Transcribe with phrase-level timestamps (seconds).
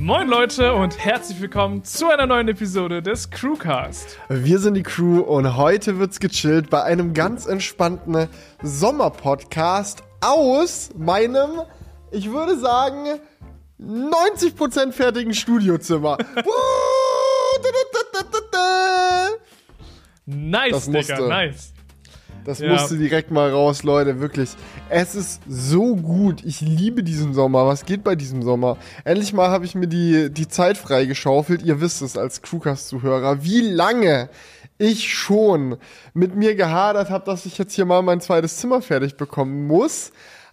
[0.00, 4.18] Moin Leute und herzlich willkommen zu einer neuen Episode des Crewcast.
[4.30, 8.28] Wir sind die Crew und heute wird's gechillt bei einem ganz entspannten
[8.62, 11.50] Sommerpodcast aus meinem,
[12.10, 13.20] ich würde sagen,
[13.78, 16.16] 90% fertigen Studiozimmer.
[20.24, 21.74] nice, Das Digga, nice.
[22.50, 22.72] Das Ja.
[22.72, 24.50] musste direkt mal raus, Leute, wirklich.
[24.88, 26.44] Es ist so gut.
[26.44, 27.64] Ich liebe diesen Sommer.
[27.66, 28.76] Was geht bei diesem Sommer?
[29.04, 31.62] Endlich mal habe ich mir die, die Zeit freigeschaufelt.
[31.62, 34.28] Ihr wisst es als Crewcast-Zuhörer, wie lange
[34.78, 35.76] ich schon
[36.12, 40.10] mit mir gehadert habe, dass ich jetzt hier mal mein zweites Zimmer fertig bekommen muss.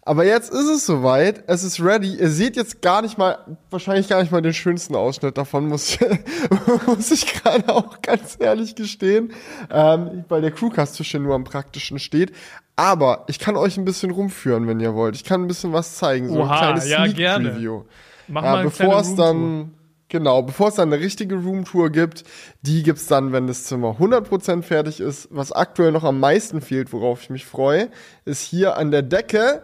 [0.07, 1.43] Aber jetzt ist es soweit.
[1.47, 2.16] Es ist ready.
[2.16, 3.38] Ihr seht jetzt gar nicht mal,
[3.70, 5.99] wahrscheinlich gar nicht mal den schönsten Ausschnitt davon, muss, ich-
[6.88, 9.33] muss ich gerade auch ganz ehrlich gestehen,
[9.70, 12.31] ähm, weil der Crewcast-Tisch hier nur am praktischen steht.
[12.75, 15.16] Aber ich kann euch ein bisschen rumführen, wenn ihr wollt.
[15.16, 17.49] Ich kann ein bisschen was zeigen, so Oha, ein kleines ja, Sneak gerne.
[17.49, 17.83] Preview.
[18.27, 19.73] Mach Ja, mal bevor es dann,
[20.09, 22.23] genau, bevor es dann eine richtige Roomtour gibt,
[22.61, 25.28] die gibt's dann, wenn das Zimmer 100% fertig ist.
[25.31, 27.89] Was aktuell noch am meisten fehlt, worauf ich mich freue,
[28.25, 29.63] ist hier an der Decke,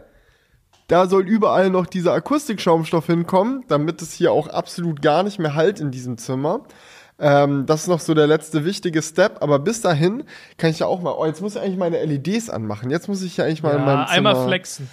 [0.94, 5.55] da soll überall noch dieser Akustikschaumstoff hinkommen, damit es hier auch absolut gar nicht mehr
[5.55, 6.59] halt in diesem Zimmer.
[7.17, 10.23] Ähm, das ist noch so der letzte wichtige Step, aber bis dahin
[10.58, 12.91] kann ich ja auch mal, oh, jetzt muss ich eigentlich meine LEDs anmachen.
[12.91, 14.88] Jetzt muss ich ja eigentlich mal in meinem Ja, Zimmer einmal flexen.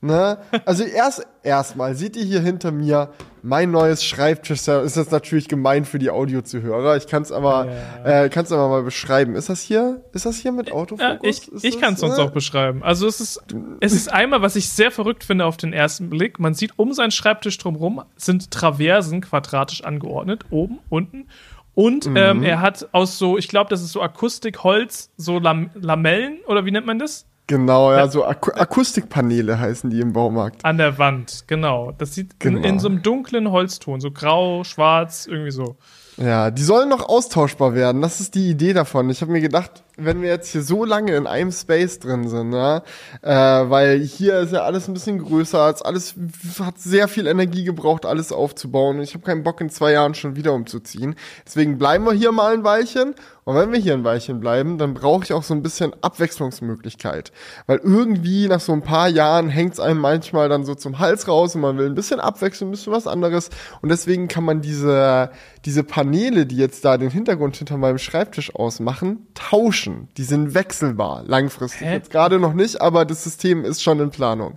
[0.00, 0.36] Ne?
[0.66, 3.10] Also erst erstmal seht ihr hier hinter mir
[3.42, 4.66] mein neues Schreibtisch.
[4.68, 6.96] Ist das natürlich gemein für die Audiozuhörer.
[6.98, 7.68] Ich kann es aber,
[8.04, 9.34] äh, kann's aber mal beschreiben.
[9.34, 10.02] Ist das hier?
[10.12, 11.18] Ist das hier mit Ja, Autofokus?
[11.22, 12.22] ich Ist ich das, kann es sonst äh?
[12.22, 12.82] auch beschreiben.
[12.82, 13.42] Also es ist,
[13.80, 16.38] es ist einmal, was ich sehr verrückt finde auf den ersten Blick.
[16.38, 21.28] Man sieht um seinen Schreibtisch drumherum sind Traversen quadratisch angeordnet, oben, unten.
[21.74, 22.16] Und Mhm.
[22.16, 26.38] ähm, er hat aus so, ich glaube, das ist so Akustik, Holz, so Lam Lamellen
[26.46, 27.26] oder wie nennt man das?
[27.46, 30.64] Genau, ja, so Aku Akustikpaneele heißen die im Baumarkt.
[30.64, 31.92] An der Wand, genau.
[31.98, 32.66] Das sieht in, Genau.
[32.68, 35.76] in so einem dunklen Holzton, so grau, schwarz, irgendwie so.
[36.16, 38.00] Ja, die sollen noch austauschbar werden.
[38.00, 39.10] Das ist die Idee davon.
[39.10, 42.52] Ich habe mir gedacht, wenn wir jetzt hier so lange in einem Space drin sind,
[42.52, 42.82] ja,
[43.22, 46.14] äh, weil hier ist ja alles ein bisschen größer, als alles
[46.58, 48.96] hat sehr viel Energie gebraucht, alles aufzubauen.
[48.96, 51.14] Und ich habe keinen Bock in zwei Jahren schon wieder umzuziehen.
[51.46, 53.14] Deswegen bleiben wir hier mal ein Weilchen.
[53.44, 57.30] Und wenn wir hier ein Weilchen bleiben, dann brauche ich auch so ein bisschen Abwechslungsmöglichkeit.
[57.66, 61.54] Weil irgendwie nach so ein paar Jahren hängt's einem manchmal dann so zum Hals raus
[61.54, 63.50] und man will ein bisschen abwechseln, ein bisschen was anderes.
[63.82, 65.30] Und deswegen kann man diese,
[65.66, 69.83] diese Paneele, die jetzt da den Hintergrund hinter meinem Schreibtisch ausmachen, tauschen.
[70.16, 71.86] Die sind wechselbar, langfristig.
[71.86, 71.94] Hä?
[71.94, 74.56] Jetzt gerade noch nicht, aber das System ist schon in Planung.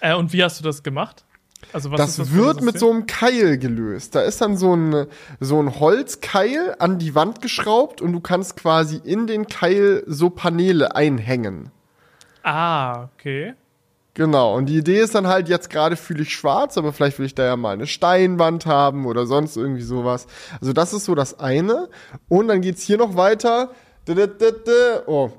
[0.00, 1.24] Äh, und wie hast du das gemacht?
[1.72, 4.14] Also was ist Das das wird mit so einem Keil gelöst.
[4.14, 5.06] Da ist dann so ein,
[5.40, 10.30] so ein Holzkeil an die Wand geschraubt und du kannst quasi in den Keil so
[10.30, 11.70] Paneele einhängen.
[12.42, 13.54] Ah, okay.
[14.16, 17.26] Genau, und die Idee ist dann halt, jetzt gerade fühle ich schwarz, aber vielleicht will
[17.26, 20.26] ich da ja mal eine Steinwand haben oder sonst irgendwie sowas.
[20.58, 21.90] Also das ist so das eine.
[22.28, 23.72] Und dann geht's hier noch weiter.
[25.06, 25.30] Oh,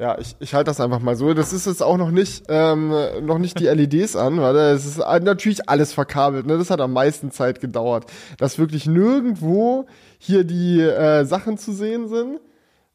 [0.00, 1.34] ja, ich, ich halte das einfach mal so.
[1.34, 4.98] Das ist jetzt auch noch nicht, ähm, noch nicht die LEDs an, weil es ist
[4.98, 6.46] natürlich alles verkabelt.
[6.46, 6.56] Ne?
[6.56, 8.06] Das hat am meisten Zeit gedauert,
[8.38, 9.86] dass wirklich nirgendwo
[10.18, 12.40] hier die äh, Sachen zu sehen sind.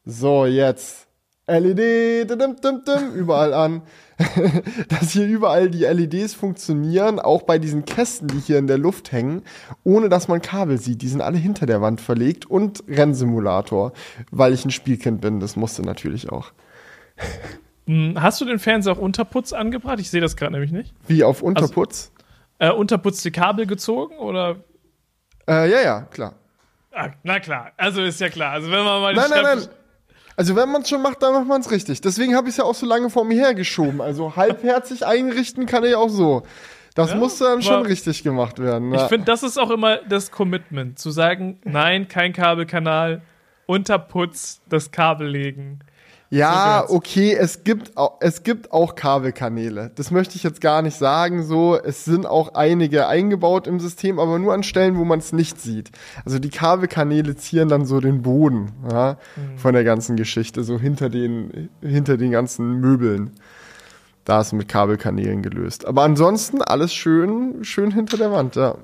[0.06, 1.08] So, jetzt.
[1.46, 3.82] LED, dim, dim, dim, überall an.
[4.90, 9.12] dass hier überall die LEDs funktionieren, auch bei diesen Kästen, die hier in der Luft
[9.12, 9.42] hängen,
[9.84, 11.02] ohne dass man Kabel sieht.
[11.02, 13.92] Die sind alle hinter der Wand verlegt und Rennsimulator,
[14.32, 15.40] weil ich ein Spielkind bin.
[15.40, 16.52] Das musste natürlich auch.
[17.88, 20.00] Hm, Hast du den Fernseher auch Unterputz angebracht?
[20.00, 20.94] Ich sehe das gerade nämlich nicht.
[21.08, 22.12] Wie auf Unterputz?
[22.60, 24.58] Äh, Unterputz die Kabel gezogen oder?
[25.50, 26.36] äh, ja, ja, klar.
[26.92, 28.52] Ah, na klar, also ist ja klar.
[28.54, 29.68] Also wenn man mal Nein, nein, nein.
[30.36, 32.02] Also wenn man es schon macht, dann macht man es richtig.
[32.02, 34.02] Deswegen habe ich es ja auch so lange vor mir hergeschoben.
[34.02, 36.44] Also halbherzig einrichten kann ich auch so.
[36.96, 38.94] Das Ja, musste dann schon richtig gemacht werden.
[38.94, 43.22] Ich finde, das ist auch immer das Commitment, zu sagen, nein, kein Kabelkanal,
[43.66, 45.80] Unterputz, das Kabel legen.
[46.34, 49.92] Ja, okay, es gibt, es gibt auch Kabelkanäle.
[49.94, 51.44] Das möchte ich jetzt gar nicht sagen.
[51.44, 55.32] So, es sind auch einige eingebaut im System, aber nur an Stellen, wo man es
[55.32, 55.92] nicht sieht.
[56.26, 59.18] Also die Kabelkanäle zieren dann so den Boden ja,
[59.58, 63.32] von der ganzen Geschichte, so hinter den, hinter den ganzen Möbeln.
[64.26, 65.86] Da ist mit Kabelkanälen gelöst.
[65.86, 68.78] Aber ansonsten alles schön, schön hinter der Wand, ja.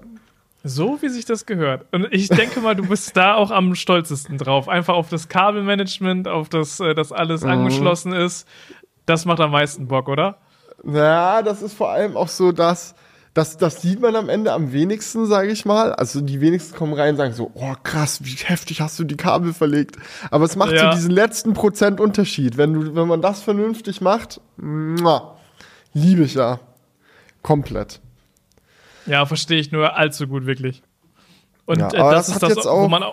[0.64, 1.86] So wie sich das gehört.
[1.94, 4.68] Und ich denke mal, du bist da auch am stolzesten drauf.
[4.68, 7.50] Einfach auf das Kabelmanagement, auf das, äh, dass alles Mhm.
[7.50, 8.48] angeschlossen ist.
[9.06, 10.38] Das macht am meisten Bock, oder?
[10.84, 12.94] Ja, das ist vor allem auch so, dass
[13.34, 15.94] das, das sieht man am Ende am wenigsten, sage ich mal.
[15.94, 19.16] Also die wenigsten kommen rein und sagen so, oh krass, wie heftig hast du die
[19.18, 19.96] Kabel verlegt.
[20.30, 20.92] Aber es macht Ja.
[20.92, 22.58] so diesen letzten Prozent Unterschied.
[22.58, 25.38] Wenn du, wenn man das vernünftig macht, muah,
[25.94, 26.60] liebe ich ja.
[27.42, 28.02] Komplett.
[29.06, 30.82] Ja, verstehe ich nur allzu gut, wirklich.
[31.66, 33.04] Und Ja, äh, das, das ist das, wo man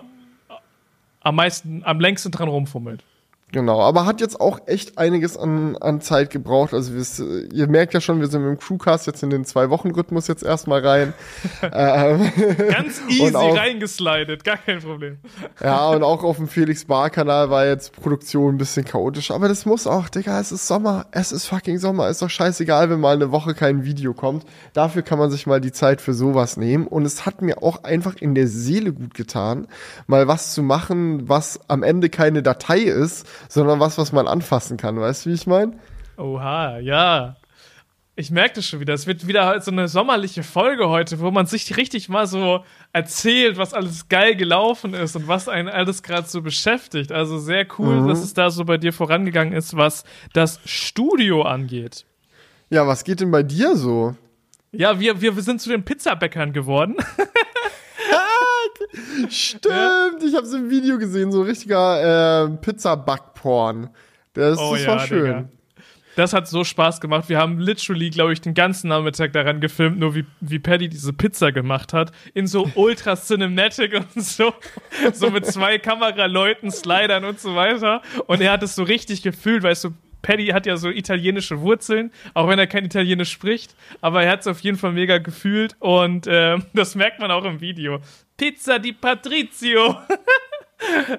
[1.20, 3.02] am meisten, am längsten dran rumfummelt.
[3.52, 6.74] Genau, aber hat jetzt auch echt einiges an, an Zeit gebraucht.
[6.74, 6.92] Also
[7.52, 10.84] ihr merkt ja schon, wir sind mit dem Crewcast jetzt in den Zwei-Wochen-Rhythmus jetzt erstmal
[10.84, 11.14] rein.
[11.72, 12.28] ähm,
[12.68, 15.18] Ganz easy auch- reingeslidet, gar kein Problem.
[15.62, 19.30] ja, und auch auf dem Felix Bar-Kanal war jetzt Produktion ein bisschen chaotisch.
[19.30, 21.06] Aber das muss auch, Digga, es ist Sommer.
[21.12, 22.08] Es ist fucking Sommer.
[22.08, 24.44] Ist doch scheißegal, wenn mal eine Woche kein Video kommt.
[24.72, 26.88] Dafür kann man sich mal die Zeit für sowas nehmen.
[26.88, 29.68] Und es hat mir auch einfach in der Seele gut getan,
[30.08, 34.76] mal was zu machen, was am Ende keine Datei ist, sondern was, was man anfassen
[34.76, 35.00] kann.
[35.00, 35.72] Weißt du, wie ich meine?
[36.16, 37.36] Oha, ja.
[38.18, 38.94] Ich merke das schon wieder.
[38.94, 43.58] Es wird wieder so eine sommerliche Folge heute, wo man sich richtig mal so erzählt,
[43.58, 47.12] was alles geil gelaufen ist und was einen alles gerade so beschäftigt.
[47.12, 52.06] Also sehr cool, dass es da so bei dir vorangegangen ist, was das Studio angeht.
[52.70, 54.16] Ja, was geht denn bei dir so?
[54.72, 56.96] Ja, wir, wir, wir sind zu den Pizzabäckern geworden.
[59.28, 63.90] Stimmt, ich habe es im Video gesehen, so richtiger äh, Pizza-Backporn.
[64.34, 65.24] Das, Oh das ja, war schön.
[65.24, 65.48] Digga.
[66.16, 67.28] Das hat so Spaß gemacht.
[67.28, 71.12] Wir haben literally, glaube ich, den ganzen Nachmittag daran gefilmt, nur wie, wie Paddy diese
[71.12, 72.10] Pizza gemacht hat.
[72.32, 74.54] In so ultra cinematic und so.
[75.12, 78.00] So mit zwei Kameraleuten, Slidern und so weiter.
[78.26, 79.90] Und er hat es so richtig gefühlt, weißt du,
[80.22, 83.76] Paddy hat ja so italienische Wurzeln, auch wenn er kein Italienisch spricht.
[84.00, 87.44] Aber er hat es auf jeden Fall mega gefühlt und äh, das merkt man auch
[87.44, 88.00] im Video.
[88.36, 89.96] Pizza di Patrizio.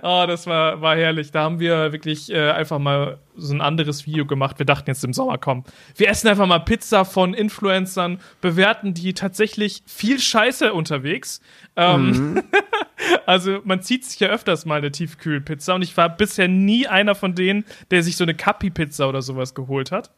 [0.01, 1.31] Oh, das war, war herrlich.
[1.31, 4.59] Da haben wir wirklich äh, einfach mal so ein anderes Video gemacht.
[4.59, 5.63] Wir dachten jetzt im Sommer, komm,
[5.95, 11.41] wir essen einfach mal Pizza von Influencern, bewerten die tatsächlich viel Scheiße unterwegs.
[11.75, 12.43] Ähm,
[13.25, 17.15] also man zieht sich ja öfters mal eine Tiefkühlpizza und ich war bisher nie einer
[17.15, 20.11] von denen, der sich so eine Capi-Pizza oder sowas geholt hat.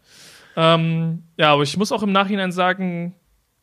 [0.57, 3.15] Ähm, ja, aber ich muss auch im Nachhinein sagen,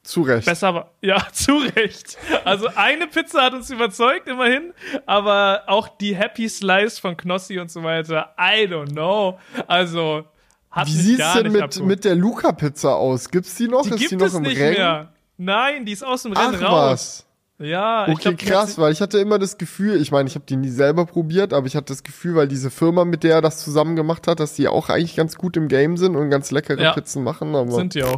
[0.06, 0.46] Zu Recht.
[0.46, 0.90] Besser war.
[1.02, 2.16] Ja, zu Recht.
[2.44, 4.72] Also eine Pizza hat uns überzeugt, immerhin.
[5.04, 9.38] Aber auch die Happy Slice von Knossi und so weiter, I don't know.
[9.66, 10.24] Also,
[10.70, 13.30] hat Wie sieht's denn mit, mit der Luca-Pizza aus?
[13.30, 13.82] Gibt's die noch?
[13.82, 14.74] Die Ist gibt die noch es im nicht Rennen?
[14.74, 15.12] mehr.
[15.38, 17.24] Nein, die ist aus dem Ach Rennen raus.
[17.58, 17.66] was.
[17.66, 20.28] Ja, ich Okay, glaub, die hat krass, weil ich hatte immer das Gefühl, ich meine,
[20.28, 23.24] ich habe die nie selber probiert, aber ich hatte das Gefühl, weil diese Firma, mit
[23.24, 26.16] der er das zusammen gemacht hat, dass die auch eigentlich ganz gut im Game sind
[26.16, 26.92] und ganz leckere Ja.
[26.92, 27.54] Pizzen machen.
[27.56, 28.16] Aber Sind die auch.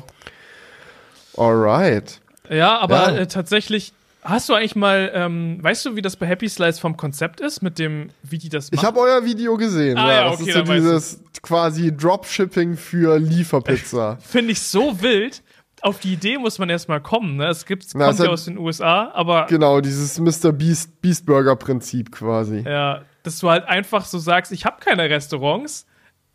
[1.39, 2.21] Alright.
[2.51, 3.17] Ja, aber Ja.
[3.19, 3.93] Äh, tatsächlich.
[4.23, 7.63] Hast du eigentlich mal, ähm, weißt du, wie das bei Happy Slice vom Konzept ist,
[7.63, 8.81] mit dem, wie die das machen?
[8.81, 9.97] Ich habe euer Video gesehen.
[9.97, 14.19] Ah, ja, ja, das okay, ist so dieses quasi Dropshipping für Lieferpizza.
[14.21, 15.43] Finde ich so wild.
[15.81, 17.47] Auf die Idee muss man erstmal kommen, ne?
[17.47, 20.53] Es gibt, Na, kommt es ja aus den USA, aber genau, dieses Mr.
[20.53, 22.65] Beast, Beast Burger Prinzip quasi.
[22.67, 25.87] Ja, dass du halt einfach so sagst, ich habe keine Restaurants.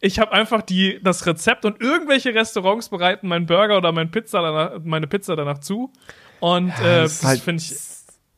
[0.06, 4.42] Ich habe einfach die, das Rezept und irgendwelche Restaurants bereiten meinen Burger oder mein Pizza
[4.42, 5.94] danach, meine Pizza danach zu.
[6.42, 7.74] Und äh, das halt- finde ich,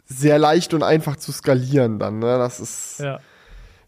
[0.06, 2.38] Sehr leicht und einfach zu skalieren dann, ne?
[2.38, 3.20] Das ist, ja.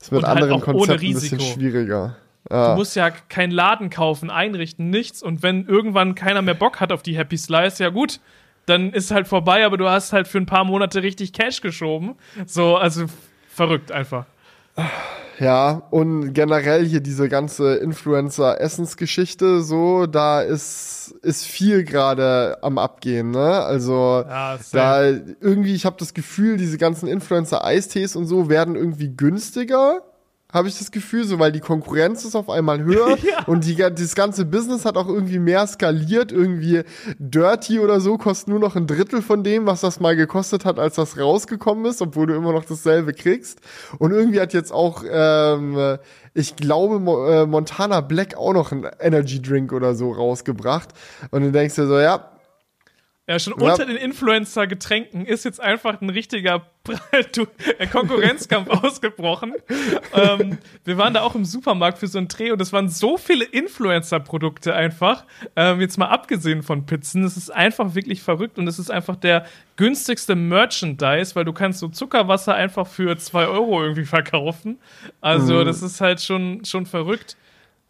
[0.01, 2.15] ist mit Und halt anderen ohne Konzepten ein bisschen schwieriger.
[2.49, 2.73] Du Ja.
[2.75, 5.21] musst ja keinen Laden kaufen, einrichten, nichts.
[5.21, 8.19] Und wenn irgendwann keiner mehr Bock hat auf die Happy Slice, ja gut,
[8.65, 12.15] dann ist halt vorbei, aber du hast halt für ein paar Monate richtig Cash geschoben.
[12.47, 13.05] So, also
[13.53, 14.25] verrückt einfach.
[15.39, 23.31] Ja, und generell hier diese ganze Influencer-Essensgeschichte, so, da ist, ist viel gerade am Abgehen,
[23.31, 23.61] ne?
[23.63, 25.05] Also, Ja, da
[25.39, 30.01] irgendwie, ich habe das Gefühl, diese ganzen Influencer-Eistees und so werden irgendwie günstiger.
[30.51, 34.15] Habe ich das Gefühl, so weil die Konkurrenz ist auf einmal höher und die, das
[34.15, 36.31] ganze Business hat auch irgendwie mehr skaliert.
[36.31, 36.83] Irgendwie
[37.19, 40.79] Dirty oder so kostet nur noch ein Drittel von dem, was das mal gekostet hat,
[40.79, 43.59] als das rausgekommen ist, obwohl du immer noch dasselbe kriegst.
[43.99, 45.97] Und irgendwie hat jetzt auch, ähm,
[46.33, 50.89] ich glaube, Mo äh, Montana Black auch noch einen Energy Drink oder so rausgebracht.
[51.31, 52.36] Und du denkst dir so, ja,
[53.29, 53.71] Ja, schon Ja.
[53.71, 56.65] unter den Influencer-Getränken ist jetzt einfach ein richtiger
[57.11, 59.53] äh, Konkurrenzkampf ausgebrochen.
[60.13, 63.17] ähm, wir waren da auch im Supermarkt für so einen Dreh und es waren so
[63.17, 65.25] viele Influencer-Produkte einfach.
[65.57, 67.25] Ähm, jetzt mal abgesehen von Pizzen.
[67.25, 71.79] Es ist einfach wirklich verrückt und es ist einfach der günstigste Merchandise, weil du kannst
[71.79, 74.77] so Zuckerwasser einfach für zwei Euro irgendwie verkaufen.
[75.19, 77.35] Also, das ist halt schon, schon verrückt.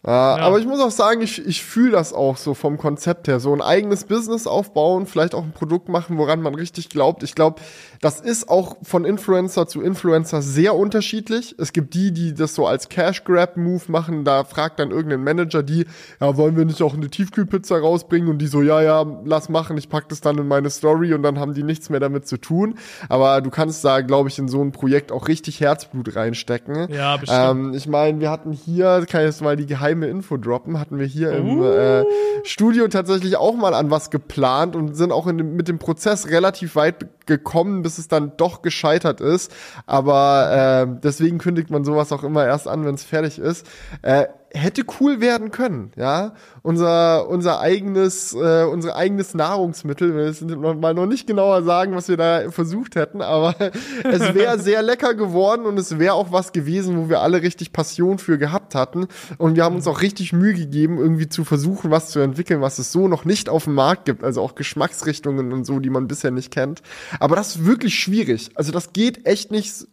[0.08, 3.42] Ja, aber ich muss auch sagen, ich, ich fühle das auch so vom Konzept her.
[3.42, 7.24] So ein eigenes Business aufbauen, vielleicht auch ein Produkt machen, woran man richtig glaubt.
[7.24, 7.60] Ich glaube,
[8.00, 11.56] das ist auch von Influencer zu Influencer sehr unterschiedlich.
[11.58, 14.24] Es gibt die, die das so als Cash-Grab-Move machen.
[14.24, 15.86] Da fragt dann irgendein Manager die,
[16.22, 18.30] ja, wollen wir nicht auch eine Tiefkühlpizza rausbringen?
[18.30, 21.24] Und die so, ja, ja, lass machen, ich pack das dann in meine Story und
[21.24, 22.76] dann haben die nichts mehr damit zu tun.
[23.10, 26.90] Aber du kannst da, glaube ich, in so ein Projekt auch richtig Herzblut reinstecken.
[26.94, 27.42] Ja, bestimmt.
[27.42, 31.00] Ähm, ich meine, wir hatten hier, kann ich jetzt mal die geheime Info droppen, hatten
[31.00, 31.66] wir hier im Uh.
[31.66, 32.06] äh,
[32.44, 36.75] Studio tatsächlich auch mal an was geplant und sind auch dem, mit dem Prozess relativ
[36.75, 39.51] weit gekommen, bis es dann doch gescheitert ist.
[39.86, 43.66] Aber äh, deswegen kündigt man sowas auch immer erst an, wenn es fertig ist.
[44.01, 46.34] Äh, hätte cool werden können, ja.
[46.62, 50.16] Unser, unser eigenes, äh, unser eigenes Nahrungsmittel.
[50.16, 53.56] Wir müssen mal noch nicht genauer sagen, was wir da versucht hätten, aber
[54.04, 57.74] es wäre sehr lecker geworden und es wäre auch was gewesen, wo wir alle richtig
[57.74, 59.08] Passion für gehabt hatten.
[59.38, 62.80] Und wir haben uns auch richtig Mühe gegeben, irgendwie zu versuchen, was zu entwickeln, was
[62.80, 64.24] es so noch nicht auf dem Markt gibt.
[64.24, 66.82] Also auch Geschmacksrichtungen und so, die man bisher nicht kennt.
[67.20, 68.50] Aber das ist wirklich schwierig.
[68.56, 69.88] Also das geht echt nicht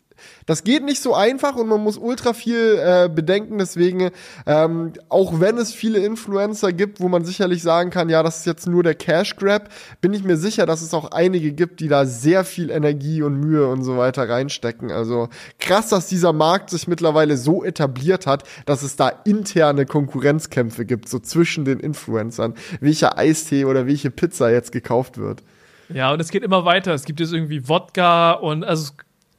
[0.47, 3.59] das geht nicht so einfach und man muss ultra viel äh, bedenken.
[3.59, 4.11] Deswegen,
[4.47, 8.47] ähm, auch wenn es viele Influencer gibt, wo man sicherlich sagen kann, ja, das ist
[8.47, 11.89] jetzt nur der Cash Grab, bin ich mir sicher, dass es auch einige gibt, die
[11.89, 14.91] da sehr viel Energie und Mühe und so weiter reinstecken.
[14.91, 15.29] Also
[15.59, 21.09] krass, dass dieser Markt sich mittlerweile so etabliert hat, dass es da interne Konkurrenzkämpfe gibt,
[21.09, 25.43] so zwischen den Influencern, welcher Eistee oder welche Pizza jetzt gekauft wird.
[25.89, 26.95] Ja, und es geht immer weiter.
[26.95, 28.93] Es gibt jetzt irgendwie Wodka und also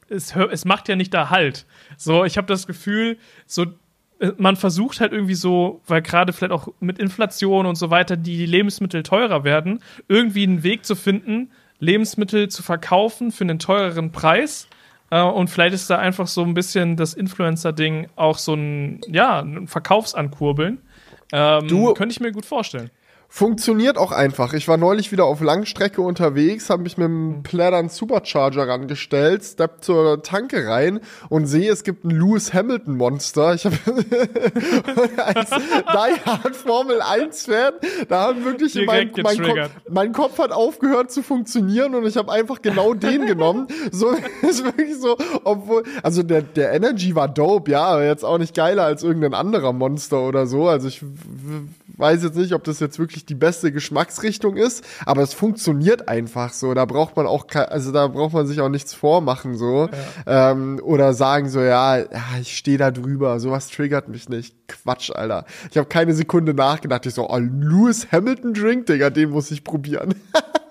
[0.08, 1.66] es, es macht ja nicht da Halt.
[1.96, 3.66] So, ich habe das Gefühl, so
[4.18, 8.16] äh, man versucht halt irgendwie so, weil gerade vielleicht auch mit Inflation und so weiter
[8.16, 14.12] die Lebensmittel teurer werden, irgendwie einen Weg zu finden, Lebensmittel zu verkaufen für einen teureren
[14.12, 14.68] Preis.
[15.10, 19.40] Äh, und vielleicht ist da einfach so ein bisschen das Influencer-Ding auch so ein, ja,
[19.40, 20.78] ein Verkaufsankurbeln.
[21.32, 22.90] Ähm, du, könnte ich mir gut vorstellen.
[23.28, 24.52] Funktioniert auch einfach.
[24.54, 29.82] Ich war neulich wieder auf Langstrecke unterwegs, habe mich mit dem Plattern Supercharger rangestellt, step
[29.82, 33.54] zur Tanke rein und sehe, es gibt ein Lewis Hamilton Monster.
[33.54, 33.76] Ich habe
[35.16, 37.74] als Die Hard Formel 1 Fan,
[38.08, 42.32] da haben wirklich mein, mein, Kopf, mein Kopf hat aufgehört zu funktionieren und ich habe
[42.32, 43.66] einfach genau den genommen.
[43.90, 44.10] So
[44.42, 48.54] ist wirklich so, obwohl also der der Energy war dope, ja, aber jetzt auch nicht
[48.54, 50.68] geiler als irgendein anderer Monster oder so.
[50.68, 51.02] Also ich
[51.96, 56.52] weiß jetzt nicht, ob das jetzt wirklich die beste Geschmacksrichtung ist, aber es funktioniert einfach
[56.52, 56.74] so.
[56.74, 59.88] Da braucht man auch, also da braucht man sich auch nichts vormachen so
[60.26, 60.50] ja.
[60.50, 62.06] ähm, oder sagen so, ja, ja
[62.40, 63.40] ich stehe da drüber.
[63.40, 64.54] Sowas triggert mich nicht.
[64.68, 65.44] Quatsch, Alter.
[65.70, 67.06] Ich habe keine Sekunde nachgedacht.
[67.06, 70.14] Ich so, oh, Lewis Hamilton Drink, Digga, den muss ich probieren.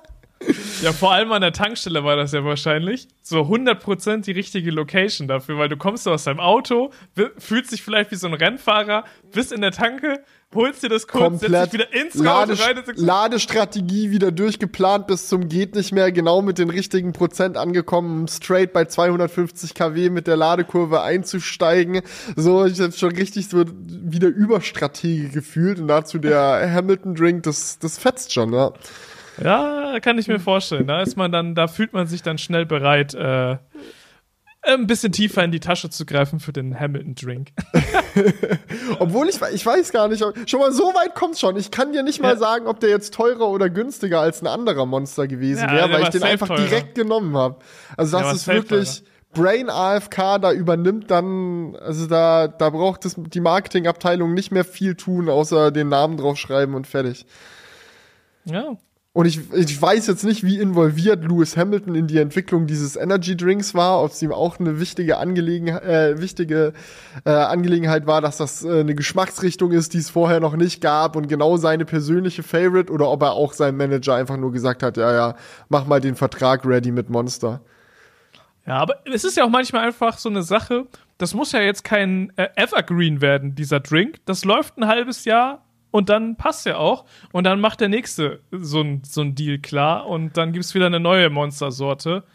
[0.82, 5.28] Ja, vor allem an der Tankstelle war das ja wahrscheinlich so 100% die richtige Location
[5.28, 6.92] dafür, weil du kommst so aus deinem Auto,
[7.38, 10.24] fühlst dich vielleicht wie so ein Rennfahrer, bist in der Tanke,
[10.54, 12.84] holst dir das kurz, Komplett setzt dich wieder ins Lade Auto rein.
[12.96, 18.28] Ladestrategie wieder durchgeplant bis zum geht nicht mehr, genau mit den richtigen Prozent angekommen, um
[18.28, 22.02] straight bei 250 kW mit der Ladekurve einzusteigen.
[22.36, 27.80] So, ich habe schon richtig so wieder Überstrategie gefühlt und dazu der Hamilton Drink, das,
[27.80, 28.74] das fetzt schon, ja.
[29.42, 30.88] Ja, kann ich mir vorstellen.
[30.88, 33.58] Da ist man dann, da fühlt man sich dann schnell bereit, äh,
[34.66, 37.50] ein bisschen tiefer in die Tasche zu greifen für den Hamilton-Drink.
[39.00, 41.56] Obwohl ich, ich weiß gar nicht, schon mal so weit kommt schon.
[41.58, 42.38] Ich kann dir nicht mal ja.
[42.38, 46.04] sagen, ob der jetzt teurer oder günstiger als ein anderer Monster gewesen ja, wäre, weil
[46.04, 46.62] ich den einfach teurer.
[46.62, 47.58] direkt genommen habe.
[47.96, 53.42] Also das ist wirklich Brain AFK, da übernimmt dann, also da, da braucht es die
[53.42, 57.26] Marketingabteilung nicht mehr viel tun, außer den Namen draufschreiben und fertig.
[58.46, 58.78] Ja,
[59.16, 63.38] und ich, ich weiß jetzt nicht, wie involviert Lewis Hamilton in die Entwicklung dieses Energy
[63.38, 66.74] Drinks war, ob es ihm auch eine wichtige, Angelegen, äh, wichtige
[67.24, 71.16] äh, Angelegenheit war, dass das äh, eine Geschmacksrichtung ist, die es vorher noch nicht gab
[71.16, 74.98] und genau seine persönliche Favorite oder ob er auch seinem Manager einfach nur gesagt hat,
[74.98, 75.36] ja, ja,
[75.70, 77.62] mach mal den Vertrag ready mit Monster.
[78.68, 81.86] Ja, aber es ist ja auch manchmal einfach so eine Sache, das muss ja jetzt
[81.86, 84.18] kein äh, Evergreen werden, dieser Drink.
[84.26, 85.65] Das läuft ein halbes Jahr,
[85.96, 87.06] und dann passt er auch.
[87.32, 90.76] Und dann macht der nächste so ein, so ein Deal klar und dann gibt es
[90.76, 92.26] wieder eine neue Monstersorte.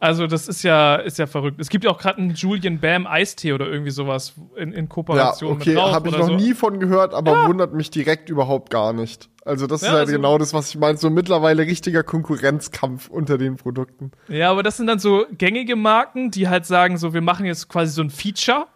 [0.00, 1.60] Also, das ist ja, ist ja verrückt.
[1.60, 5.50] Es gibt ja auch gerade einen Julian Bam Eistee oder irgendwie sowas in, in Kooperation
[5.50, 6.36] ja, okay, mit habe ich noch so.
[6.36, 7.48] nie von gehört, aber ja.
[7.48, 9.28] wundert mich direkt überhaupt gar nicht.
[9.44, 10.96] Also, das ja, ist halt also, genau das, was ich meine.
[10.96, 14.10] So mittlerweile richtiger Konkurrenzkampf unter den Produkten.
[14.28, 17.68] Ja, aber das sind dann so gängige Marken, die halt sagen, so, wir machen jetzt
[17.68, 18.66] quasi so ein Feature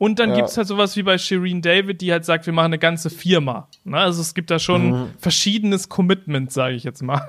[0.00, 0.36] und dann ja.
[0.36, 3.10] gibt es halt sowas wie bei Shireen David, die halt sagt, wir machen eine ganze
[3.10, 3.68] Firma.
[3.84, 4.04] Na, ne?
[4.04, 5.10] also es gibt da schon mhm.
[5.18, 7.28] verschiedenes Commitment, sage ich jetzt mal.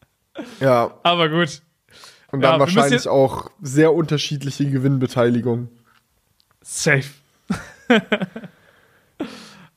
[0.60, 0.92] ja.
[1.04, 1.62] Aber gut.
[2.32, 5.68] Und dann ja, wahrscheinlich auch sehr unterschiedliche Gewinnbeteiligung.
[6.62, 7.04] Safe.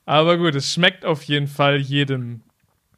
[0.04, 2.40] Aber gut, es schmeckt auf jeden Fall jedem.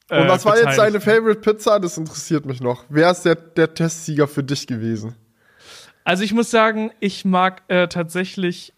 [0.09, 1.79] Äh, Und was war jetzt deine Favorite Pizza?
[1.79, 2.87] Das interessiert mich noch.
[2.89, 5.15] Wer ist der, der Testsieger für dich gewesen?
[6.05, 8.73] Also ich muss sagen, ich mag äh, tatsächlich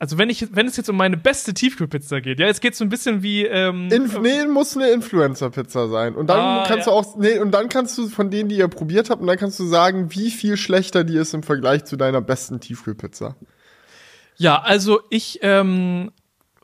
[0.00, 2.78] also wenn ich, wenn es jetzt um meine beste Tiefkühlpizza geht, ja, jetzt geht es
[2.78, 3.44] so ein bisschen wie.
[3.44, 6.14] Ähm, Inf nee, muss eine Influencer-Pizza sein.
[6.14, 6.92] Und dann ah, kannst ja.
[6.92, 9.36] du auch, nee, und dann kannst du von denen, die ihr probiert habt, und dann
[9.36, 13.36] kannst du sagen, wie viel schlechter die ist im Vergleich zu deiner besten Tiefkühlpizza.
[14.36, 16.12] Ja, also ich ähm,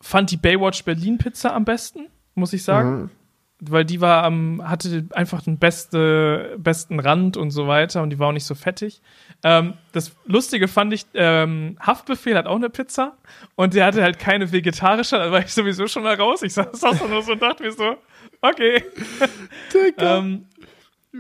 [0.00, 3.02] fand die Baywatch Berlin Pizza am besten, muss ich sagen.
[3.02, 3.11] Mhm.
[3.60, 8.18] Weil die war am, hatte einfach den beste, besten Rand und so weiter und die
[8.18, 9.00] war auch nicht so fettig.
[9.42, 13.16] Ähm, das Lustige fand ich, ähm, Haftbefehl hat auch eine Pizza
[13.54, 16.42] und der hatte halt keine vegetarische, da war ich sowieso schon mal raus.
[16.42, 17.96] Ich saß da nur so und dachte mir so,
[18.42, 18.84] okay.
[19.98, 20.46] ähm,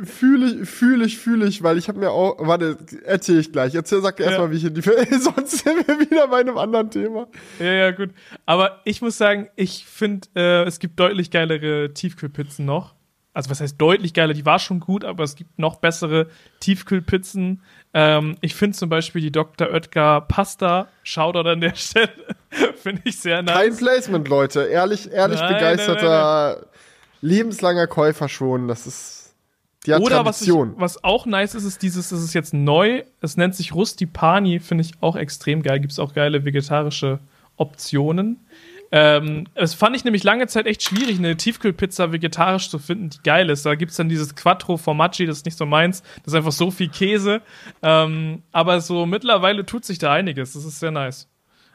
[0.04, 3.74] Fühle ich, fühle ich, fühle ich, weil ich habe mir auch, warte, erzähle ich gleich.
[3.74, 4.26] Erzähl, sag ja.
[4.26, 4.80] erstmal, wie ich in die,
[5.18, 7.28] sonst sind wir wieder bei einem anderen Thema.
[7.58, 8.10] Ja, ja, gut.
[8.44, 12.94] Aber ich muss sagen, ich finde, äh, es gibt deutlich geilere Tiefkühlpizzen noch.
[13.36, 14.32] Also, was heißt deutlich geiler?
[14.32, 16.28] Die war schon gut, aber es gibt noch bessere
[16.60, 17.60] Tiefkühlpizzen.
[17.92, 19.68] Ähm, ich finde zum Beispiel die Dr.
[19.68, 22.08] Oetker Pasta, Shoutout an der Stelle,
[22.76, 23.54] finde ich sehr nice.
[23.54, 24.62] Kein Placement, Leute.
[24.62, 26.66] Ehrlich, ehrlich nein, begeisterter, nein, nein,
[27.20, 28.68] lebenslanger Käufer schon.
[28.68, 29.25] Das ist
[29.86, 33.36] ja, Oder was, ich, was auch nice ist, ist dieses, das ist jetzt neu, es
[33.36, 35.80] nennt sich Rustipani, finde ich auch extrem geil.
[35.80, 37.20] Gibt es auch geile vegetarische
[37.56, 38.40] Optionen.
[38.92, 43.18] Ähm, es fand ich nämlich lange Zeit echt schwierig, eine Tiefkühlpizza vegetarisch zu finden, die
[43.24, 43.66] geil ist.
[43.66, 46.02] Da gibt es dann dieses Quattro Formaggi, das ist nicht so meins.
[46.24, 47.42] Das ist einfach so viel Käse.
[47.82, 50.52] Ähm, aber so mittlerweile tut sich da einiges.
[50.52, 51.28] Das ist sehr nice.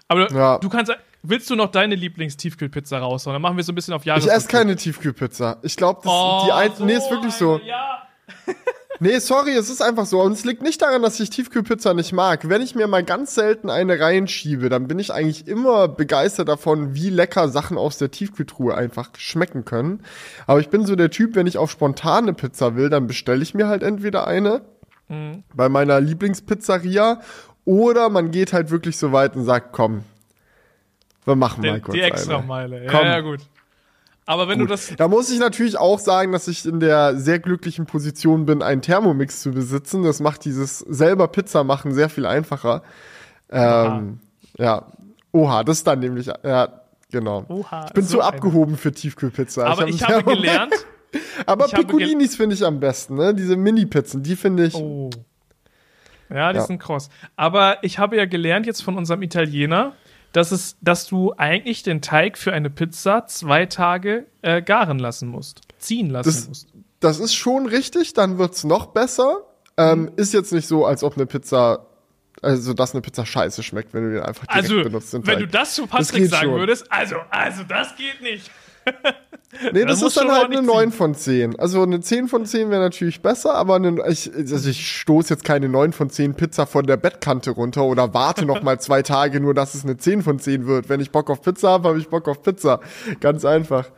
[0.08, 0.58] Aber ja.
[0.60, 0.92] du kannst,
[1.24, 3.34] willst du noch deine Lieblingstiefkühlpizza raushauen?
[3.34, 4.26] Dann machen wir so ein bisschen auf Jahres.
[4.26, 5.58] Ich esse keine Tiefkühlpizza.
[5.62, 7.60] Ich glaube, oh, die ein, so nee, ist wirklich so.
[7.66, 8.08] Ja.
[9.00, 10.22] nee, sorry, es ist einfach so.
[10.22, 12.50] Und es liegt nicht daran, dass ich Tiefkühlpizza nicht mag.
[12.50, 16.96] Wenn ich mir mal ganz selten eine reinschiebe, dann bin ich eigentlich immer begeistert davon,
[16.96, 20.04] wie lecker Sachen aus der Tiefkühltruhe einfach schmecken können.
[20.48, 23.54] Aber ich bin so der Typ, wenn ich auf spontane Pizza will, dann bestelle ich
[23.54, 24.62] mir halt entweder eine
[25.08, 25.44] mhm.
[25.54, 27.22] bei meiner Lieblingspizzeria
[27.64, 30.04] oder man geht halt wirklich so weit und sagt, komm,
[31.26, 32.48] wir machen Den, mal kurz Die extra eine.
[32.48, 33.40] Meile, ja, ja, gut.
[34.26, 34.70] Aber wenn Gut.
[34.70, 34.94] du das.
[34.96, 38.82] Da muss ich natürlich auch sagen, dass ich in der sehr glücklichen Position bin, einen
[38.82, 40.04] Thermomix zu besitzen.
[40.04, 42.84] Das macht dieses selber Pizza machen sehr viel einfacher.
[43.50, 44.20] Ähm,
[44.58, 44.86] ja.
[45.34, 47.46] Oha, das ist dann nämlich, ja, genau.
[47.48, 49.66] Oha, ich bin so zu abgehoben für Tiefkühlpizza.
[49.66, 50.74] Aber ich, ich habe gelernt.
[51.46, 53.34] aber Piccolinis finde ich am besten, ne?
[53.34, 54.76] Diese Mini-Pizzen, die finde ich.
[54.76, 55.10] Oh.
[56.30, 56.66] Ja, die ja.
[56.66, 57.10] sind kross.
[57.36, 59.94] Aber ich habe ja gelernt jetzt von unserem Italiener,
[60.32, 65.28] dass, es, dass du eigentlich den Teig für eine Pizza zwei Tage äh, garen lassen
[65.28, 66.68] musst, ziehen lassen das, musst.
[67.00, 69.46] Das ist schon richtig, dann wird's noch besser.
[69.78, 70.12] Ähm, mhm.
[70.18, 71.88] Ist jetzt nicht so, als ob eine Pizza
[72.42, 75.14] also, dass eine Pizza scheiße schmeckt, wenn du den einfach direkt also, benutzt.
[75.14, 76.60] wenn du das zu Patrick das sagen schon.
[76.60, 78.50] würdest, also, also, das geht nicht.
[79.74, 81.60] Nee, das, ist dann halt eine 9 von 10.
[81.60, 85.44] Also eine 10 von 10 wäre natürlich besser, aber eine, ich, also ich stoße jetzt
[85.44, 89.40] keine 9 von 10 Pizza von der Bettkante runter oder warte noch mal zwei Tage,
[89.40, 90.90] nur dass es eine 10 von 10 wird.
[90.90, 92.80] Wenn ich Bock auf Pizza habe, habe ich Bock auf Pizza.
[93.20, 93.90] Ganz einfach.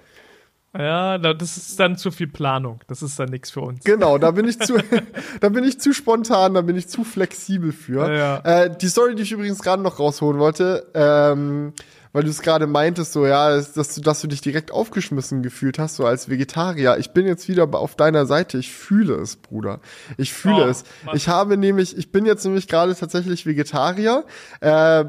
[0.75, 2.79] Ja, das ist dann zu viel Planung.
[2.87, 3.83] Das ist dann nichts für uns.
[3.83, 4.77] Genau, da bin ich zu,
[5.39, 8.11] da bin ich zu spontan, da bin ich zu flexibel für.
[8.11, 8.63] Ja, ja.
[8.63, 11.73] Äh, die Story, die ich übrigens gerade noch rausholen wollte, ähm,
[12.13, 15.79] weil du es gerade meintest, so ja, dass du, dass du dich direkt aufgeschmissen gefühlt
[15.79, 16.97] hast, so als Vegetarier.
[16.99, 18.59] Ich bin jetzt wieder auf deiner Seite.
[18.59, 19.79] Ich fühle es, Bruder.
[20.17, 20.83] Ich fühle oh, es.
[21.13, 24.23] Ich habe nämlich, ich bin jetzt nämlich gerade tatsächlich Vegetarier.
[24.61, 25.05] Äh,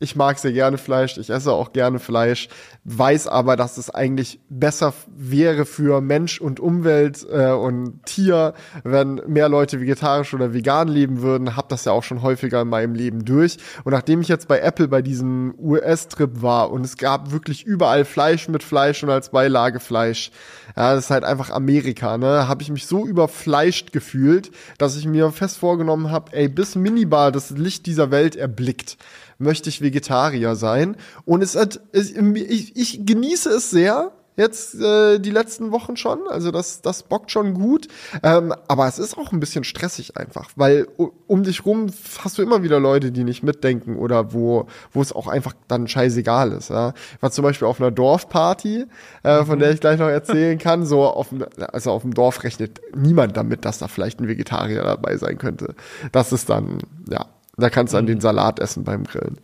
[0.00, 2.48] ich mag sehr gerne Fleisch, ich esse auch gerne Fleisch,
[2.82, 9.22] weiß aber, dass es eigentlich besser wäre für Mensch und Umwelt äh, und Tier, wenn
[9.28, 11.56] mehr Leute vegetarisch oder vegan leben würden.
[11.56, 13.58] Hab das ja auch schon häufiger in meinem Leben durch.
[13.84, 18.04] Und nachdem ich jetzt bei Apple bei diesem US-Trip war und es gab wirklich überall
[18.04, 20.32] Fleisch mit Fleisch und als Beilage Fleisch,
[20.76, 22.48] ja, das ist halt einfach Amerika, ne?
[22.48, 27.30] Habe ich mich so überfleischt gefühlt, dass ich mir fest vorgenommen habe, ey, bis Minibar
[27.30, 28.98] das Licht dieser Welt erblickt
[29.44, 30.96] möchte ich Vegetarier sein.
[31.24, 36.20] Und es hat, es, ich, ich genieße es sehr, jetzt äh, die letzten Wochen schon.
[36.28, 37.88] Also das, das bockt schon gut.
[38.22, 40.88] Ähm, aber es ist auch ein bisschen stressig einfach, weil
[41.26, 41.86] um dich rum
[42.22, 45.86] hast du immer wieder Leute, die nicht mitdenken oder wo, wo es auch einfach dann
[45.88, 46.70] scheißegal ist.
[46.70, 46.94] Ja?
[47.16, 48.86] Ich war zum Beispiel auf einer Dorfparty,
[49.22, 50.84] äh, von der ich gleich noch erzählen kann.
[50.84, 54.82] So auf dem, also auf dem Dorf rechnet niemand damit, dass da vielleicht ein Vegetarier
[54.82, 55.74] dabei sein könnte.
[56.12, 56.78] Das ist dann,
[57.08, 58.22] ja, da kannst du dann den mhm.
[58.22, 59.40] Salat essen beim Grillen.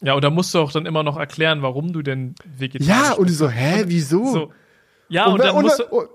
[0.00, 3.12] Ja, und da musst du auch dann immer noch erklären, warum du denn vegetarisch Ja,
[3.12, 4.32] und die so, hä, wieso?
[4.32, 4.52] So,
[5.08, 6.08] ja, und, und dann musst du und,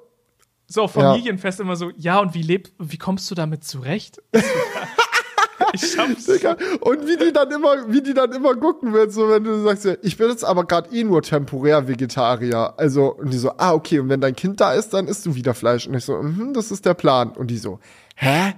[0.68, 1.66] so Familienfest ja.
[1.66, 4.22] immer so, ja, und wie lebt, wie kommst du damit zurecht?
[5.74, 6.26] ich schaff's.
[6.26, 6.58] Digga.
[6.82, 9.86] Und wie die dann immer, wie die dann immer gucken wird, so wenn du sagst,
[10.02, 12.74] ich bin jetzt aber gerade eh nur temporär Vegetarier.
[12.78, 15.36] Also, und die so, ah, okay, und wenn dein Kind da ist, dann isst du
[15.36, 15.88] wieder Fleisch.
[15.88, 17.32] Und ich so, mhm, das ist der Plan.
[17.32, 17.80] Und die so,
[18.16, 18.54] hä?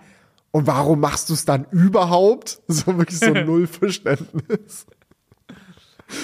[0.51, 2.62] Und warum machst du es dann überhaupt?
[2.67, 4.85] So wirklich so null Verständnis.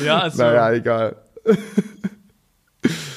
[0.03, 0.43] Ja, also.
[0.43, 1.15] Naja, egal.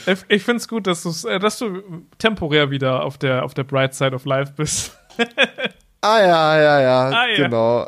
[0.07, 1.83] Ich, ich finde es gut, dass, äh, dass du
[2.17, 4.97] temporär wieder auf der, auf der Bright Side of Life bist.
[6.01, 7.37] ah ja, ja, ja, ah, ja.
[7.37, 7.87] genau.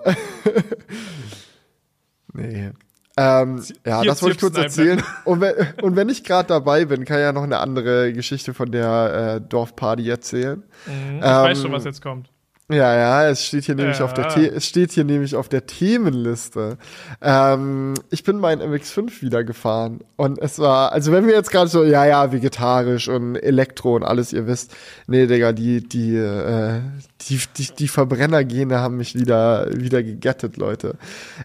[2.35, 2.71] nee.
[3.17, 5.03] Ähm, ja, Hier das wollte ich kurz erzählen.
[5.25, 8.55] Und wenn, und wenn ich gerade dabei bin, kann ich ja noch eine andere Geschichte
[8.55, 10.63] von der äh, Dorfparty erzählen.
[10.87, 12.30] Mhm, ich weiß Ähm, schon, was jetzt kommt.
[12.71, 14.05] Ja, ja, es steht hier nämlich Ja.
[14.05, 16.79] auf der The es steht hier nämlich auf der Themenliste.
[17.21, 21.69] Ähm, ich bin mein MX5 wieder gefahren und es war, also wenn wir jetzt gerade
[21.69, 24.73] so, ja, ja, vegetarisch und Elektro und alles, ihr wisst,
[25.09, 26.81] nee, Digga, die die äh,
[27.23, 30.95] die die, die Verbrennergene haben mich wieder wieder gegettet, Leute.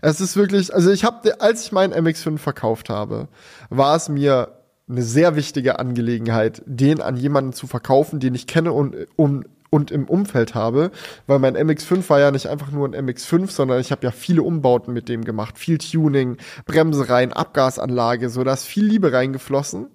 [0.01, 3.27] Es ist wirklich, also ich habe, als ich meinen MX5 verkauft habe,
[3.71, 4.49] war es mir
[4.87, 9.43] eine sehr wichtige Angelegenheit, den an jemanden zu verkaufen, den ich kenne und um
[9.75, 10.89] und im Umfeld habe,
[11.27, 14.41] weil mein MX5 war ja nicht einfach nur ein MX5, sondern ich habe ja viele
[14.41, 19.87] Umbauten mit dem gemacht, viel Tuning, Bremse rein, Abgasanlage, so da ist viel Liebe reingeflossen.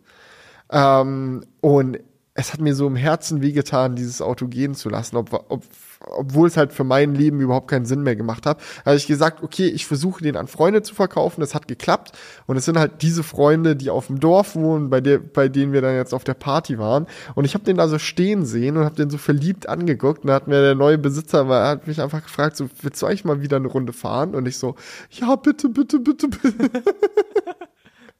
[0.70, 1.98] Ähm, und
[2.34, 5.64] es hat mir so im Herzen wehgetan, dieses Auto gehen zu lassen, ob, ob,
[6.06, 8.60] obwohl es halt für mein Leben überhaupt keinen Sinn mehr gemacht hat.
[8.84, 11.40] Habe ich gesagt, okay, ich versuche den an Freunde zu verkaufen.
[11.40, 12.12] Das hat geklappt.
[12.46, 15.72] Und es sind halt diese Freunde, die auf dem Dorf wohnen, bei, der, bei denen
[15.72, 17.06] wir dann jetzt auf der Party waren.
[17.34, 20.22] Und ich habe den da so stehen sehen und habe den so verliebt angeguckt.
[20.22, 23.06] Und da hat mir der neue Besitzer mal, hat mich einfach gefragt, so, willst du
[23.06, 24.34] eigentlich mal wieder eine Runde fahren?
[24.34, 24.76] Und ich so,
[25.10, 26.82] ja, bitte, bitte, bitte, bitte.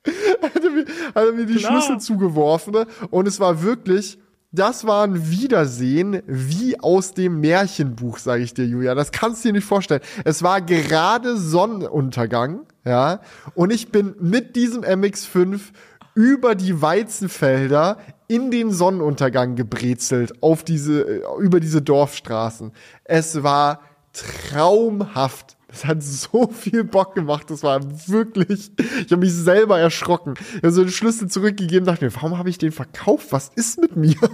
[0.43, 1.81] hat, er mir, hat er mir die Klar.
[1.81, 2.87] Schlüssel zugeworfen ne?
[3.11, 4.19] und es war wirklich,
[4.53, 8.95] das war ein Wiedersehen wie aus dem Märchenbuch, sage ich dir, Julia.
[8.95, 10.01] Das kannst du dir nicht vorstellen.
[10.25, 13.21] Es war gerade Sonnenuntergang, ja,
[13.55, 15.61] und ich bin mit diesem MX5
[16.15, 22.73] über die Weizenfelder in den Sonnenuntergang gebrezelt auf diese über diese Dorfstraßen.
[23.05, 23.81] Es war
[24.13, 25.57] traumhaft.
[25.73, 27.49] Es hat so viel Bock gemacht.
[27.51, 28.71] Das war wirklich.
[29.05, 30.35] Ich habe mich selber erschrocken.
[30.57, 33.29] Ich habe so den Schlüssel zurückgegeben, dachte mir, warum habe ich den verkauft?
[33.31, 34.17] Was ist mit mir?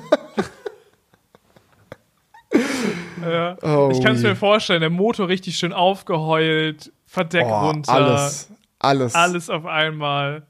[3.22, 3.57] Ja.
[3.62, 8.49] Oh, ich kann es mir vorstellen, der Motor richtig schön aufgeheult, Verdeck Oh, runter, alles.
[8.79, 9.14] Alles.
[9.14, 10.46] alles auf einmal.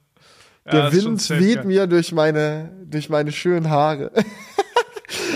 [0.66, 4.10] Ja, Der Wind weht mir durch meine, durch meine schönen Haare.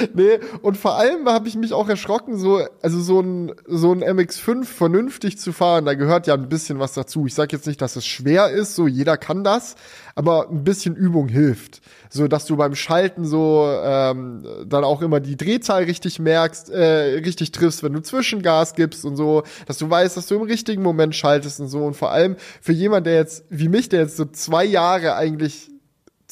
[0.14, 4.02] nee, und vor allem habe ich mich auch erschrocken, so, also so ein, so ein
[4.02, 7.26] MX5 vernünftig zu fahren, da gehört ja ein bisschen was dazu.
[7.26, 9.76] Ich sage jetzt nicht, dass es schwer ist, so jeder kann das,
[10.14, 11.80] aber ein bisschen Übung hilft.
[12.10, 17.20] So, dass du beim Schalten so ähm, dann auch immer die Drehzahl richtig merkst, äh,
[17.20, 20.82] richtig triffst, wenn du Zwischengas gibst und so, dass du weißt, dass du im richtigen
[20.82, 21.84] Moment schaltest und so.
[21.84, 25.69] Und vor allem für jemand, der jetzt, wie mich, der jetzt so zwei Jahre eigentlich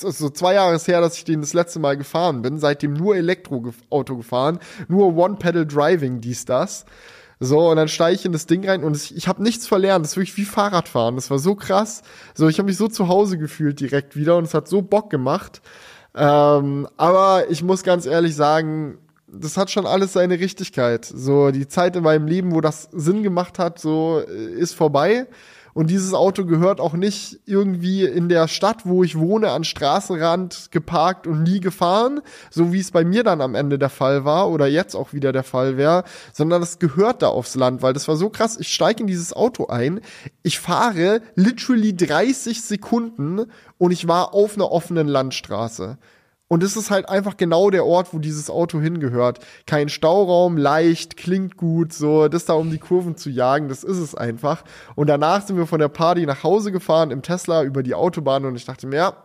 [0.01, 2.59] so zwei Jahre her, dass ich den das letzte Mal gefahren bin.
[2.59, 4.59] Seitdem nur Elektroauto gefahren,
[4.89, 6.85] nur One-Pedal-Driving, dies, das.
[7.41, 10.05] So, und dann steige ich in das Ding rein und ich, ich habe nichts verlernt.
[10.05, 11.15] Das ist wirklich wie Fahrradfahren.
[11.15, 12.03] Das war so krass.
[12.35, 15.09] So, ich habe mich so zu Hause gefühlt direkt wieder und es hat so Bock
[15.09, 15.63] gemacht.
[16.17, 21.05] Ähm, aber ich muss ganz ehrlich sagen, das hat schon alles seine Richtigkeit.
[21.05, 25.27] So, die Zeit in meinem Leben, wo das Sinn gemacht hat, so, äh, ist vorbei.
[25.79, 30.73] Und dieses Auto gehört auch nicht irgendwie in der Stadt, wo ich wohne, an Straßenrand
[30.73, 34.51] geparkt und nie gefahren, so wie es bei mir dann am Ende der Fall war
[34.51, 38.09] oder jetzt auch wieder der Fall wäre, sondern das gehört da aufs Land, weil das
[38.09, 38.59] war so krass.
[38.59, 40.01] Ich steige in dieses Auto ein,
[40.43, 43.45] ich fahre literally 30 Sekunden
[43.79, 45.97] und ich war auf einer offenen Landstraße.
[46.49, 49.41] Und es ist halt einfach genau der Ort, wo dieses Auto hingehört.
[49.67, 53.99] Kein Stauraum, leicht, klingt gut, so, das da um die Kurven zu jagen, das ist
[53.99, 54.65] es einfach.
[54.95, 58.47] Und danach sind wir von der Party nach Hause gefahren im Tesla über die Autobahn
[58.47, 59.17] und ich dachte mir, ja,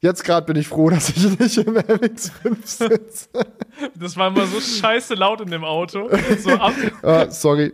[0.00, 3.28] jetzt gerade bin ich froh, dass ich nicht im MX5 sitze.
[3.94, 6.10] Das war immer so scheiße laut in dem Auto.
[6.38, 6.72] So ab,
[7.02, 7.72] ah, sorry.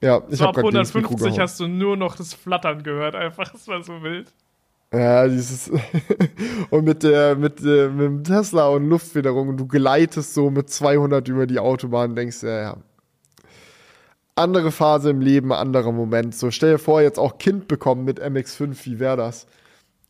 [0.00, 1.40] Ja, ich so ab gerade ins Mikro 150 gehauen.
[1.40, 3.14] hast du nur noch das Flattern gehört.
[3.14, 4.32] Einfach, das war so wild.
[4.92, 5.70] Ja, dieses
[6.70, 10.68] und mit der mit, äh, mit dem Tesla und Luftfederung und du gleitest so mit
[10.68, 12.76] 200 über die Autobahn, denkst ja, ja.
[14.34, 16.34] Andere Phase im Leben, anderer Moment.
[16.34, 19.46] So stell dir vor, jetzt auch Kind bekommen mit MX5, wie wäre das?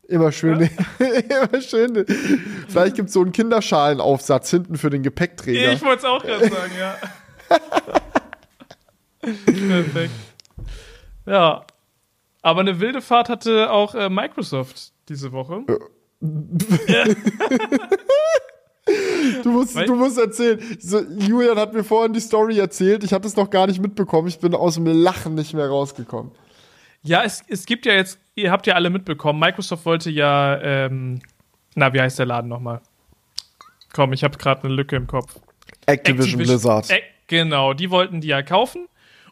[0.09, 0.61] Immer schön,
[0.99, 2.07] immer schön.
[2.69, 5.73] Vielleicht gibt's so einen Kinderschalenaufsatz hinten für den Gepäckträger.
[5.73, 6.97] Ich wollte es auch gerade sagen, ja.
[9.45, 10.11] Perfekt.
[11.27, 11.64] Ja.
[12.42, 15.64] Aber eine wilde Fahrt hatte auch äh, Microsoft diese Woche.
[19.42, 20.59] Du musst, Weil- du musst erzählen.
[20.81, 23.05] So, Julian hat mir vorhin die Story erzählt.
[23.05, 24.26] Ich hatte es noch gar nicht mitbekommen.
[24.26, 26.33] Ich bin aus dem Lachen nicht mehr rausgekommen.
[27.03, 31.20] Ja, es, es gibt ja jetzt, ihr habt ja alle mitbekommen, Microsoft wollte ja, ähm,
[31.74, 32.81] na, wie heißt der Laden nochmal?
[33.92, 35.37] Komm, ich habe gerade eine Lücke im Kopf.
[35.87, 36.90] Activision, Blizzard.
[36.90, 38.87] Äh, genau, die wollten die ja kaufen.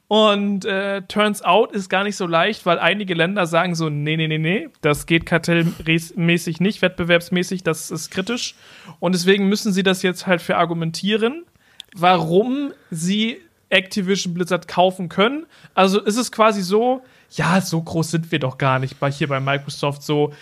[0.09, 4.17] Und äh, turns out ist gar nicht so leicht, weil einige Länder sagen so, nee,
[4.17, 8.55] nee, nee, nee, das geht kartellmäßig nicht, wettbewerbsmäßig, das ist kritisch.
[9.01, 11.45] Und deswegen müssen sie das jetzt halt verargumentieren,
[11.95, 15.45] warum sie Activision Blizzard kaufen können.
[15.75, 19.29] Also ist es quasi so, ja, so groß sind wir doch gar nicht bei hier
[19.29, 20.33] bei Microsoft so,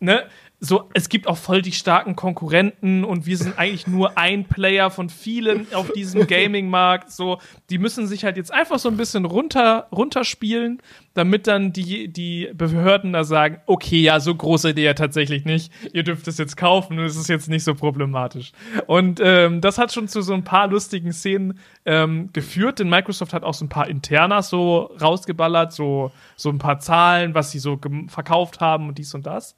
[0.00, 0.24] ne?
[0.64, 4.92] So, es gibt auch voll die starken Konkurrenten und wir sind eigentlich nur ein Player
[4.92, 7.10] von vielen auf diesem Gaming-Markt.
[7.10, 10.80] So, die müssen sich halt jetzt einfach so ein bisschen runter, runterspielen,
[11.14, 15.44] damit dann die, die Behörden da sagen, okay, ja, so groß seid ihr ja tatsächlich
[15.44, 15.72] nicht.
[15.92, 18.52] Ihr dürft es jetzt kaufen und es ist jetzt nicht so problematisch.
[18.86, 23.32] Und ähm, das hat schon zu so ein paar lustigen Szenen ähm, geführt, denn Microsoft
[23.32, 27.58] hat auch so ein paar Internas so rausgeballert, so, so ein paar Zahlen, was sie
[27.58, 29.56] so verkauft haben und dies und das.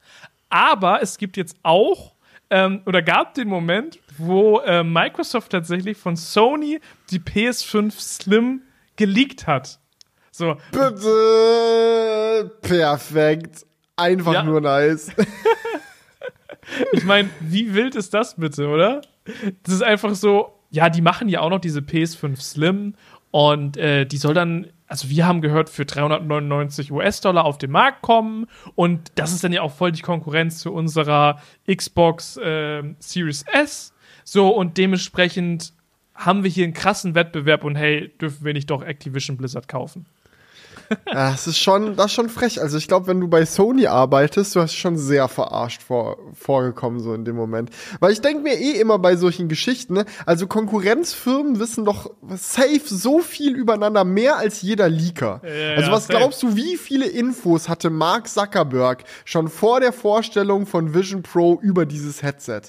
[0.54, 2.14] Aber es gibt jetzt auch
[2.48, 6.78] ähm, oder gab den Moment, wo äh, Microsoft tatsächlich von Sony
[7.10, 8.62] die PS5 Slim
[8.94, 9.80] geleakt hat.
[10.30, 10.56] So.
[10.70, 12.52] Bitte.
[12.62, 13.66] Perfekt.
[13.96, 14.42] Einfach ja.
[14.44, 15.10] nur nice.
[16.92, 19.00] ich meine, wie wild ist das bitte, oder?
[19.64, 22.94] Das ist einfach so, ja, die machen ja auch noch diese PS5 Slim
[23.32, 28.00] und äh, die soll dann also wir haben gehört, für 399 US-Dollar auf den Markt
[28.00, 28.46] kommen.
[28.76, 33.92] Und das ist dann ja auch voll die Konkurrenz zu unserer Xbox äh, Series S.
[34.22, 35.72] So, und dementsprechend
[36.14, 40.07] haben wir hier einen krassen Wettbewerb und hey, dürfen wir nicht doch Activision Blizzard kaufen?
[41.06, 42.60] ja, das ist schon, das ist schon frech.
[42.60, 47.00] Also ich glaube, wenn du bei Sony arbeitest, du hast schon sehr verarscht vor, vorgekommen
[47.00, 47.70] so in dem Moment.
[48.00, 50.04] Weil ich denke mir eh immer bei solchen Geschichten, ne?
[50.26, 55.40] also Konkurrenzfirmen wissen doch safe so viel übereinander, mehr als jeder Leaker.
[55.44, 56.18] Ja, also was safe.
[56.18, 61.58] glaubst du, wie viele Infos hatte Mark Zuckerberg schon vor der Vorstellung von Vision Pro
[61.62, 62.62] über dieses Headset?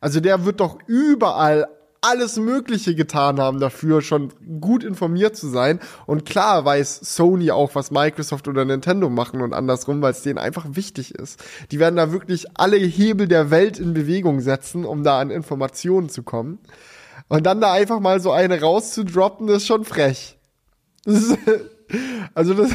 [0.00, 1.66] Also der wird doch überall
[2.00, 5.80] alles Mögliche getan haben dafür, schon gut informiert zu sein.
[6.06, 10.38] Und klar weiß Sony auch, was Microsoft oder Nintendo machen und andersrum, weil es denen
[10.38, 11.42] einfach wichtig ist.
[11.70, 16.08] Die werden da wirklich alle Hebel der Welt in Bewegung setzen, um da an Informationen
[16.08, 16.58] zu kommen.
[17.28, 20.38] Und dann da einfach mal so eine rauszudroppen, ist schon frech.
[22.34, 22.70] also das.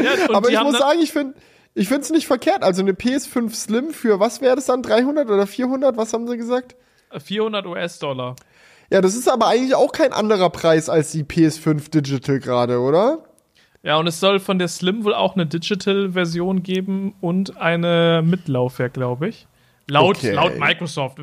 [0.00, 1.34] Ja, Aber ich muss sagen, ich finde
[1.74, 2.62] ich finde es nicht verkehrt.
[2.62, 4.82] Also eine PS5 Slim für was wäre das dann?
[4.82, 5.96] 300 oder 400?
[5.96, 6.74] Was haben sie gesagt?
[7.16, 8.36] 400 US-Dollar.
[8.90, 13.24] Ja, das ist aber eigentlich auch kein anderer Preis als die PS5 Digital gerade, oder?
[13.82, 18.94] Ja, und es soll von der Slim wohl auch eine Digital-Version geben und eine Mitlaufwerk,
[18.94, 19.46] glaube ich.
[19.86, 20.32] Laut, okay.
[20.32, 21.18] laut Microsoft.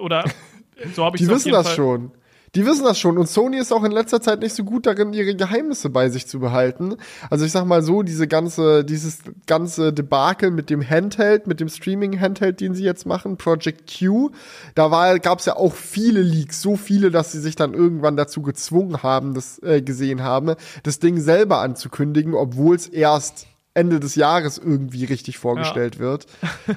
[0.00, 0.24] Oder
[0.94, 1.76] so habe ich Die wissen das Fall.
[1.76, 2.12] schon.
[2.56, 5.12] Die wissen das schon und Sony ist auch in letzter Zeit nicht so gut darin,
[5.12, 6.96] ihre Geheimnisse bei sich zu behalten.
[7.28, 11.68] Also ich sag mal so, diese ganze, dieses ganze Debakel mit dem Handheld, mit dem
[11.68, 14.30] Streaming-Handheld, den sie jetzt machen, Project Q,
[14.74, 18.40] da war, gab's ja auch viele Leaks, so viele, dass sie sich dann irgendwann dazu
[18.40, 24.14] gezwungen haben, das äh, gesehen haben, das Ding selber anzukündigen, obwohl es erst Ende des
[24.14, 26.00] Jahres irgendwie richtig vorgestellt ja.
[26.00, 26.26] wird.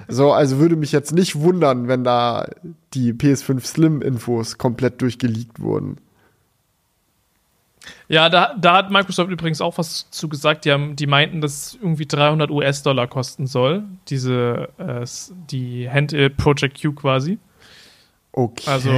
[0.08, 2.48] So, also würde mich jetzt nicht wundern, wenn da
[2.94, 5.98] die PS5 Slim Infos komplett durchgeleakt wurden.
[8.08, 10.66] Ja, da, da hat Microsoft übrigens auch was zu gesagt.
[10.66, 13.84] Die, haben, die meinten, dass es irgendwie 300 US-Dollar kosten soll.
[14.10, 15.06] Diese, äh,
[15.50, 17.40] die Hand äh, Project Q quasi.
[18.32, 18.70] Okay.
[18.70, 18.92] Also,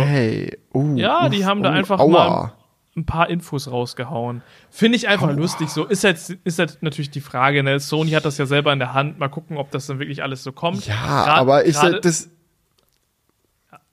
[0.74, 2.10] uh, ja, die haben uh, da einfach aua.
[2.30, 2.54] mal
[2.96, 4.42] ein paar Infos rausgehauen.
[4.70, 5.34] Finde ich einfach oh.
[5.34, 5.70] lustig.
[5.70, 7.80] So ist jetzt, ist jetzt natürlich die Frage, ne?
[7.80, 9.18] Sony hat das ja selber in der Hand.
[9.18, 10.86] Mal gucken, ob das dann wirklich alles so kommt.
[10.86, 12.30] Ja, grad, aber ich das.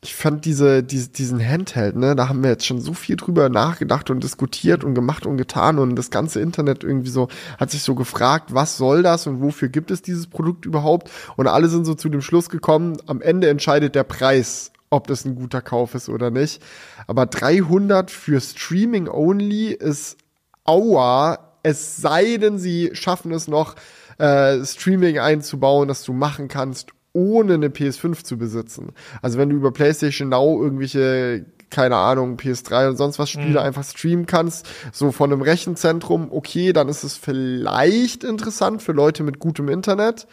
[0.00, 3.48] Ich fand diese, diese, diesen Handheld, ne, da haben wir jetzt schon so viel drüber
[3.48, 7.26] nachgedacht und diskutiert und gemacht und getan und das ganze Internet irgendwie so,
[7.58, 11.11] hat sich so gefragt, was soll das und wofür gibt es dieses Produkt überhaupt?
[11.37, 15.24] Und alle sind so zu dem Schluss gekommen, am Ende entscheidet der Preis, ob das
[15.24, 16.62] ein guter Kauf ist oder nicht.
[17.07, 20.16] Aber 300 für Streaming only ist
[20.64, 23.74] aua, es sei denn, sie schaffen es noch,
[24.18, 28.92] äh, Streaming einzubauen, das du machen kannst, ohne eine PS5 zu besitzen.
[29.22, 33.66] Also wenn du über PlayStation Now irgendwelche keine Ahnung, PS3 und sonst was Spiele mhm.
[33.66, 39.22] einfach streamen kannst, so von einem Rechenzentrum, okay, dann ist es vielleicht interessant für Leute
[39.22, 40.27] mit gutem Internet,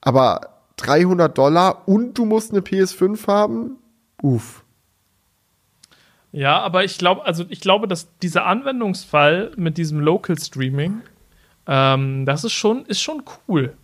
[0.00, 3.78] aber 300 Dollar und du musst eine PS5 haben.
[4.22, 4.64] Uff.
[6.32, 11.02] Ja, aber ich glaube, also ich glaube, dass dieser Anwendungsfall mit diesem Local Streaming,
[11.66, 13.76] ähm, das ist schon, ist schon cool.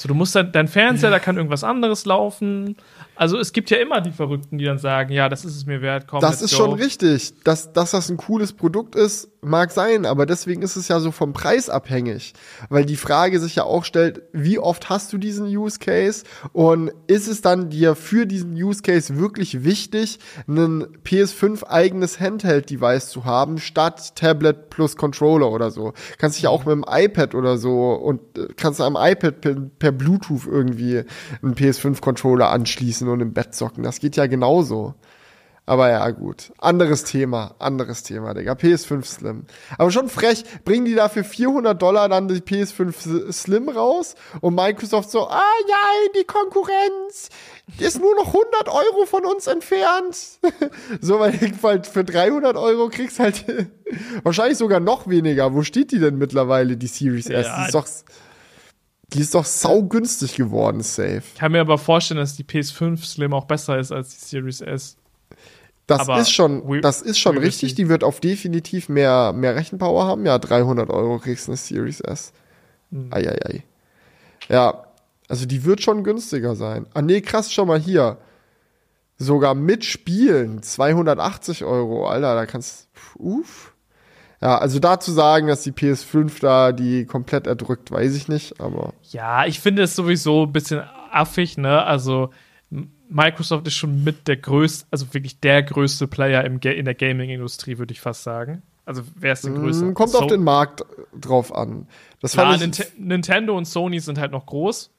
[0.00, 2.74] So, du musst dann, dein Fernseher, da kann irgendwas anderes laufen.
[3.16, 5.82] Also es gibt ja immer die Verrückten, die dann sagen, ja, das ist es mir
[5.82, 6.20] wert, komm.
[6.20, 6.64] Das ist go.
[6.64, 7.34] schon richtig.
[7.44, 11.10] Dass, dass das ein cooles Produkt ist, mag sein, aber deswegen ist es ja so
[11.12, 12.32] vom Preis abhängig.
[12.70, 16.24] Weil die Frage sich ja auch stellt, wie oft hast du diesen Use Case?
[16.52, 23.08] Und ist es dann dir für diesen Use Case wirklich wichtig, ein PS5 eigenes Handheld-Device
[23.08, 25.92] zu haben, statt Tablet plus Controller oder so?
[26.16, 29.40] Kannst dich ja auch mit dem iPad oder so und äh, kannst am iPad
[29.78, 31.04] per, per Bluetooth irgendwie
[31.42, 33.82] einen PS5-Controller anschließen und im Bett zocken.
[33.82, 34.94] Das geht ja genauso.
[35.66, 36.52] Aber ja, gut.
[36.58, 38.54] Anderes Thema, anderes Thema, Digga.
[38.54, 39.44] PS5 Slim.
[39.78, 45.10] Aber schon frech, bringen die dafür 400 Dollar dann die PS5 Slim raus und Microsoft
[45.10, 45.76] so, ah ja,
[46.18, 47.28] die Konkurrenz
[47.78, 50.40] ist nur noch 100 Euro von uns entfernt.
[51.00, 53.44] so, weil halt für 300 Euro kriegst halt
[54.24, 55.54] wahrscheinlich sogar noch weniger.
[55.54, 57.46] Wo steht die denn mittlerweile, die Series S?
[57.46, 57.86] Ja, die ist doch,
[59.12, 61.22] die ist doch saugünstig geworden, safe.
[61.34, 64.60] Ich kann mir aber vorstellen, dass die PS5 Slim auch besser ist als die Series
[64.60, 64.96] S.
[65.86, 67.74] Das Aber ist schon, we- das ist schon richtig.
[67.74, 70.24] Die wird auf definitiv mehr, mehr Rechenpower haben.
[70.24, 72.32] Ja, 300 Euro kriegst du eine Series S.
[72.92, 73.08] Hm.
[73.12, 73.64] Eieiei.
[74.48, 74.84] Ja,
[75.28, 76.86] also die wird schon günstiger sein.
[76.94, 78.18] Ah nee, krass, schau mal hier.
[79.18, 82.06] Sogar mit Spielen 280 Euro.
[82.06, 83.69] Alter, da kannst uff.
[84.42, 88.94] Ja, also dazu sagen, dass die PS5 da die komplett erdrückt, weiß ich nicht, aber
[89.10, 91.82] Ja, ich finde es sowieso ein bisschen affig, ne?
[91.84, 92.30] Also
[93.08, 96.94] Microsoft ist schon mit der größte, also wirklich der größte Player im Ga in der
[96.94, 98.62] Gaming-Industrie, würde ich fast sagen.
[98.86, 99.84] Also wer ist denn größer?
[99.86, 100.84] mm, kommt So- auf den Markt
[101.18, 101.86] drauf an.
[102.22, 104.90] Das Klar, Ninte- Nintendo und Sony sind halt noch groß.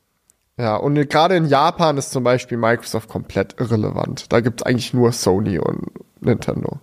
[0.57, 4.31] Ja, und gerade in Japan ist zum Beispiel Microsoft komplett irrelevant.
[4.31, 5.87] Da gibt's eigentlich nur Sony und
[6.19, 6.79] Nintendo.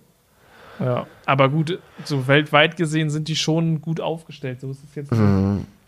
[0.79, 4.61] Ja, aber gut, so weltweit gesehen sind die schon gut aufgestellt.
[4.61, 5.11] So ist es jetzt.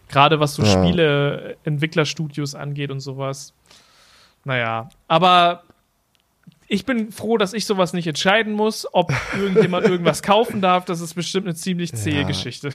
[0.10, 0.67] Gerade was so Mhm.
[0.67, 0.84] Ja.
[0.84, 3.54] Spiele, Entwicklerstudios angeht und sowas.
[4.43, 5.63] Naja, aber
[6.67, 10.86] ich bin froh, dass ich sowas nicht entscheiden muss, ob irgendjemand irgendwas kaufen darf.
[10.86, 12.27] Das ist bestimmt eine ziemlich zähe Ja.
[12.27, 12.71] Geschichte.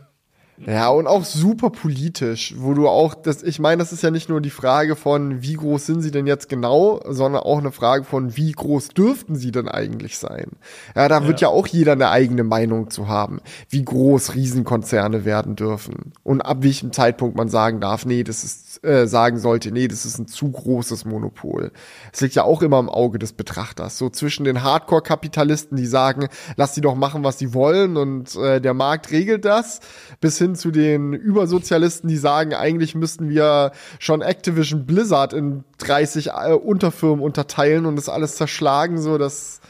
[0.65, 4.31] Ja, und auch super politisch, wo du auch, das, ich meine, das ist ja nicht
[4.31, 8.05] nur die Frage von, wie groß sind sie denn jetzt genau, sondern auch eine Frage
[8.05, 10.53] von, wie groß dürften sie denn eigentlich sein?
[10.95, 15.57] Ja, da wird ja auch jeder eine eigene Meinung zu haben, wie groß Riesenkonzerne werden
[15.57, 19.89] dürfen und ab welchem Zeitpunkt man sagen darf, nee, das ist, äh, sagen sollte, nee,
[19.89, 21.71] das ist ein zu großes Monopol.
[22.15, 26.29] Es liegt ja auch immer im Auge des Betrachters, so zwischen den Hardcore-Kapitalisten, die sagen,
[26.57, 29.81] lass die doch machen, was sie wollen und äh, der Markt regelt das,
[30.21, 36.29] bis hin zu den Übersozialisten, die sagen, eigentlich müssten wir schon Activision Blizzard in 30
[36.29, 39.61] äh, Unterfirmen unterteilen und das alles zerschlagen, so dass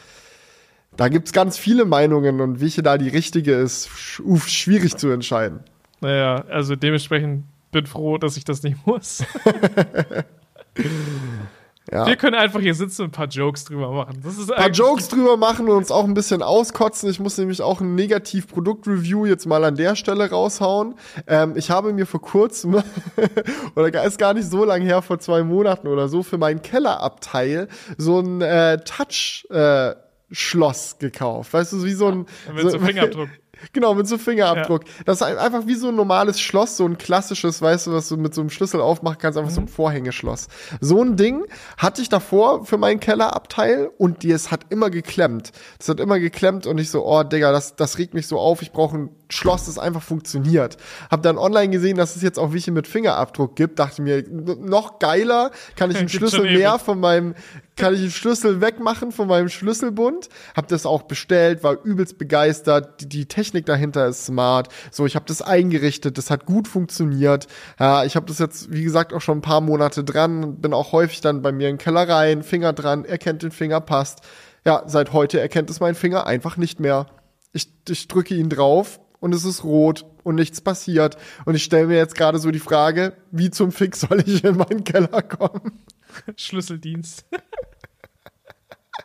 [0.95, 3.89] da gibt's ganz viele Meinungen und welche da die richtige ist,
[4.23, 5.59] uff, schwierig zu entscheiden.
[6.01, 9.23] Naja, also dementsprechend bin froh, dass ich das nicht muss.
[11.91, 12.05] Ja.
[12.05, 14.21] Wir können einfach hier sitzen und ein paar Jokes drüber machen.
[14.25, 17.09] Ein paar Jokes drüber machen und uns auch ein bisschen auskotzen.
[17.09, 20.95] Ich muss nämlich auch ein Negativ-Produkt-Review jetzt mal an der Stelle raushauen.
[21.27, 22.81] Ähm, ich habe mir vor kurzem,
[23.75, 27.67] oder ist gar nicht so lange her, vor zwei Monaten oder so, für meinen Kellerabteil
[27.97, 29.95] so ein äh, Touch- äh,
[30.29, 31.53] Schloss gekauft.
[31.53, 33.29] Weißt du, wie so ein Mit so Fingerabdruck.
[33.73, 34.83] Genau, mit so Fingerabdruck.
[35.05, 38.09] Das ist ein- einfach wie so ein normales Schloss, so ein klassisches, weißt du, was
[38.09, 40.47] du mit so einem Schlüssel aufmachen kannst, einfach so ein Vorhängeschloss.
[40.81, 41.45] So ein Ding
[41.77, 45.51] hatte ich davor für meinen Kellerabteil und die, es hat immer geklemmt.
[45.79, 48.61] Es hat immer geklemmt und ich so, oh Digga, das, das regt mich so auf,
[48.61, 50.77] ich brauche ein Schloss, das einfach funktioniert.
[51.11, 54.99] Hab dann online gesehen, dass es jetzt auch welche mit Fingerabdruck gibt, dachte mir, noch
[54.99, 57.35] geiler, kann ich einen Schlüssel mehr von meinem,
[57.75, 60.29] kann ich den Schlüssel wegmachen von meinem Schlüsselbund.
[60.55, 63.01] Hab das auch bestellt, war übelst begeistert.
[63.01, 64.69] Die, die Technik dahinter ist smart.
[64.91, 67.47] So, ich habe das eingerichtet, das hat gut funktioniert.
[67.79, 70.61] Ja, ich habe das jetzt, wie gesagt, auch schon ein paar Monate dran.
[70.61, 74.21] Bin auch häufig dann bei mir in Kellereien, Finger dran, erkennt den Finger, passt.
[74.65, 77.07] Ja, seit heute erkennt es mein Finger einfach nicht mehr.
[77.53, 81.17] Ich, ich drücke ihn drauf und es ist rot und nichts passiert.
[81.45, 84.57] Und ich stelle mir jetzt gerade so die Frage, wie zum Fix soll ich in
[84.57, 85.83] meinen Keller kommen?
[86.35, 87.25] Schlüsseldienst.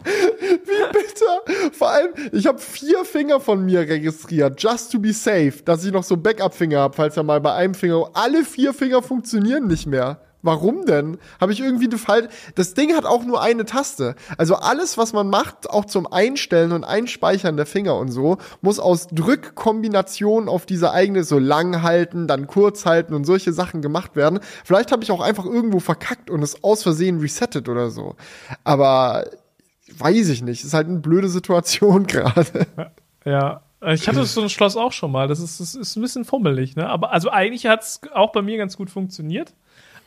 [0.04, 1.70] Bitte.
[1.72, 5.92] Vor allem, ich habe vier Finger von mir registriert, just to be safe, dass ich
[5.92, 9.86] noch so Backup-Finger habe, falls ja mal bei einem Finger alle vier Finger funktionieren nicht
[9.86, 10.20] mehr.
[10.42, 11.18] Warum denn?
[11.40, 12.28] Habe ich irgendwie eine Fall?
[12.56, 14.16] Das Ding hat auch nur eine Taste.
[14.36, 18.80] Also alles, was man macht, auch zum Einstellen und Einspeichern der Finger und so, muss
[18.80, 24.16] aus Drückkombinationen auf diese eigene so lang halten, dann kurz halten und solche Sachen gemacht
[24.16, 24.40] werden.
[24.64, 28.16] Vielleicht habe ich auch einfach irgendwo verkackt und es aus Versehen resettet oder so.
[28.64, 29.24] Aber
[29.98, 30.64] weiß ich nicht.
[30.64, 32.66] Ist halt eine blöde Situation gerade.
[33.24, 33.62] Ja.
[33.84, 35.26] Ich hatte so ein Schloss auch schon mal.
[35.26, 36.88] Das ist, das ist ein bisschen fummelig, ne?
[36.88, 39.54] Aber also eigentlich hat es auch bei mir ganz gut funktioniert.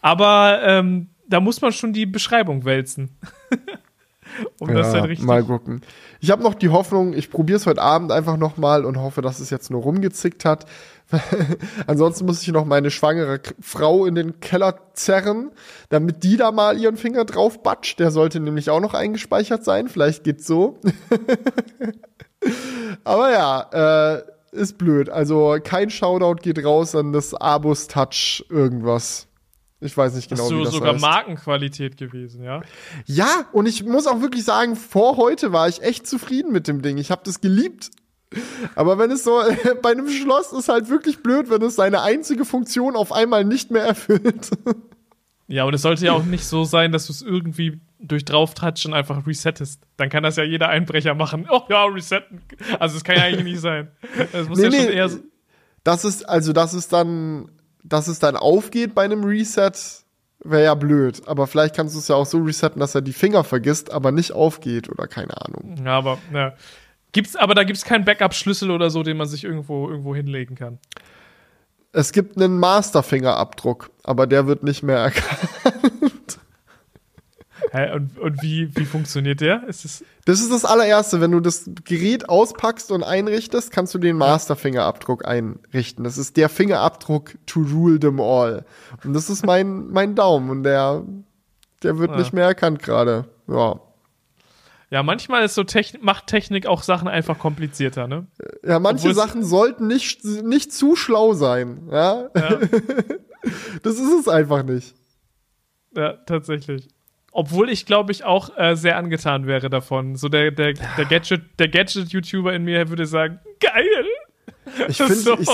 [0.02, 3.18] Aber ähm, da muss man schon die Beschreibung wälzen.
[4.60, 5.26] um das dann richtig.
[5.26, 5.82] mal gucken.
[6.20, 9.22] Ich habe noch die Hoffnung, ich probiere es heute Abend einfach noch mal und hoffe,
[9.22, 10.66] dass es jetzt nur rumgezickt hat.
[11.88, 15.52] Ansonsten muss ich noch meine schwangere Frau in den Keller zerren,
[15.90, 18.00] damit die da mal ihren Finger drauf batscht.
[18.00, 19.88] Der sollte nämlich auch noch eingespeichert sein.
[19.88, 20.80] Vielleicht geht's so.
[23.04, 25.10] Aber ja, äh, ist blöd.
[25.10, 29.28] Also kein Shoutout geht raus an das Abus Touch irgendwas.
[29.82, 31.02] Ich weiß nicht genau, das ist so, wie das sogar heißt.
[31.02, 32.62] Markenqualität gewesen, ja.
[33.06, 36.82] Ja, und ich muss auch wirklich sagen, vor heute war ich echt zufrieden mit dem
[36.82, 36.98] Ding.
[36.98, 37.92] Ich habe das geliebt.
[38.76, 39.42] Aber wenn es so
[39.82, 43.70] bei einem Schloss ist halt wirklich blöd, wenn es seine einzige Funktion auf einmal nicht
[43.72, 44.50] mehr erfüllt.
[45.48, 48.94] Ja, und es sollte ja auch nicht so sein, dass du es irgendwie durch drauftatschen
[48.94, 49.84] einfach resettest.
[49.98, 51.48] Dann kann das ja jeder Einbrecher machen.
[51.52, 52.42] Oh ja, resetten.
[52.80, 53.90] Also das kann ja eigentlich nicht sein.
[54.32, 54.94] Das muss Nee, ja schon nee.
[54.94, 55.20] eher so,
[55.84, 57.52] Das ist, also, dass es dann,
[57.88, 59.72] dass es dann aufgeht bei einem Reset,
[60.44, 61.22] wäre ja blöd.
[61.28, 64.12] Aber vielleicht kannst du es ja auch so resetten, dass er die Finger vergisst, aber
[64.12, 65.76] nicht aufgeht oder keine Ahnung.
[65.84, 66.54] Ja, aber ja.
[67.12, 70.80] Gibt's, aber da gibt's keinen Backup-Schlüssel oder so, den man sich irgendwo, irgendwo hinlegen kann.
[71.94, 75.94] Es gibt einen Masterfingerabdruck, aber der wird nicht mehr erkannt.
[77.72, 79.68] Hä, und und wie, wie funktioniert der?
[79.68, 81.20] Ist es, Das ist das allererste.
[81.22, 86.04] Wenn du das Gerät auspackst und einrichtest, kannst du den Masterfingerabdruck einrichten.
[86.04, 88.66] Das ist der Fingerabdruck to rule them all.
[89.04, 91.04] Und das ist mein, mein Daumen und der,
[91.84, 92.18] der wird Ah.
[92.18, 93.26] nicht mehr erkannt gerade.
[93.48, 93.80] Ja.
[94.90, 98.28] ja, manchmal ist so Techn macht Technik auch Sachen einfach komplizierter, ne?
[98.64, 101.88] Ja, manche Obwohl Sachen sollten nicht, nicht zu schlau sein.
[101.92, 102.30] Ja?
[102.36, 102.60] Ja,
[103.84, 104.96] Das ist es einfach nicht.
[105.96, 106.88] ja tatsächlich.
[107.38, 110.16] Obwohl ich, glaube ich, auch äh, sehr angetan wäre davon.
[110.16, 114.06] So der, der, der Gadget, der Gadget-YouTuber in mir würde sagen, geil!
[114.88, 115.38] Ich finde, So.
[115.38, 115.50] ich,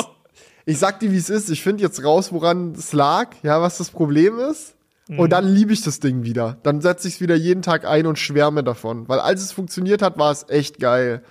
[0.67, 1.49] ich sag dir, wie es ist.
[1.49, 4.75] Ich finde jetzt raus, woran es lag, ja, was das Problem ist.
[5.07, 5.17] Mhm.
[5.21, 6.59] Und dann liebe ich das Ding wieder.
[6.61, 9.09] Dann setze ich es wieder jeden Tag ein und schwärme davon.
[9.09, 11.23] Weil als es funktioniert hat, war es echt geil.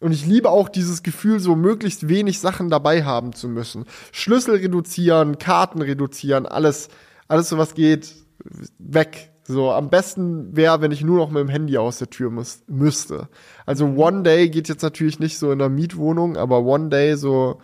[0.00, 3.84] Und ich liebe auch dieses Gefühl, so möglichst wenig Sachen dabei haben zu müssen.
[4.12, 6.88] Schlüssel reduzieren, Karten reduzieren, alles,
[7.26, 8.14] alles so was geht,
[8.78, 9.30] weg.
[9.48, 12.62] So, am besten wäre, wenn ich nur noch mit dem Handy aus der Tür muss,
[12.66, 13.28] müsste.
[13.64, 17.58] Also One Day geht jetzt natürlich nicht so in der Mietwohnung, aber One Day so,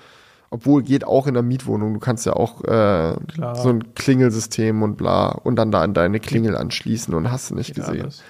[0.50, 1.92] obwohl geht auch in der Mietwohnung.
[1.92, 3.54] Du kannst ja auch äh, Klar.
[3.54, 7.54] so ein Klingelsystem und bla und dann da an deine Klingel anschließen und hast du
[7.54, 8.00] nicht Geht gesehen.
[8.02, 8.22] alles.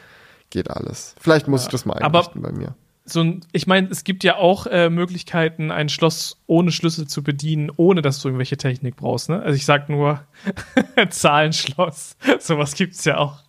[0.51, 1.15] Geht alles.
[1.21, 1.67] Vielleicht muss Ja.
[1.69, 2.75] ich das mal Aber- einrichten bei mir.
[3.05, 7.23] so ein, ich meine, es gibt ja auch äh, Möglichkeiten, ein Schloss ohne Schlüssel zu
[7.23, 9.29] bedienen, ohne dass du irgendwelche Technik brauchst.
[9.29, 9.41] Ne?
[9.41, 10.21] Also ich sag nur
[11.11, 12.17] Zahlenschloss.
[12.41, 13.44] Sowas gibt's ja auch.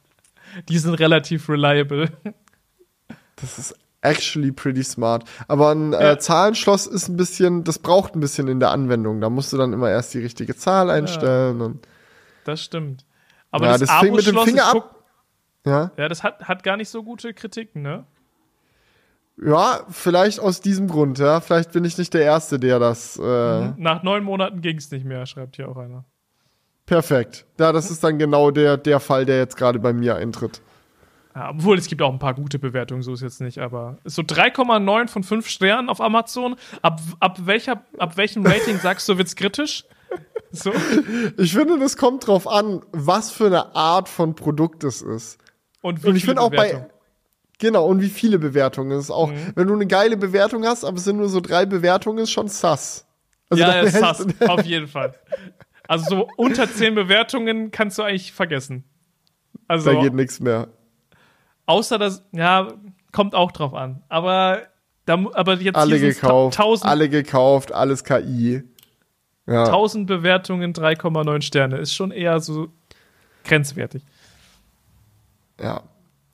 [0.69, 2.09] Die sind relativ reliable.
[3.37, 5.23] Das ist actually pretty smart.
[5.47, 6.11] Aber ein Ja.
[6.11, 9.19] äh, Zahlenschloss ist ein bisschen, das braucht ein bisschen in der Anwendung.
[9.21, 11.61] Da musst du dann immer erst die richtige Zahl einstellen.
[11.61, 11.87] Und,
[12.45, 13.05] Das stimmt.
[13.51, 15.03] Aber ja, das das mit dem Finger ab.
[15.65, 15.91] Ja?
[15.97, 18.05] Ja, das hat, hat gar nicht so gute Kritiken, ne?
[19.43, 21.19] ja, vielleicht aus diesem Grund.
[21.19, 23.17] Ja, vielleicht bin ich nicht der Erste, der das.
[23.17, 23.21] Äh,
[23.77, 26.05] Nach neun Monaten ging's nicht mehr, schreibt hier auch einer.
[26.85, 27.45] Perfekt.
[27.59, 30.61] Ja, das ist dann genau der, der Fall, der jetzt gerade bei mir eintritt.
[31.35, 34.21] Ja, obwohl es gibt auch ein paar gute Bewertungen, so ist jetzt nicht, aber so
[34.21, 36.55] 3,9 von 5 Sternen auf Amazon.
[36.81, 39.83] Ab, ab, welcher, ab welchem Rating sagst du, wird's kritisch?
[40.51, 40.71] So.
[41.37, 45.37] Ich finde, das kommt drauf an, was für eine Art von Produkt es ist.
[45.81, 46.67] Und, wie Und ich viele finde auch bei.
[46.69, 46.89] Bewertungen?
[47.59, 49.31] Genau, und wie viele Bewertungen es ist auch.
[49.31, 49.53] Mhm.
[49.55, 52.47] Wenn du eine geile Bewertung hast, aber es sind nur so drei Bewertungen, ist schon
[52.47, 53.05] sass.
[53.49, 55.15] Also ja, hältst- sass, auf jeden Fall.
[55.87, 58.83] Also so unter 10 Bewertungen kannst du eigentlich vergessen.
[59.67, 60.67] Also, Da geht nichts mehr.
[61.65, 62.73] außer das, ja,
[63.11, 64.03] kommt auch drauf an.
[64.09, 64.63] Aber,
[65.05, 68.63] da, aber jetzt Alle gekauft, 1000, alle gekauft, alles KI.
[69.47, 69.65] Ja.
[69.65, 71.77] 1000 Bewertungen, 3,9 Sterne.
[71.77, 72.67] Ist schon eher so
[73.43, 74.03] grenzwertig.
[75.61, 75.83] Ja.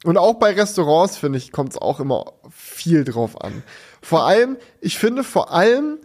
[0.03, 3.61] Und auch bei Restaurants, finde ich, kommt es auch immer viel drauf an.
[4.01, 5.99] Vor allem, ich finde vor allem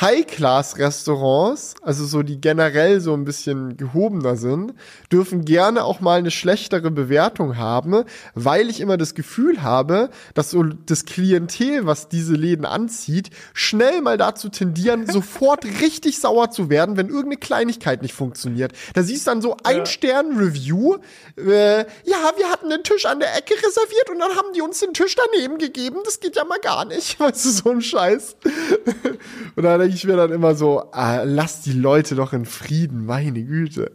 [0.00, 4.74] High-Class-Restaurants, also so die generell so ein bisschen gehobener sind,
[5.10, 10.50] dürfen gerne auch mal eine schlechtere Bewertung haben, weil ich immer das Gefühl habe, dass
[10.50, 16.70] so das Klientel, was diese Läden anzieht, schnell mal dazu tendieren, sofort richtig sauer zu
[16.70, 18.72] werden, wenn irgendeine Kleinigkeit nicht funktioniert.
[18.94, 19.86] Da siehst du dann so ein Ja.
[19.86, 20.98] Stern-Review,
[21.36, 24.80] äh, ja, wir hatten den Tisch an der Ecke reserviert und dann haben die uns
[24.80, 25.98] den Tisch daneben gegeben.
[26.04, 27.18] Das geht ja mal gar nicht.
[27.20, 28.36] Weißt du, so ein Scheiß.
[29.56, 33.42] und denke ich mir dann immer so, ah, lass die Leute doch in Frieden, meine
[33.42, 33.90] Güte.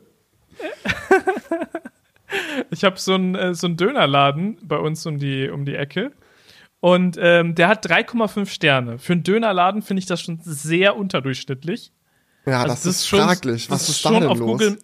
[2.69, 6.11] Ich habe so einen äh, so einen Dönerladen bei uns um die, um die Ecke.
[6.79, 8.99] Und ähm, der hat 3,5 Sterne.
[8.99, 11.91] Für einen Dönerladen finde ich das schon sehr unterdurchschnittlich.
[12.45, 13.69] Ja, Also das, ist schon- fraglich.
[13.69, 14.47] Was das ist da schon denn auf los?
[14.51, 14.79] Google,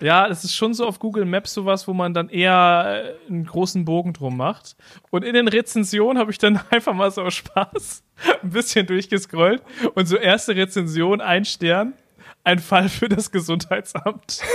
[0.00, 3.46] ja, das ist schon so auf Google Maps sowas, wo man dann eher äh, einen
[3.46, 4.76] großen Bogen drum macht.
[5.10, 8.02] Und in den Rezensionen habe ich dann einfach mal so aus Spaß
[8.42, 9.62] ein bisschen durchgescrollt.
[9.94, 11.94] Und so erste Rezension, ein Stern,
[12.44, 14.40] ein Fall für das Gesundheitsamt.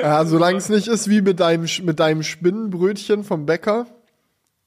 [0.00, 3.86] Ja, solange es nicht ist wie mit deinem, mit deinem Spinnenbrötchen vom Bäcker.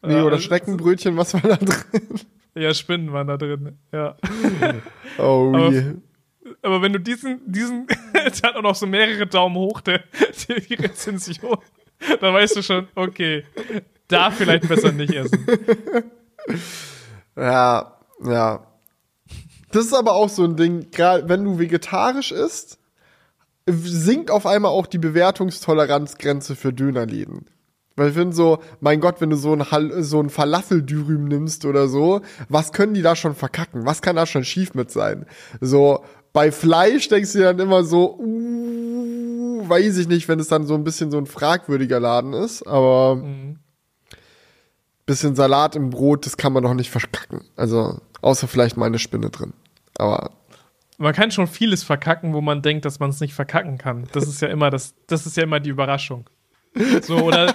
[0.01, 2.19] Nee, Ja, oder also- Schneckenbrötchen, was war da drin?
[2.55, 3.77] Ja, Spinnen waren da drin.
[3.93, 4.17] Ja.
[5.17, 5.93] Oh, Aber-.
[6.63, 7.87] Aber wenn du diesen, diesen,
[8.25, 10.03] es hat auch noch so mehrere Daumen hoch, der,
[10.47, 11.57] der, die Rezension.
[12.19, 13.45] Da weißt du schon, okay,
[14.07, 15.45] da vielleicht besser nicht essen.
[17.35, 18.67] Ja, ja.
[19.71, 22.77] Das ist aber auch so ein Ding, gerade wenn du vegetarisch isst,
[23.67, 27.45] sinkt auf einmal auch die Bewertungstoleranzgrenze für Dönerläden.
[27.95, 31.87] Weil ich finde so, mein Gott, wenn du so ein, so ein Falafeldürüm nimmst oder
[31.87, 33.85] so, was können die da schon verkacken?
[33.85, 35.25] Was kann da schon schief mit sein?
[35.59, 36.03] So,
[36.33, 40.65] bei Fleisch denkst du dir dann immer so, uh, weiß ich nicht, wenn es dann
[40.65, 43.59] so ein bisschen so ein fragwürdiger Laden ist, aber mhm.
[45.05, 47.41] bisschen Salat im Brot, das kann man doch nicht verkacken.
[47.55, 49.53] Also, außer vielleicht mal eine Spinne drin.
[49.97, 50.31] Aber
[50.97, 54.07] man kann schon vieles verkacken, wo man denkt, dass man es nicht verkacken kann.
[54.11, 56.29] Das ist ja immer das, das ist ja immer die Überraschung.
[57.01, 57.53] So, oder,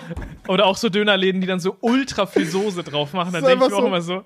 [0.49, 3.33] oder auch so Dönerläden, die dann so ultra viel Soße drauf machen.
[3.33, 4.25] Dann denke ich mir so, auch immer so.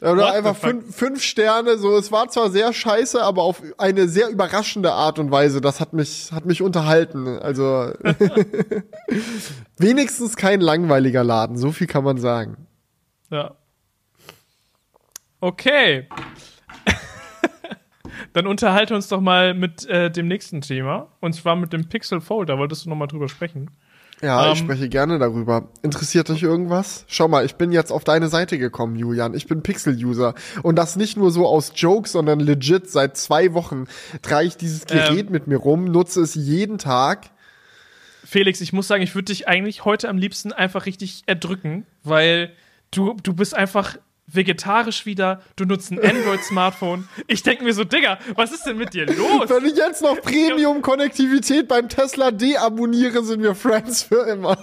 [0.00, 4.30] Oder einfach fünf, fünf Sterne, so, es war zwar sehr scheiße, aber auf eine sehr
[4.30, 5.60] überraschende Art und Weise.
[5.60, 7.38] Das hat mich, hat mich unterhalten.
[7.38, 7.92] Also,
[9.78, 12.66] wenigstens kein langweiliger Laden, so viel kann man sagen.
[13.30, 13.54] Ja.
[15.40, 16.08] Okay.
[18.32, 21.12] Dann unterhalte uns doch mal mit äh, dem nächsten Thema.
[21.20, 22.48] Und zwar mit dem Pixel Fold.
[22.48, 23.70] Da wolltest du noch mal drüber sprechen.
[24.22, 25.68] Ja, um, ich ähm, spreche gerne darüber.
[25.82, 27.04] Interessiert dich irgendwas?
[27.08, 29.34] Schau mal, ich bin jetzt auf deine Seite gekommen, Julian.
[29.34, 30.34] Ich bin Pixel-User.
[30.62, 32.88] Und das nicht nur so aus Jokes, sondern legit.
[32.88, 33.86] Seit zwei Wochen
[34.22, 37.30] trage ich dieses Gerät ähm, mit mir rum, nutze es jeden Tag.
[38.24, 42.52] Felix, ich muss sagen, ich würde dich eigentlich heute am liebsten einfach richtig erdrücken, weil
[42.92, 43.98] du, du bist einfach
[44.34, 47.08] vegetarisch wieder, du nutzt ein Android-Smartphone.
[47.26, 49.48] Ich denke mir so, Digga, was ist denn mit dir los?
[49.48, 54.56] Wenn ich jetzt noch Premium-Konnektivität beim Tesla deabonniere, sind wir Friends für immer.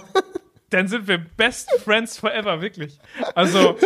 [0.70, 2.98] Dann sind wir Best Friends forever, wirklich.
[3.34, 3.76] Also,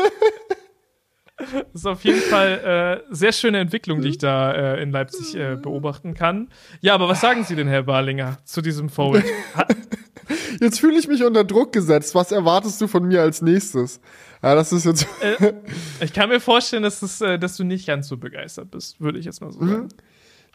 [1.36, 5.34] das ist auf jeden Fall äh, sehr schöne Entwicklung, die ich da äh, in Leipzig
[5.34, 6.48] äh, beobachten kann.
[6.80, 9.24] Ja, aber was sagen Sie denn, Herr Barlinger, zu diesem Fold?
[10.60, 12.14] Jetzt fühle ich mich unter Druck gesetzt.
[12.14, 14.00] Was erwartest du von mir als nächstes?
[14.44, 15.06] Ja, das ist jetzt.
[15.22, 15.54] Äh,
[16.00, 19.18] ich kann mir vorstellen, dass, es, äh, dass du nicht ganz so begeistert bist, würde
[19.18, 19.70] ich jetzt mal so mhm.
[19.70, 19.88] sagen.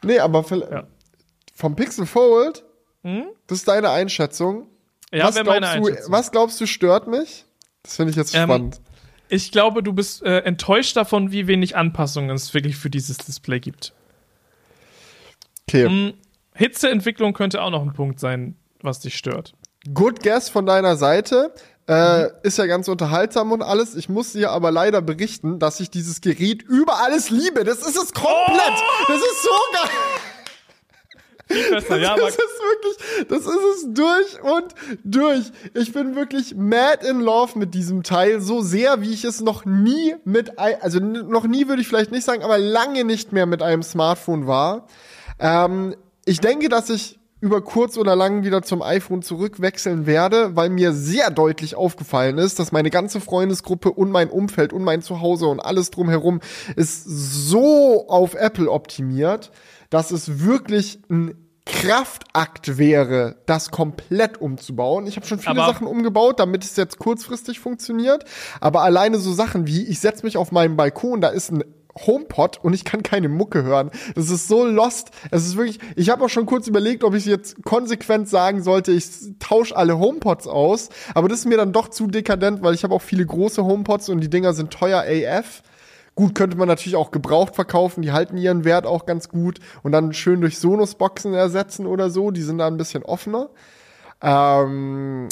[0.03, 0.87] Nee, aber ja.
[1.55, 2.63] vom Pixel Fold,
[3.01, 3.25] mhm.
[3.47, 4.67] das ist deine Einschätzung.
[5.11, 7.45] Ja, was, glaubst meine du, was glaubst du stört mich?
[7.81, 8.79] Das finde ich jetzt ähm, spannend.
[9.27, 13.59] Ich glaube, du bist äh, enttäuscht davon, wie wenig Anpassungen es wirklich für dieses Display
[13.59, 13.93] gibt.
[15.67, 15.89] Okay.
[15.89, 16.13] Mhm.
[16.53, 19.55] Hitzeentwicklung könnte auch noch ein Punkt sein, was dich stört.
[19.91, 21.53] Good guess von deiner Seite.
[21.89, 22.29] Äh.
[22.43, 23.95] Ist ja ganz unterhaltsam und alles.
[23.95, 27.63] Ich muss dir aber leider berichten, dass ich dieses Gerät über alles liebe.
[27.63, 28.73] Das ist es komplett.
[28.77, 29.05] Oh!
[29.07, 29.89] Das ist so geil.
[31.71, 35.51] Besser, ja, das ist wirklich, das ist es durch und durch.
[35.73, 39.65] Ich bin wirklich mad in love mit diesem Teil, so sehr, wie ich es noch
[39.65, 43.63] nie mit, also noch nie würde ich vielleicht nicht sagen, aber lange nicht mehr mit
[43.63, 44.85] einem Smartphone war.
[45.39, 50.69] Ähm, ich denke, dass ich über kurz oder lang wieder zum iPhone zurückwechseln werde, weil
[50.69, 55.47] mir sehr deutlich aufgefallen ist, dass meine ganze Freundesgruppe und mein Umfeld und mein Zuhause
[55.47, 56.41] und alles drumherum
[56.75, 59.51] ist so auf Apple optimiert,
[59.89, 61.35] dass es wirklich ein
[61.65, 65.05] Kraftakt wäre, das komplett umzubauen.
[65.05, 68.25] Ich habe schon viele aber Sachen umgebaut, damit es jetzt kurzfristig funktioniert.
[68.59, 71.63] Aber alleine so Sachen wie, ich setze mich auf meinen Balkon, da ist ein
[72.05, 73.91] HomePod und ich kann keine Mucke hören.
[74.15, 75.11] Das ist so lost.
[75.31, 78.91] Es ist wirklich, ich habe auch schon kurz überlegt, ob ich jetzt konsequent sagen sollte,
[78.91, 79.05] ich
[79.39, 82.93] tausche alle HomePods aus, aber das ist mir dann doch zu dekadent, weil ich habe
[82.93, 85.63] auch viele große HomePods und die Dinger sind teuer AF.
[86.15, 89.93] Gut, könnte man natürlich auch gebraucht verkaufen, die halten ihren Wert auch ganz gut und
[89.93, 93.49] dann schön durch Sonos-Boxen ersetzen oder so, die sind da ein bisschen offener.
[94.21, 95.29] Ähm,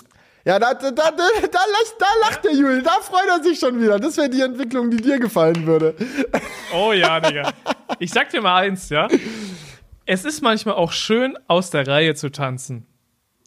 [0.47, 3.99] ja, da, da, da, da, da, lacht der Juli, da freut er sich schon wieder.
[3.99, 5.93] Das wäre die Entwicklung, die dir gefallen würde.
[6.73, 7.51] Oh ja, Digga.
[7.99, 9.09] Ich sag dir mal eins, ja.
[10.05, 12.85] Es ist manchmal auch schön, aus der Reihe zu tanzen.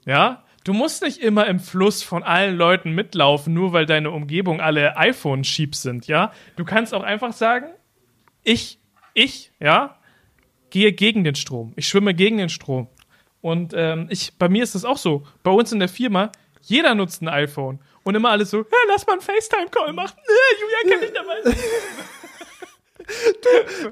[0.04, 0.44] Ja?
[0.64, 4.98] Du musst nicht immer im Fluss von allen Leuten mitlaufen, nur weil deine Umgebung alle
[4.98, 6.32] iPhone-Sheeps sind, ja?
[6.56, 7.68] Du kannst auch einfach sagen,
[8.42, 8.78] ich,
[9.14, 9.96] ich, ja,
[10.68, 11.72] gehe gegen den Strom.
[11.76, 12.88] Ich schwimme gegen den Strom.
[13.40, 15.26] Und ähm, ich, bei mir ist das auch so.
[15.42, 16.30] Bei uns in der Firma,
[16.62, 17.80] jeder nutzt ein iPhone.
[18.02, 20.16] Und immer alles so, ja, lass mal einen FaceTime-Call machen.
[20.26, 21.56] Ja, Julia kann nicht dabei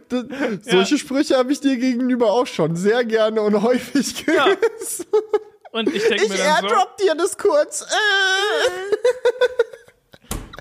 [0.08, 0.98] Du, du, solche ja.
[0.98, 4.58] Sprüche habe ich dir gegenüber auch schon sehr gerne und häufig gehört.
[4.60, 5.18] Ja.
[5.72, 7.86] Und ich denke mir dann airdrop dir das kurz.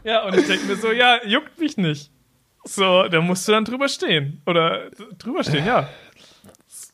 [0.04, 2.12] ja, und ich denke mir so, ja, juckt mich nicht.
[2.64, 4.42] So, da musst du dann drüber stehen.
[4.46, 5.90] Oder drüber stehen, ja.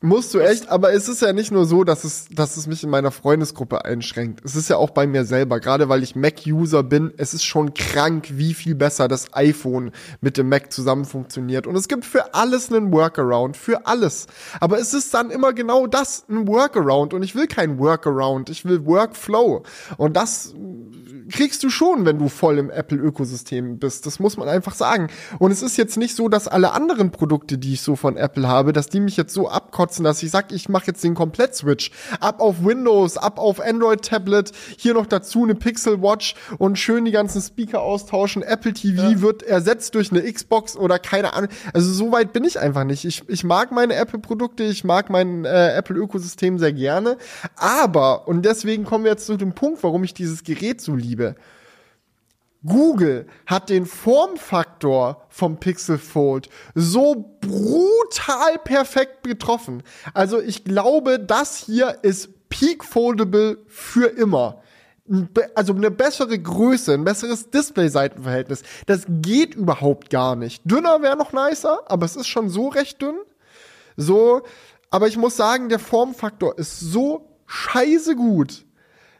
[0.06, 2.84] Musst du echt, aber es ist ja nicht nur so, dass es, dass es mich
[2.84, 4.42] in meiner Freundesgruppe einschränkt.
[4.44, 7.74] Es ist ja auch bei mir selber, gerade weil ich Mac-User bin, es ist schon
[7.74, 11.68] krank, wie viel besser das iPhone mit dem Mac zusammen funktioniert.
[11.68, 14.28] Und es gibt für alles einen Workaround, für alles.
[14.60, 17.14] Aber es ist dann immer genau das, ein Workaround.
[17.14, 19.64] Und ich will kein Workaround, ich will Workflow.
[19.96, 20.54] Und das
[21.32, 24.06] kriegst du schon, wenn du voll im Apple-Ökosystem bist.
[24.06, 25.08] Das muss man einfach sagen.
[25.40, 28.48] Und es ist jetzt nicht so, dass alle anderen Produkte, die ich so von Apple
[28.48, 31.92] habe, dass die mich jetzt so abkotzen, dass ich sage, ich mache jetzt den Komplett-Switch.
[32.20, 37.12] Ab auf Windows, ab auf Android-Tablet, hier noch dazu eine Pixel Watch und schön die
[37.12, 38.42] ganzen Speaker austauschen.
[38.42, 39.22] Apple TV ja.
[39.22, 41.50] wird ersetzt durch eine Xbox oder keine Ahnung.
[41.74, 43.06] Also so weit bin ich einfach nicht.
[43.06, 47.18] Ich, ich mag meine Apple-Produkte, ich mag mein äh, Apple-Ökosystem sehr gerne.
[47.56, 51.36] Aber, und deswegen kommen wir jetzt zu dem Punkt, warum ich dieses Gerät so liebe.
[52.66, 59.84] Google hat den Formfaktor vom Pixel Fold so brutal perfekt getroffen.
[60.14, 64.62] Also ich glaube, das hier ist Peak Foldable für immer.
[65.56, 68.64] Also eine bessere Größe, ein besseres Display-Seitenverhältnis.
[68.86, 70.62] Das geht überhaupt gar nicht.
[70.64, 73.18] Dünner wäre noch nicer, aber es ist schon so recht dünn.
[73.98, 74.44] So,
[74.90, 78.66] aber ich muss sagen, der Formfaktor ist so scheiße gut,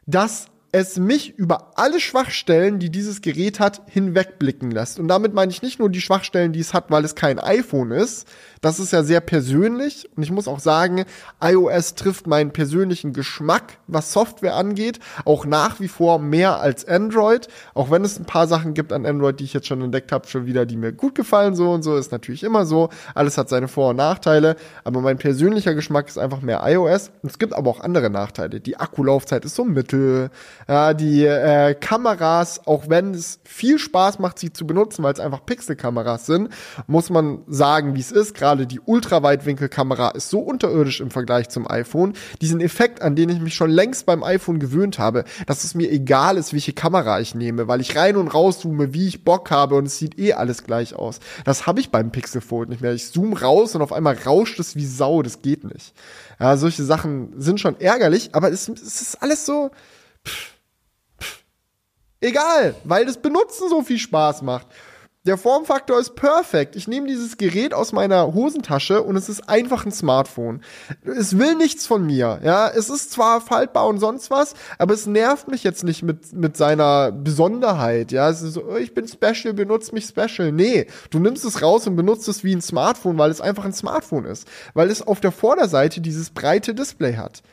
[0.06, 5.00] dass es mich über alle Schwachstellen, die dieses Gerät hat, hinwegblicken lässt.
[5.00, 7.92] Und damit meine ich nicht nur die Schwachstellen, die es hat, weil es kein iPhone
[7.92, 8.28] ist,
[8.64, 11.04] das ist ja sehr persönlich und ich muss auch sagen,
[11.44, 17.50] iOS trifft meinen persönlichen Geschmack, was Software angeht, auch nach wie vor mehr als Android,
[17.74, 20.28] auch wenn es ein paar Sachen gibt an Android, die ich jetzt schon entdeckt habe,
[20.28, 22.88] schon wieder, die mir gut gefallen, so und so, ist natürlich immer so.
[23.14, 24.56] Alles hat seine Vor- und Nachteile,
[24.86, 27.12] aber mein persönlicher Geschmack ist einfach mehr iOS.
[27.22, 28.62] Und es gibt aber auch andere Nachteile.
[28.62, 30.32] Die Akkulaufzeit ist so mittel,
[30.68, 35.20] ja, die äh, Kameras, auch wenn es viel Spaß macht, sie zu benutzen, weil es
[35.20, 36.50] einfach Pixelkameras sind,
[36.88, 38.34] muss man sagen, wie es ist.
[38.34, 42.14] Gerade die Ultraweitwinkelkamera ist so unterirdisch im Vergleich zum iPhone.
[42.42, 45.92] Diesen Effekt, an den ich mich schon längst beim iPhone gewöhnt habe, dass es mir
[45.92, 49.52] egal ist, welche Kamera ich nehme, weil ich rein und raus zoome, wie ich Bock
[49.52, 51.20] habe und es sieht eh alles gleich aus.
[51.46, 52.94] Das habe ich beim Pixel Fold nicht mehr.
[52.94, 55.22] Ich zoome raus und auf einmal rauscht es wie Sau.
[55.22, 55.94] Das geht nicht.
[56.40, 59.72] Ja, solche Sachen sind schon ärgerlich, aber es, es ist alles so.
[60.26, 60.53] Pff,
[62.24, 64.68] egal, weil das Benutzen so viel Spaß macht.
[65.26, 66.76] Der Formfaktor ist perfekt.
[66.76, 70.62] Ich nehme dieses Gerät aus meiner Hosentasche und es ist einfach ein Smartphone.
[71.06, 72.42] Es will nichts von mir.
[72.44, 76.34] Ja, es ist zwar faltbar und sonst was, aber es nervt mich jetzt nicht mit,
[76.34, 78.12] mit seiner Besonderheit.
[78.12, 80.52] Ja, es ist so, oh, ich bin special, benutze mich special.
[80.52, 83.72] Nee, du nimmst es raus und benutzt es wie ein Smartphone, weil es einfach ein
[83.72, 84.46] Smartphone ist.
[84.74, 87.44] Weil es auf der Vorderseite dieses breite Display hat.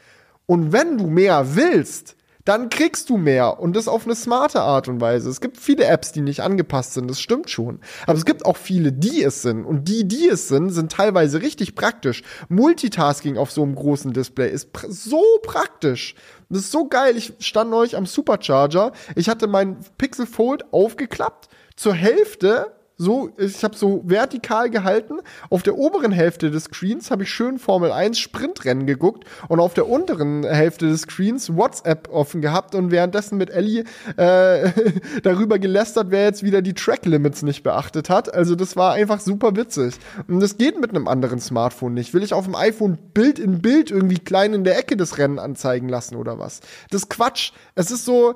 [0.47, 4.89] Und wenn du mehr willst, dann kriegst du mehr und das auf eine smarte Art
[4.89, 5.29] und Weise.
[5.29, 7.81] Es gibt viele Apps, die nicht angepasst sind, das stimmt schon.
[8.07, 9.65] Aber es gibt auch viele, die es sind.
[9.65, 12.23] Und die, die es sind, sind teilweise richtig praktisch.
[12.49, 16.15] Multitasking auf so einem großen Display ist pr so praktisch.
[16.49, 17.17] Das ist so geil.
[17.17, 18.93] Ich stand neulich am Supercharger.
[19.15, 21.49] Ich hatte mein Pixel Fold aufgeklappt.
[21.77, 25.21] Zur Hälfte so, ich habe so vertikal gehalten.
[25.49, 29.73] Auf der oberen Hälfte des Screens habe ich schön Formel 1 Sprintrennen geguckt und auf
[29.73, 33.85] der unteren Hälfte des Screens WhatsApp offen gehabt und währenddessen mit Ellie
[34.19, 34.71] äh,
[35.23, 38.35] darüber gelästert, wer jetzt wieder die Track Limits nicht beachtet hat.
[38.35, 39.95] Also das war einfach super witzig.
[40.29, 42.13] Und das geht mit einem anderen Smartphone nicht.
[42.13, 45.39] Will ich auf dem iPhone Bild in Bild irgendwie klein in der Ecke des Rennen
[45.39, 46.61] anzeigen lassen oder was?
[46.91, 47.53] Das Quatsch.
[47.75, 48.35] Es ist so,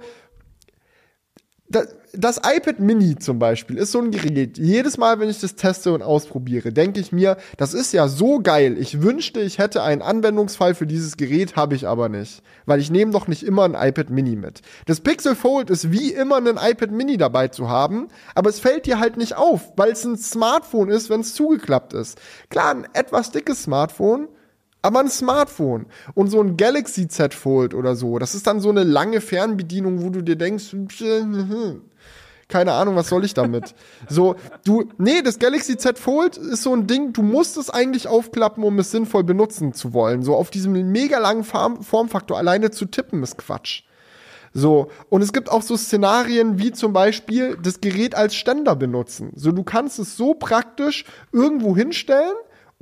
[1.69, 4.59] das, das iPad Mini zum Beispiel ist so ein Gerät.
[4.59, 8.41] Jedes Mal, wenn ich das teste und ausprobiere, denke ich mir, das ist ja so
[8.41, 8.77] geil.
[8.79, 12.43] Ich wünschte, ich hätte einen Anwendungsfall für dieses Gerät, habe ich aber nicht.
[12.67, 14.63] Weil ich nehme doch nicht immer ein iPad Mini mit.
[14.87, 18.87] Das Pixel Fold ist wie immer ein iPad Mini dabei zu haben, aber es fällt
[18.87, 22.21] dir halt nicht auf, weil es ein Smartphone ist, wenn es zugeklappt ist.
[22.51, 24.29] Klar, ein etwas dickes Smartphone,
[24.83, 28.69] aber ein Smartphone und so ein Galaxy Z Fold oder so, das ist dann so
[28.69, 30.77] eine lange Fernbedienung, wo du dir denkst,
[32.49, 33.75] keine Ahnung, was soll ich damit?
[34.09, 38.09] so, du, nee, das Galaxy Z Fold ist so ein Ding, du musst es eigentlich
[38.09, 40.23] aufklappen, um es sinnvoll benutzen zu wollen.
[40.23, 43.83] So auf diesem mega langen Form Formfaktor alleine zu tippen ist Quatsch.
[44.57, 49.33] So, und es gibt auch so Szenarien wie zum Beispiel das Gerät als Ständer benutzen.
[49.35, 52.35] So, du kannst es so praktisch irgendwo hinstellen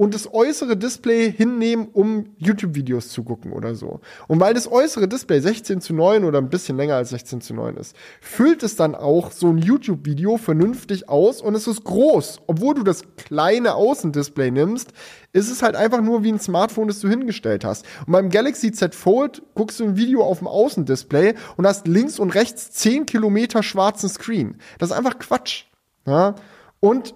[0.03, 4.01] und das äußere Display hinnehmen, um YouTube-Videos zu gucken oder so.
[4.27, 7.55] Und weil das äußere Display 16 zu 9 oder ein bisschen länger als 16 zu
[7.55, 12.41] 9 ist, füllt es dann auch so ein YouTube-Video vernünftig aus und es ist groß.
[12.49, 14.93] Obwohl du das kleine Außendisplay nimmst,
[15.33, 17.87] ist es halt einfach nur wie ein Smartphone, das du hingestellt hast.
[18.05, 22.19] Und beim Galaxy Z Fold guckst du ein Video auf dem Außendisplay und hast links
[22.19, 24.57] und rechts 10 Kilometer schwarzen Screen.
[24.81, 25.67] Das ist einfach Quatsch.
[26.07, 26.35] Ja?
[26.81, 27.15] Und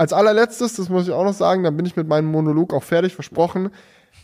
[0.00, 2.82] als allerletztes, das muss ich auch noch sagen, dann bin ich mit meinem Monolog auch
[2.82, 3.68] fertig versprochen.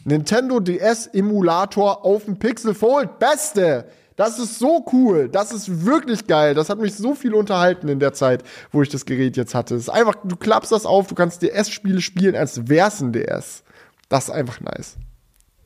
[0.04, 3.18] Nintendo DS Emulator auf dem Pixel Fold.
[3.18, 3.84] Beste!
[4.16, 5.28] Das ist so cool.
[5.28, 6.54] Das ist wirklich geil.
[6.54, 9.74] Das hat mich so viel unterhalten in der Zeit, wo ich das Gerät jetzt hatte.
[9.74, 13.62] Es ist einfach, du klappst das auf, du kannst DS-Spiele spielen, als wär's ein DS.
[14.08, 14.96] Das ist einfach nice.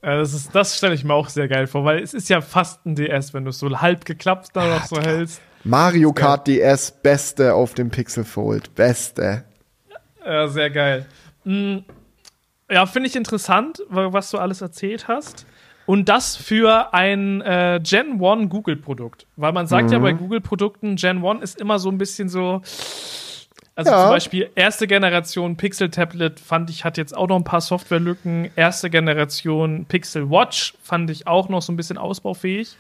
[0.03, 2.85] Ja, das das stelle ich mir auch sehr geil vor, weil es ist ja fast
[2.85, 5.41] ein DS, wenn du es so halb geklappt da noch so hältst.
[5.63, 8.75] Mario Kart DS, beste auf dem Pixel Fold.
[8.75, 9.45] Beste.
[10.25, 11.07] Ja, sehr geil.
[11.45, 11.85] Hm,
[12.71, 15.47] ja, finde ich interessant, was du alles erzählt hast.
[15.87, 19.27] Und das für ein äh, Gen 1 Google-Produkt.
[19.35, 19.93] Weil man sagt mhm.
[19.93, 22.63] ja bei Google-Produkten, Gen 1 ist immer so ein bisschen so.
[23.75, 24.03] Also ja.
[24.03, 28.51] zum Beispiel erste Generation Pixel Tablet fand ich, hat jetzt auch noch ein paar Softwarelücken.
[28.55, 32.77] Erste Generation Pixel Watch fand ich auch noch so ein bisschen ausbaufähig.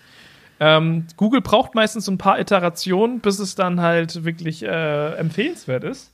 [0.61, 5.85] Ähm, Google braucht meistens so ein paar Iterationen, bis es dann halt wirklich äh, empfehlenswert
[5.85, 6.13] ist.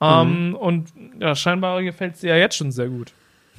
[0.00, 0.54] Ähm, mhm.
[0.56, 3.12] Und ja, scheinbar gefällt es dir ja jetzt schon sehr gut.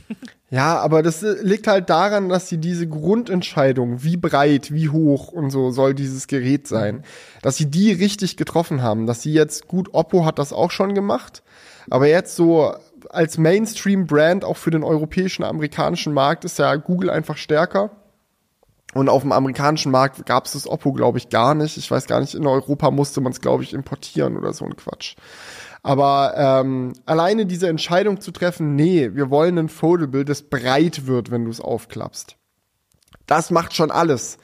[0.51, 5.27] Ja, aber das äh, liegt halt daran, dass sie diese Grundentscheidung, wie breit, wie hoch
[5.27, 7.03] und so soll dieses Gerät sein,
[7.43, 9.05] dass sie die richtig getroffen haben.
[9.05, 11.43] Dass sie jetzt, gut, Oppo hat das auch schon gemacht,
[11.91, 12.73] aber jetzt so
[13.09, 17.91] als Mainstream-Brand auch für den europäischen, amerikanischen Markt ist ja Google einfach stärker.
[18.95, 21.77] Und auf dem amerikanischen Markt gab es das Oppo, glaube ich, gar nicht.
[21.77, 24.75] Ich weiß gar nicht, in Europa musste man es, glaube ich, importieren oder so ein
[24.75, 25.15] Quatsch.
[25.81, 31.31] Aber ähm, alleine diese Entscheidung zu treffen, nee, wir wollen ein Foldable, das breit wird,
[31.31, 32.35] wenn du es aufklappst.
[33.27, 34.37] Das macht schon alles.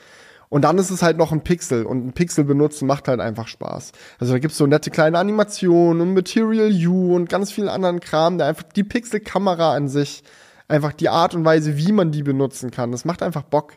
[0.48, 3.48] Und dann ist es halt noch ein Pixel und ein Pixel benutzen macht halt einfach
[3.48, 3.92] Spaß.
[4.20, 8.38] Also da gibt's so nette kleine Animationen und Material U und ganz viel anderen Kram,
[8.38, 10.24] der einfach die Pixel-Kamera an sich,
[10.68, 13.74] einfach die Art und Weise, wie man die benutzen kann, das macht einfach Bock.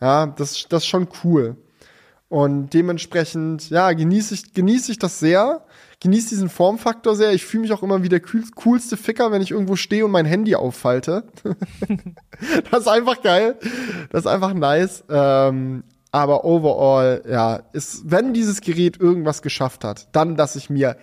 [0.00, 1.56] Ja, das, das ist schon cool.
[2.28, 5.64] Und dementsprechend, ja, genieße ich, genieße ich das sehr
[6.02, 7.32] genieße diesen Formfaktor sehr.
[7.32, 10.26] Ich fühle mich auch immer wie der coolste Ficker, wenn ich irgendwo stehe und mein
[10.26, 11.24] Handy auffalte.
[12.70, 13.56] das ist einfach geil.
[14.10, 15.04] Das ist einfach nice.
[15.08, 20.96] Ähm, aber overall, ja, ist, wenn dieses Gerät irgendwas geschafft hat, dann, dass ich mir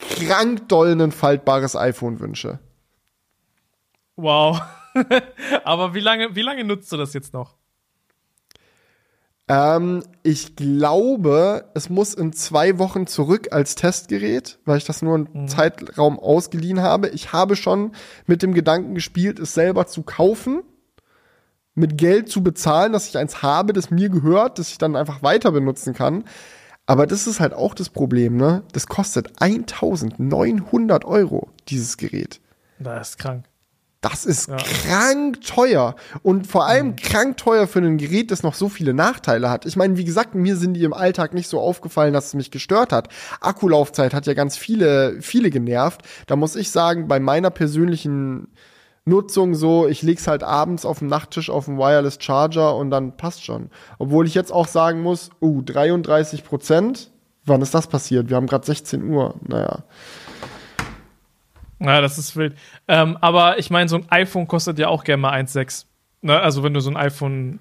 [0.00, 2.58] krank doll ein faltbares iPhone wünsche.
[4.16, 4.60] Wow.
[5.64, 7.59] aber wie lange, wie lange nutzt du das jetzt noch?
[9.50, 15.16] Ähm, ich glaube, es muss in zwei Wochen zurück als Testgerät, weil ich das nur
[15.16, 15.48] einen mhm.
[15.48, 17.08] Zeitraum ausgeliehen habe.
[17.08, 17.90] Ich habe schon
[18.26, 20.62] mit dem Gedanken gespielt, es selber zu kaufen,
[21.74, 25.24] mit Geld zu bezahlen, dass ich eins habe, das mir gehört, das ich dann einfach
[25.24, 26.22] weiter benutzen kann.
[26.86, 28.62] Aber das ist halt auch das Problem, ne?
[28.72, 32.40] Das kostet 1900 Euro, dieses Gerät.
[32.78, 33.49] Das ist krank.
[34.00, 34.56] Das ist ja.
[34.56, 35.94] krank teuer.
[36.22, 36.96] Und vor allem mhm.
[36.96, 39.66] krank teuer für ein Gerät, das noch so viele Nachteile hat.
[39.66, 42.50] Ich meine, wie gesagt, mir sind die im Alltag nicht so aufgefallen, dass es mich
[42.50, 43.08] gestört hat.
[43.40, 46.00] Akkulaufzeit hat ja ganz viele, viele genervt.
[46.26, 48.48] Da muss ich sagen, bei meiner persönlichen
[49.04, 53.18] Nutzung so, ich leg's halt abends auf dem Nachttisch auf dem Wireless Charger und dann
[53.18, 53.68] passt schon.
[53.98, 57.10] Obwohl ich jetzt auch sagen muss, uh, 33 Prozent.
[57.44, 58.28] Wann ist das passiert?
[58.28, 59.34] Wir haben gerade 16 Uhr.
[59.46, 59.84] Naja.
[61.80, 62.54] Ja, das ist wild.
[62.88, 65.86] Ähm, aber ich meine, so ein iPhone kostet ja auch gerne mal 1,6.
[66.22, 66.38] Ne?
[66.38, 67.60] Also wenn du so ein iPhone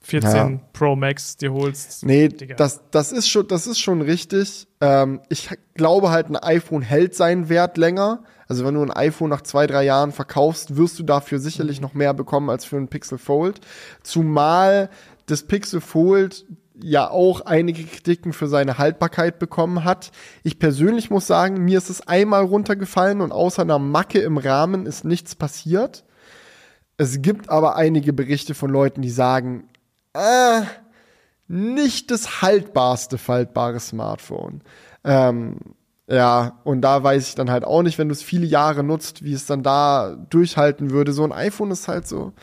[0.00, 0.60] 14 ja.
[0.72, 2.04] Pro Max dir holst.
[2.04, 4.66] Nee, das, das, ist schon, das ist schon richtig.
[4.80, 8.22] Ähm, ich glaube halt, ein iPhone hält seinen Wert länger.
[8.46, 11.94] Also wenn du ein iPhone nach zwei, drei Jahren verkaufst, wirst du dafür sicherlich noch
[11.94, 13.60] mehr bekommen als für ein Pixel Fold.
[14.02, 14.90] Zumal
[15.26, 16.44] das Pixel Fold
[16.84, 20.10] ja auch einige Kritiken für seine Haltbarkeit bekommen hat.
[20.42, 24.84] Ich persönlich muss sagen, mir ist es einmal runtergefallen und außer einer Macke im Rahmen
[24.84, 26.04] ist nichts passiert.
[26.98, 29.68] Es gibt aber einige Berichte von Leuten, die sagen,
[30.12, 30.62] äh,
[31.48, 34.60] nicht das haltbarste faltbare Smartphone.
[35.04, 35.56] Ähm,
[36.06, 39.24] ja, und da weiß ich dann halt auch nicht, wenn du es viele Jahre nutzt,
[39.24, 41.14] wie es dann da durchhalten würde.
[41.14, 42.34] So ein iPhone ist halt so,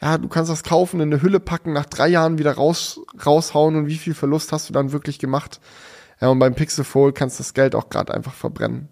[0.00, 3.76] ja, du kannst das kaufen, in eine Hülle packen, nach drei Jahren wieder raus, raushauen
[3.76, 5.60] und wie viel Verlust hast du dann wirklich gemacht?
[6.20, 8.88] Ja, und beim Pixel Fold kannst du das Geld auch gerade einfach verbrennen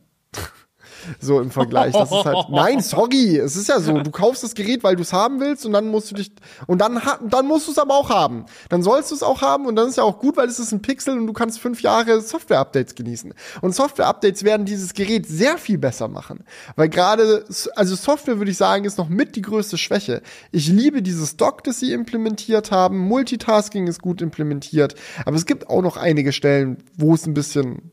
[1.20, 1.92] so im Vergleich.
[1.92, 5.02] Das ist halt, nein, sorry, es ist ja so, du kaufst das Gerät, weil du
[5.02, 6.32] es haben willst und dann musst du dich,
[6.66, 8.46] und dann, dann musst du es aber auch haben.
[8.68, 10.72] Dann sollst du es auch haben und dann ist ja auch gut, weil es ist
[10.72, 13.34] ein Pixel und du kannst fünf Jahre Software-Updates genießen.
[13.61, 16.44] Und Software-Updates werden dieses Gerät sehr viel besser machen.
[16.76, 17.44] Weil gerade,
[17.76, 20.22] also Software würde ich sagen, ist noch mit die größte Schwäche.
[20.52, 22.98] Ich liebe dieses Dock, das sie implementiert haben.
[22.98, 24.94] Multitasking ist gut implementiert.
[25.24, 27.90] Aber es gibt auch noch einige Stellen, wo es ein bisschen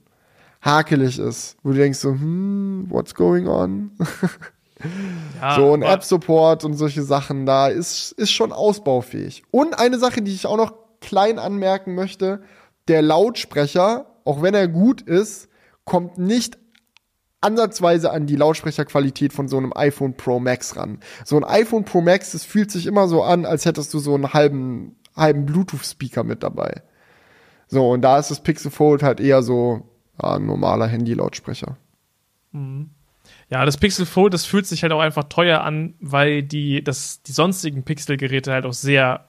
[0.61, 3.91] hakelig ist, wo du denkst so, hm, what's going on?
[5.39, 9.43] Ja, so ein App-Support und solche Sachen, da ist, ist schon ausbaufähig.
[9.51, 12.41] Und eine Sache, die ich auch noch klein anmerken möchte,
[12.87, 15.49] der Lautsprecher, auch wenn er gut ist,
[15.85, 16.57] kommt nicht
[17.41, 20.99] ansatzweise an die Lautsprecherqualität von so einem iPhone Pro Max ran.
[21.25, 24.13] So ein iPhone Pro Max, das fühlt sich immer so an, als hättest du so
[24.13, 26.83] einen halben, halben Bluetooth-Speaker mit dabei.
[27.67, 29.90] So, und da ist das Pixel Fold halt eher so
[30.23, 31.77] ein normaler Handy-Lautsprecher.
[33.49, 37.21] Ja, das Pixel Fold, das fühlt sich halt auch einfach teuer an, weil die, das,
[37.23, 39.25] die sonstigen Pixel-Geräte halt auch sehr,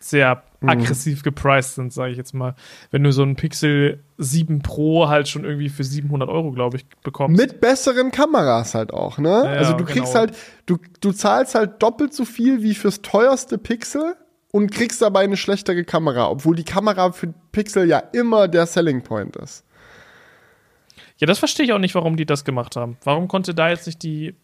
[0.00, 0.68] sehr Mhm.
[0.70, 2.54] aggressiv gepriced sind, sage ich jetzt mal.
[2.90, 6.86] Wenn du so ein Pixel 7 Pro halt schon irgendwie für 700 Euro, glaube ich,
[7.02, 7.40] bekommst.
[7.40, 9.28] Mit besseren Kameras halt auch, ne?
[9.28, 10.18] Ja, also du kriegst genau.
[10.18, 10.36] halt,
[10.66, 14.16] du, du zahlst halt doppelt so viel wie fürs teuerste Pixel
[14.52, 19.02] und kriegst dabei eine schlechtere Kamera, obwohl die Kamera für Pixel ja immer der Selling
[19.02, 19.64] Point ist.
[21.18, 22.98] Ja, das verstehe ich auch nicht, warum die das gemacht haben.
[23.04, 24.34] Warum konnte da jetzt nicht die,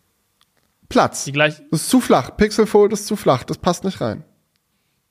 [0.89, 1.25] Platz.
[1.25, 1.63] die gleich.
[1.71, 2.37] Das ist zu flach.
[2.37, 3.45] Pixel Fold ist zu flach.
[3.45, 4.25] Das passt nicht rein.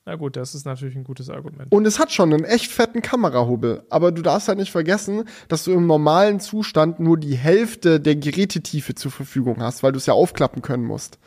[0.06, 1.72] Na gut, das ist natürlich ein gutes Argument.
[1.72, 3.84] Und es hat schon einen echt fetten Kamerahubbel.
[3.90, 8.16] Aber du darfst halt nicht vergessen, dass du im normalen Zustand nur die Hälfte der
[8.16, 11.20] Gerätetiefe zur Verfügung hast, weil du es ja aufklappen können musst.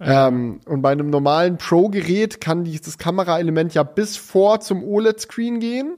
[0.00, 5.96] Ähm, und bei einem normalen Pro-Gerät kann dieses Kameraelement ja bis vor zum OLED-Screen gehen.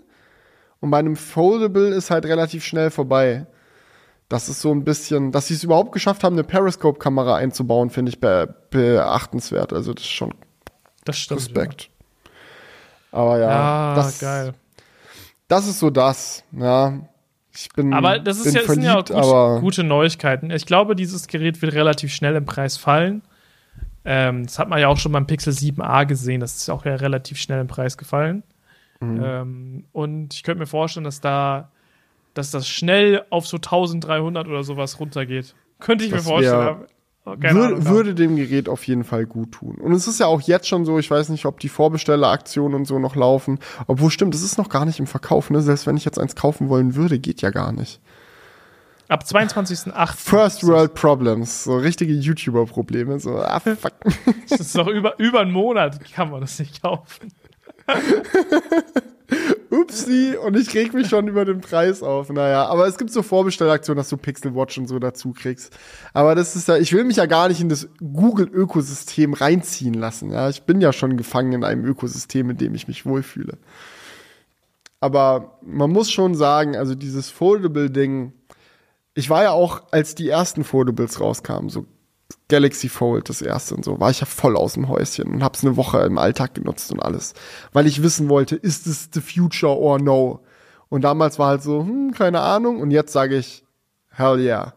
[0.81, 3.47] Und bei einem Foldable ist halt relativ schnell vorbei.
[4.29, 8.11] Das ist so ein bisschen, dass sie es überhaupt geschafft haben, eine Periscope-Kamera einzubauen, finde
[8.11, 9.72] ich be beachtenswert.
[9.72, 10.35] Also das ist schon
[11.05, 11.41] Das stimmt.
[11.41, 11.91] Respekt.
[13.12, 14.55] Aber ja, Ja, ah, das, geil.
[15.49, 16.43] das ist so das.
[16.53, 17.01] Ja,
[17.55, 20.51] ich bin, Aber das ist ja, das sind ja auch verliebt, gut, aber gute Neuigkeiten.
[20.51, 23.22] Ich glaube, dieses Gerät wird relativ schnell im Preis fallen.
[24.05, 26.41] Ähm, das hat man ja auch schon beim Pixel 7a gesehen.
[26.41, 28.43] Das ist auch ja relativ schnell im Preis gefallen.
[29.01, 29.22] Mhm.
[29.24, 31.70] Ähm, und ich könnte mir vorstellen, dass da,
[32.39, 35.55] dass das schnell auf so 1300 oder sowas runtergeht.
[35.78, 36.87] Könnte ich Das mir vorstellen.
[37.24, 39.76] oh, würde, würde dem Gerät auf jeden Fall gut tun.
[39.76, 42.84] Und es ist ja auch jetzt schon so, ich weiß nicht, ob die Vorbestelleraktionen und
[42.87, 43.59] so noch laufen.
[43.87, 45.61] Obwohl stimmt, es ist noch gar nicht im Verkauf, ne?
[45.61, 48.01] Selbst wenn ich jetzt eins kaufen wollen würde, geht ja gar nicht.
[49.09, 50.16] Ab 22.08.
[50.16, 53.20] First World Problems, so richtige YouTuber-Probleme.
[53.20, 53.93] So, ah, fuck.
[54.49, 57.32] Das ist noch über, über einen Monat, kann man das nicht kaufen.
[59.70, 62.31] Upsi, und ich reg mich schon über den Preis auf.
[62.31, 65.77] Naja, aber es gibt so Vorbestellaktionen, dass du Pixel Watch und so dazu kriegst.
[66.12, 70.31] Aber das ist ja, ich will mich ja gar nicht in das Google-Ökosystem reinziehen lassen.
[70.31, 73.59] Ja, ich bin ja schon gefangen in einem Ökosystem, in dem ich mich wohlfühle.
[75.01, 78.33] Aber man muss schon sagen, also dieses Foldable-Ding,
[79.14, 81.87] ich war ja auch, als die ersten Foldables rauskamen, so
[82.49, 85.64] Galaxy Fold, das erste und so, war ich ja voll aus dem Häuschen und hab's
[85.64, 87.35] eine Woche im Alltag genutzt und alles.
[87.72, 90.45] Weil ich wissen wollte, ist es the future or no?
[90.89, 92.81] Und damals war halt so, hm, keine Ahnung.
[92.81, 93.64] Und jetzt sage ich,
[94.11, 94.74] hell yeah.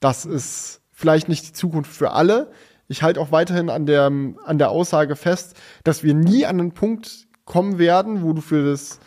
[0.00, 2.50] Das ist vielleicht nicht die Zukunft für alle.
[2.88, 6.72] Ich halte auch weiterhin an der, an der Aussage fest, dass wir nie an einen
[6.72, 8.98] Punkt kommen werden, wo du für das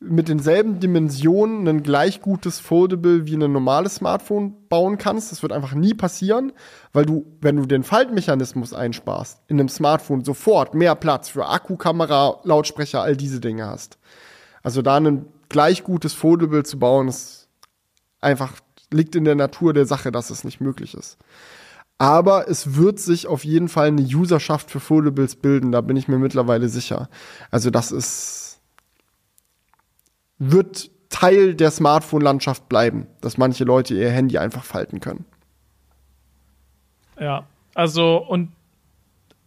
[0.00, 5.32] mit denselben Dimensionen ein gleich gutes Foldable wie ein normales Smartphone bauen kannst.
[5.32, 6.52] Das wird einfach nie passieren,
[6.92, 11.76] weil du, wenn du den Faltmechanismus einsparst, in einem Smartphone sofort mehr Platz für Akku,
[11.76, 13.98] Kamera, Lautsprecher, all diese Dinge hast.
[14.62, 17.48] Also da ein gleich gutes Foldable zu bauen, ist
[18.20, 18.52] einfach
[18.92, 21.18] liegt in der Natur der Sache, dass es nicht möglich ist.
[21.98, 26.06] Aber es wird sich auf jeden Fall eine Userschaft für Foldables bilden, da bin ich
[26.06, 27.08] mir mittlerweile sicher.
[27.50, 28.47] Also das ist
[30.38, 35.24] wird Teil der Smartphone-Landschaft bleiben, dass manche Leute ihr Handy einfach falten können.
[37.18, 38.52] Ja, also und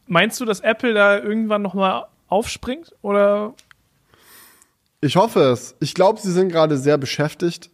[0.08, 3.54] meinst du, dass Apple da irgendwann noch mal aufspringt oder
[5.00, 5.76] Ich hoffe es.
[5.80, 7.70] Ich glaube, sie sind gerade sehr beschäftigt,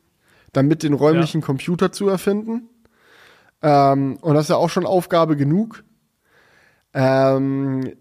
[0.54, 2.70] damit den räumlichen Computer zu erfinden.
[3.62, 5.84] Ähm, und das ist ja auch schon Aufgabe genug.
[6.94, 7.96] Ähm,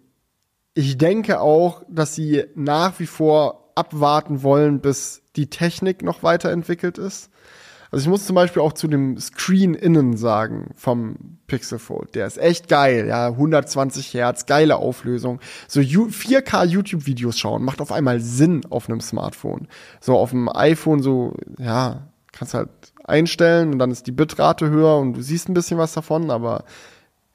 [0.74, 6.98] ich denke auch, dass sie nach wie vor abwarten wollen, bis die Technik noch weiterentwickelt
[6.98, 7.30] ist.
[7.90, 12.14] Also ich muss zum Beispiel auch zu dem Screen innen sagen vom Pixel Fold.
[12.14, 15.40] Der ist echt geil, ja, 120 Hertz, geile Auflösung.
[15.68, 19.68] So 4K YouTube-Videos schauen macht auf einmal Sinn auf einem Smartphone.
[20.00, 22.70] So auf dem iPhone so, ja, kannst halt
[23.04, 26.64] einstellen und dann ist die Bitrate höher und du siehst ein bisschen was davon, aber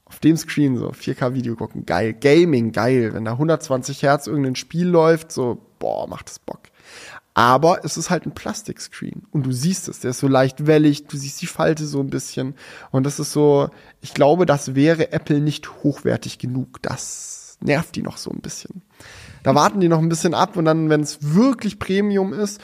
[0.05, 2.13] auf dem Screen so 4K-Video gucken, geil.
[2.13, 3.13] Gaming, geil.
[3.13, 6.61] Wenn da 120 Hertz irgendein Spiel läuft, so, boah, macht das Bock.
[7.33, 11.07] Aber es ist halt ein Plastikscreen und du siehst es, der ist so leicht wellig,
[11.07, 12.55] du siehst die Falte so ein bisschen
[12.91, 13.69] und das ist so,
[13.99, 16.81] ich glaube, das wäre Apple nicht hochwertig genug.
[16.81, 18.81] Das nervt die noch so ein bisschen.
[19.43, 22.61] Da warten die noch ein bisschen ab und dann, wenn es wirklich Premium ist,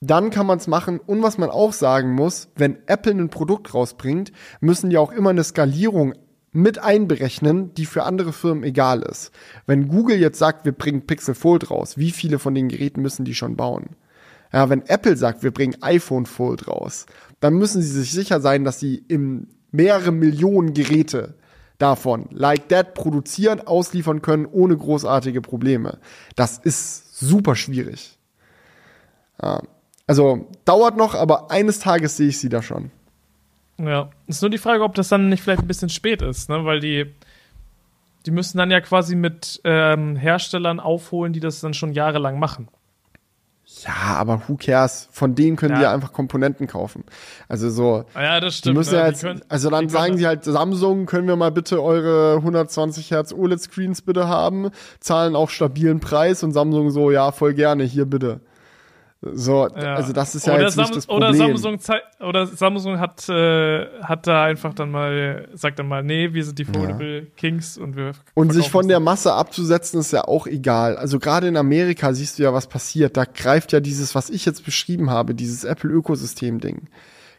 [0.00, 0.98] dann kann man es machen.
[0.98, 5.30] Und was man auch sagen muss, wenn Apple ein Produkt rausbringt, müssen die auch immer
[5.30, 6.14] eine Skalierung
[6.52, 9.32] mit einberechnen, die für andere Firmen egal ist.
[9.66, 13.24] Wenn Google jetzt sagt, wir bringen Pixel Fold raus, wie viele von den Geräten müssen
[13.24, 13.96] die schon bauen?
[14.52, 17.06] Ja, wenn Apple sagt, wir bringen iPhone Fold raus,
[17.40, 21.34] dann müssen sie sich sicher sein, dass sie im mehrere Millionen Geräte
[21.78, 26.00] davon like that produzieren, ausliefern können ohne großartige Probleme.
[26.36, 28.18] Das ist super schwierig.
[30.06, 32.90] Also dauert noch, aber eines Tages sehe ich sie da schon.
[33.86, 36.64] Ja, ist nur die Frage, ob das dann nicht vielleicht ein bisschen spät ist, ne?
[36.64, 37.06] Weil die,
[38.26, 42.68] die müssen dann ja quasi mit ähm, Herstellern aufholen, die das dann schon jahrelang machen.
[43.84, 45.08] Ja, aber who cares?
[45.12, 45.78] Von denen können ja.
[45.78, 47.04] die ja einfach Komponenten kaufen.
[47.48, 48.04] Also so.
[48.14, 48.74] Ah ja, das stimmt.
[48.74, 49.00] Die müssen ne?
[49.00, 53.10] ja jetzt, können, also dann sagen sie halt, Samsung, können wir mal bitte eure 120
[53.10, 54.70] Hertz OLED-Screens bitte haben,
[55.00, 58.40] zahlen auch stabilen Preis und Samsung so, ja, voll gerne, hier bitte.
[59.24, 59.94] So, ja.
[59.94, 61.28] also das ist ja oder jetzt Sam nicht das Problem.
[61.28, 61.78] Oder Samsung,
[62.20, 66.58] oder Samsung hat, äh, hat da einfach dann mal, sagt dann mal, nee, wir sind
[66.58, 67.26] die Foldable ja.
[67.36, 70.96] Kings und wir Und sich von der Masse abzusetzen ist ja auch egal.
[70.96, 73.16] Also gerade in Amerika siehst du ja, was passiert.
[73.16, 76.88] Da greift ja dieses, was ich jetzt beschrieben habe, dieses Apple-Ökosystem-Ding,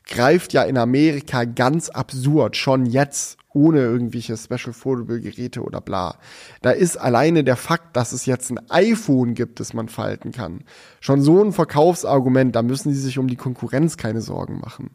[0.06, 6.16] greift ja in Amerika ganz absurd schon jetzt ohne irgendwelche Special Foldable Geräte oder bla.
[6.62, 10.64] Da ist alleine der Fakt, dass es jetzt ein iPhone gibt, das man falten kann,
[11.00, 14.90] schon so ein Verkaufsargument, da müssen sie sich um die Konkurrenz keine Sorgen machen.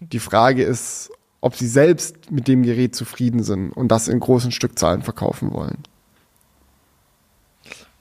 [0.00, 4.52] Die Frage ist, ob sie selbst mit dem Gerät zufrieden sind und das in großen
[4.52, 5.82] Stückzahlen verkaufen wollen.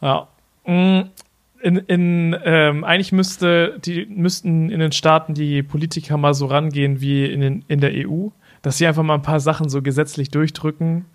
[0.02, 0.28] Ja.
[1.66, 7.02] In, in, ähm, eigentlich müsste die, müssten in den Staaten die Politiker mal so rangehen
[7.02, 8.30] wie in, den, in der EU
[8.66, 11.06] dass sie einfach mal ein paar Sachen so gesetzlich durchdrücken.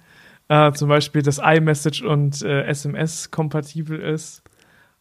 [0.47, 4.45] Äh, zum Beispiel, dass iMessage und äh, SMS kompatibel ist.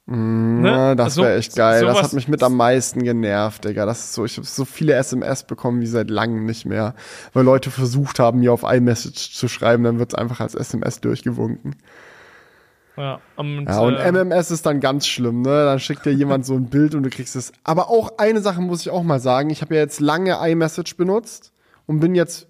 [0.08, 0.96] Mm, ne?
[0.96, 1.86] Das wäre echt geil.
[1.86, 3.86] Das hat mich mit am meisten genervt, Digga.
[3.86, 6.96] Das ist so, ich habe so viele SMS bekommen wie seit langem nicht mehr,
[7.34, 11.02] weil Leute versucht haben, mir auf iMessage zu schreiben, dann wird es einfach als SMS
[11.02, 11.76] durchgewunken.
[13.00, 15.64] Ja, und, ja, und äh, MMS ist dann ganz schlimm, ne?
[15.64, 17.54] Dann schickt dir jemand so ein Bild und du kriegst es.
[17.64, 19.50] Aber auch eine Sache muss ich auch mal sagen.
[19.52, 21.54] Ich habe ja jetzt lange iMessage benutzt
[21.86, 22.50] und bin jetzt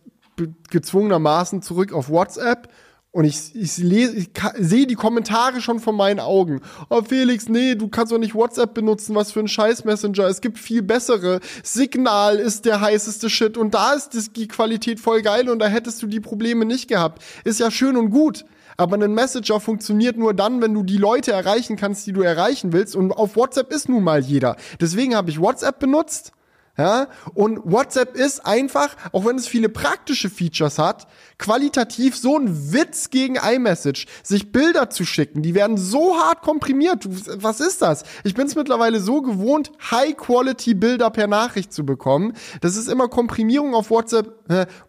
[0.72, 2.68] gezwungenermaßen zurück auf WhatsApp
[3.12, 6.62] und ich, ich, lese, ich sehe die Kommentare schon vor meinen Augen.
[6.90, 10.26] Oh, Felix, nee, du kannst doch nicht WhatsApp benutzen, was für ein Scheiß-Messenger.
[10.28, 11.42] Es gibt viel bessere.
[11.62, 16.02] Signal ist der heißeste Shit und da ist die Qualität voll geil und da hättest
[16.02, 17.24] du die Probleme nicht gehabt.
[17.44, 18.46] Ist ja schön und gut.
[18.80, 22.72] Aber ein Messenger funktioniert nur dann, wenn du die Leute erreichen kannst, die du erreichen
[22.72, 22.96] willst.
[22.96, 24.56] Und auf WhatsApp ist nun mal jeder.
[24.80, 26.32] Deswegen habe ich WhatsApp benutzt
[26.80, 27.08] ja?
[27.34, 31.08] Und WhatsApp ist einfach, auch wenn es viele praktische Features hat,
[31.38, 34.08] qualitativ so ein Witz gegen iMessage.
[34.24, 37.06] Sich Bilder zu schicken, die werden so hart komprimiert.
[37.42, 38.04] Was ist das?
[38.24, 42.34] Ich bin es mittlerweile so gewohnt, High-Quality-Bilder per Nachricht zu bekommen.
[42.62, 44.34] Das ist immer Komprimierung auf WhatsApp.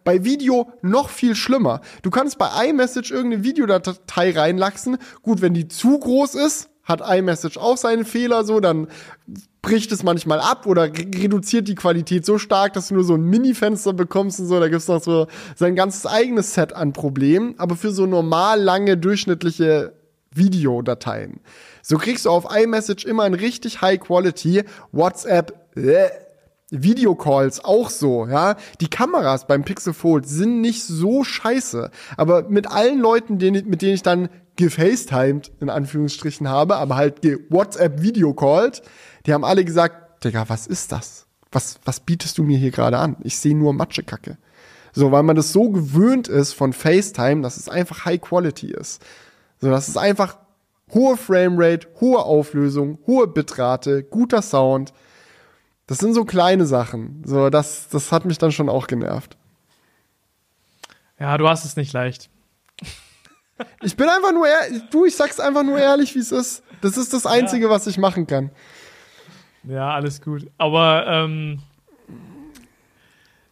[0.03, 1.81] Bei Video noch viel schlimmer.
[2.01, 4.97] Du kannst bei iMessage irgendeine Videodatei reinlaxen.
[5.21, 8.87] Gut, wenn die zu groß ist, hat iMessage auch seine Fehler so, dann
[9.61, 13.23] bricht es manchmal ab oder reduziert die Qualität so stark, dass du nur so ein
[13.23, 14.59] Mini-Fenster bekommst und so.
[14.59, 17.55] Da gibt's noch so sein ganzes eigenes Set an Problemen.
[17.57, 19.93] Aber für so normal lange durchschnittliche
[20.33, 21.41] Videodateien.
[21.83, 24.63] So kriegst du auf iMessage immer ein richtig High Quality.
[24.91, 26.09] WhatsApp, äh,
[26.71, 28.55] Videocalls auch so, ja.
[28.79, 31.91] Die Kameras beim Pixel Fold sind nicht so scheiße.
[32.17, 38.81] Aber mit allen Leuten, mit denen ich dann gefacetimed, in Anführungsstrichen habe, aber halt WhatsApp-Videocallt,
[39.25, 41.25] die haben alle gesagt, Digga, was ist das?
[41.51, 43.17] Was, was bietest du mir hier gerade an?
[43.23, 44.37] Ich sehe nur Matschekacke.
[44.93, 49.01] So, weil man das so gewöhnt ist von FaceTime, dass es einfach High Quality ist.
[49.59, 50.37] So, dass es einfach
[50.93, 54.93] hohe Framerate, hohe Auflösung, hohe Bitrate, guter Sound.
[55.87, 57.23] Das sind so kleine Sachen.
[57.25, 59.37] So, das, das hat mich dann schon auch genervt.
[61.19, 62.29] Ja, du hast es nicht leicht.
[63.83, 66.63] Ich bin einfach nur ehrlich, du, ich sag's einfach nur ehrlich, wie es ist.
[66.81, 67.71] Das ist das Einzige, ja.
[67.71, 68.49] was ich machen kann.
[69.63, 70.47] Ja, alles gut.
[70.57, 71.59] Aber ähm,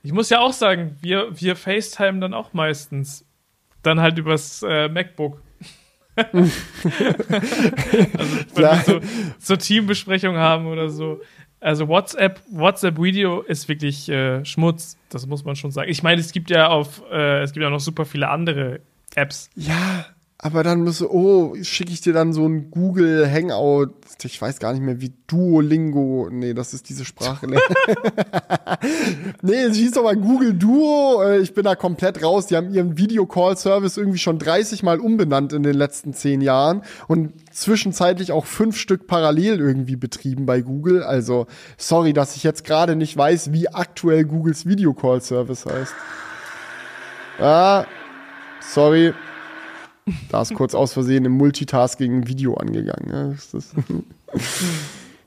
[0.04, 3.26] ich muss ja auch sagen, wir, wir FaceTime dann auch meistens.
[3.84, 5.42] Dann halt übers äh, MacBook.
[6.16, 6.52] also,
[8.54, 8.76] wenn ja.
[8.76, 9.00] wir so,
[9.40, 11.22] so Teambesprechungen haben oder so.
[11.62, 15.90] Also WhatsApp, WhatsApp Video ist wirklich äh, Schmutz, das muss man schon sagen.
[15.90, 18.80] Ich meine, es gibt ja auf, äh, es gibt ja noch super viele andere
[19.16, 19.50] Apps.
[19.56, 20.06] Ja,
[20.42, 23.90] aber dann musst du, oh, schicke ich dir dann so ein Google Hangout,
[24.24, 27.46] ich weiß gar nicht mehr, wie Duolingo, nee, das ist diese Sprache.
[27.46, 27.58] Nee,
[29.42, 32.48] nee es hieß doch mal Google Duo, äh, ich bin da komplett raus.
[32.48, 37.34] Die haben ihren Video-Call-Service irgendwie schon 30 Mal umbenannt in den letzten 10 Jahren und
[37.54, 41.04] zwischenzeitlich auch fünf Stück parallel irgendwie betrieben bei Google.
[41.04, 45.94] Also, sorry, dass ich jetzt gerade nicht weiß, wie aktuell Googles Video-Call-Service heißt.
[47.40, 47.84] Ah,
[48.62, 49.14] sorry,
[50.30, 53.10] da ist kurz aus Versehen im Multitasking ein Video angegangen.
[53.10, 53.64] Ja,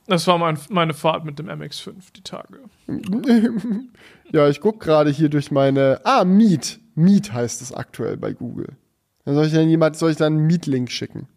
[0.06, 2.58] Das war mein, meine Fahrt mit dem MX5, die Tage.
[4.32, 6.00] ja, ich guck gerade hier durch meine.
[6.04, 6.80] Ah, Meet.
[6.94, 8.68] Meet heißt es aktuell bei Google.
[9.24, 11.28] Dann soll ich dann jemand, soll ich dann einen Meet-Link schicken?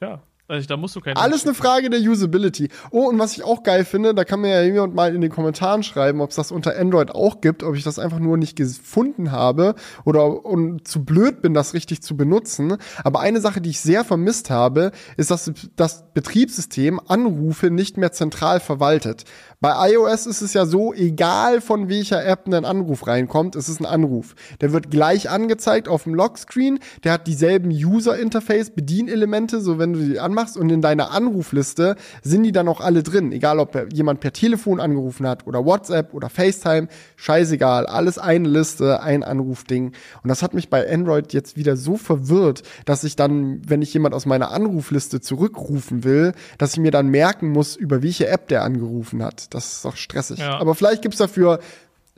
[0.00, 0.20] Ja.
[0.48, 1.16] Also da musst du keine.
[1.16, 2.70] Alles eine Frage der Usability.
[2.90, 5.30] Oh, und was ich auch geil finde, da kann mir ja jemand mal in den
[5.30, 8.56] Kommentaren schreiben, ob es das unter Android auch gibt, ob ich das einfach nur nicht
[8.56, 9.74] gefunden habe
[10.06, 12.78] oder und zu blöd bin, das richtig zu benutzen.
[13.04, 18.12] Aber eine Sache, die ich sehr vermisst habe, ist, dass das Betriebssystem Anrufe nicht mehr
[18.12, 19.24] zentral verwaltet.
[19.60, 23.80] Bei iOS ist es ja so, egal von welcher App ein Anruf reinkommt, es ist
[23.80, 24.36] ein Anruf.
[24.60, 29.98] Der wird gleich angezeigt auf dem Lockscreen, der hat dieselben User-Interface, Bedienelemente, so wenn du
[29.98, 33.32] die anmachst und in deiner Anrufliste sind die dann auch alle drin.
[33.32, 36.86] Egal, ob jemand per Telefon angerufen hat oder WhatsApp oder FaceTime,
[37.16, 37.86] scheißegal.
[37.86, 39.86] Alles eine Liste, ein Anrufding.
[40.22, 43.92] Und das hat mich bei Android jetzt wieder so verwirrt, dass ich dann, wenn ich
[43.92, 48.46] jemand aus meiner Anrufliste zurückrufen will, dass ich mir dann merken muss, über welche App
[48.46, 49.47] der angerufen hat.
[49.50, 50.38] Das ist doch stressig.
[50.38, 50.58] Ja.
[50.58, 51.60] Aber vielleicht gibt's dafür,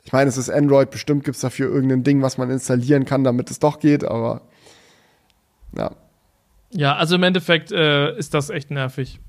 [0.03, 3.51] ich meine, es ist Android, bestimmt gibt's dafür irgendein Ding, was man installieren kann, damit
[3.51, 4.41] es doch geht, aber
[5.77, 5.91] ja.
[6.71, 9.19] Ja, also im Endeffekt äh, ist das echt nervig.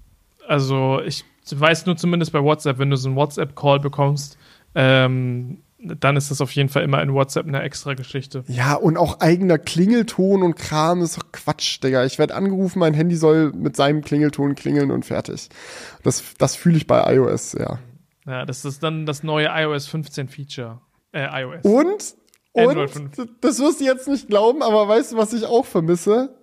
[0.47, 4.39] Also ich weiß nur zumindest bei WhatsApp, wenn du so einen WhatsApp-Call bekommst,
[4.75, 8.45] ähm, dann ist das auf jeden Fall immer in WhatsApp eine extra Geschichte.
[8.47, 12.05] Ja, und auch eigener Klingelton und Kram ist doch Quatsch, Digga.
[12.05, 15.49] Ich werde angerufen, mein Handy soll mit seinem Klingelton klingeln und fertig.
[16.05, 17.79] Das, das fühle ich bei iOS, ja.
[18.27, 20.81] Ja, das ist dann das neue iOS 15 Feature.
[21.13, 21.65] Äh, iOS.
[21.65, 22.15] Und,
[22.53, 22.77] und,
[23.41, 26.37] das wirst du jetzt nicht glauben, aber weißt du, was ich auch vermisse?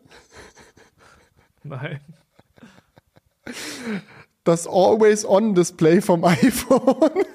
[1.64, 2.00] Nein.
[4.44, 7.26] Das Always-On-Display vom iPhone.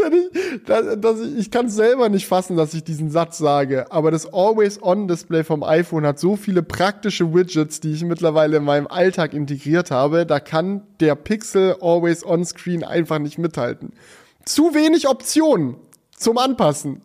[0.00, 3.10] Das hätte ich, das, das ich, ich kann es selber nicht fassen, dass ich diesen
[3.10, 8.58] Satz sage, aber das Always-On-Display vom iPhone hat so viele praktische Widgets, die ich mittlerweile
[8.58, 13.92] in meinem Alltag integriert habe, da kann der Pixel Always-On-Screen einfach nicht mithalten.
[14.44, 15.76] Zu wenig Optionen
[16.16, 17.02] zum Anpassen.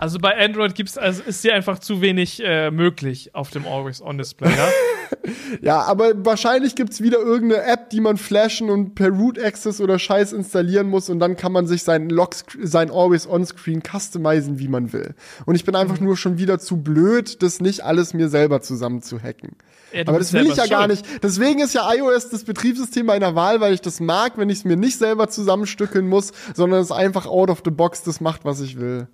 [0.00, 4.48] Also bei Android gibt's also ist dir einfach zu wenig äh, möglich auf dem Always-On-Display,
[4.48, 4.68] ja?
[5.60, 9.98] ja, aber wahrscheinlich gibt's wieder irgendeine App, die man flashen und per Root Access oder
[9.98, 12.30] Scheiß installieren muss und dann kann man sich sein Lock
[12.62, 15.14] sein Always-On-Screen customizen, wie man will.
[15.44, 16.06] Und ich bin einfach mhm.
[16.06, 19.50] nur schon wieder zu blöd, das nicht alles mir selber zusammen zu hacken.
[19.92, 21.04] Ja, aber das will ich ja gar nicht.
[21.22, 24.64] Deswegen ist ja iOS das Betriebssystem meiner Wahl, weil ich das mag, wenn ich es
[24.64, 28.62] mir nicht selber zusammenstückeln muss, sondern es einfach out of the box das macht, was
[28.62, 29.06] ich will.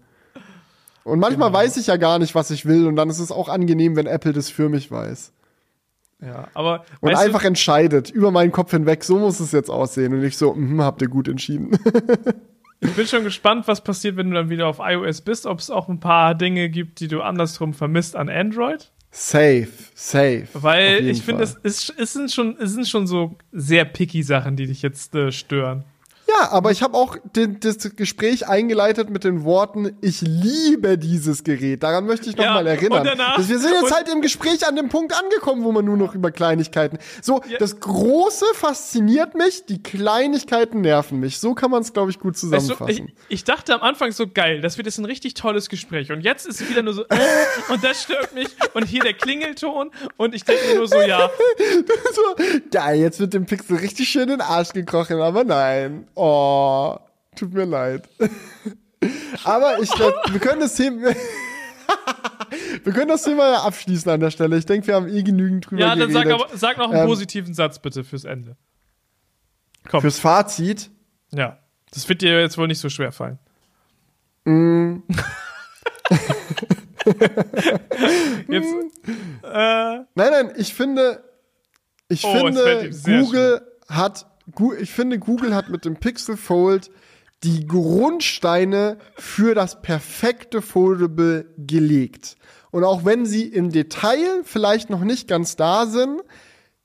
[1.06, 1.60] Und manchmal genau.
[1.60, 2.88] weiß ich ja gar nicht, was ich will.
[2.88, 5.32] Und dann ist es auch angenehm, wenn Apple das für mich weiß.
[6.20, 6.84] Ja, aber.
[7.00, 10.14] Und einfach du, entscheidet, über meinen Kopf hinweg, so muss es jetzt aussehen.
[10.14, 11.78] Und ich so, hm, habt ihr gut entschieden.
[12.80, 15.70] ich bin schon gespannt, was passiert, wenn du dann wieder auf iOS bist, ob es
[15.70, 18.90] auch ein paar Dinge gibt, die du andersrum vermisst an Android.
[19.12, 20.48] Safe, safe.
[20.54, 24.56] Weil ich finde, es, es, es, sind schon, es sind schon so sehr picky Sachen,
[24.56, 25.84] die dich jetzt äh, stören.
[26.28, 31.44] Ja, aber ich habe auch den, das Gespräch eingeleitet mit den Worten, ich liebe dieses
[31.44, 31.84] Gerät.
[31.84, 33.04] Daran möchte ich nochmal ja, erinnern.
[33.04, 36.14] Danach, wir sind jetzt halt im Gespräch an dem Punkt angekommen, wo man nur noch
[36.14, 36.98] über Kleinigkeiten.
[37.22, 37.58] So, ja.
[37.58, 41.38] das Große fasziniert mich, die Kleinigkeiten nerven mich.
[41.38, 42.86] So kann man es, glaube ich, gut zusammenfassen.
[42.86, 46.10] Du, ich, ich, dachte am Anfang so geil, das wird jetzt ein richtig tolles Gespräch.
[46.10, 48.48] Und jetzt ist es wieder nur so, äh, und das stört mich.
[48.74, 49.90] Und hier der Klingelton.
[50.16, 51.30] Und ich denke nur so, ja.
[52.14, 56.08] so, geil, jetzt wird dem Pixel richtig schön in den Arsch gekrochen, aber nein.
[56.16, 56.98] Oh,
[57.36, 58.08] tut mir leid.
[59.44, 61.08] Aber ich glaube, wir können das Thema.
[62.84, 64.56] wir können das Thema ja abschließen an der Stelle.
[64.56, 65.98] Ich denke, wir haben eh genügend drüber geredet.
[65.98, 68.56] Ja, dann sag, aber, sag noch einen ähm, positiven Satz bitte fürs Ende.
[69.88, 70.00] Komm.
[70.00, 70.90] Fürs Fazit?
[71.32, 71.58] Ja.
[71.92, 73.38] Das wird dir jetzt wohl nicht so schwer fallen.
[74.44, 75.02] Mm.
[78.48, 78.74] jetzt,
[79.42, 81.22] äh, nein, nein, ich finde,
[82.08, 84.26] ich oh, finde, Google hat
[84.78, 86.90] ich finde, Google hat mit dem Pixel Fold
[87.42, 92.36] die Grundsteine für das perfekte Foldable gelegt.
[92.70, 96.22] Und auch wenn sie im Detail vielleicht noch nicht ganz da sind,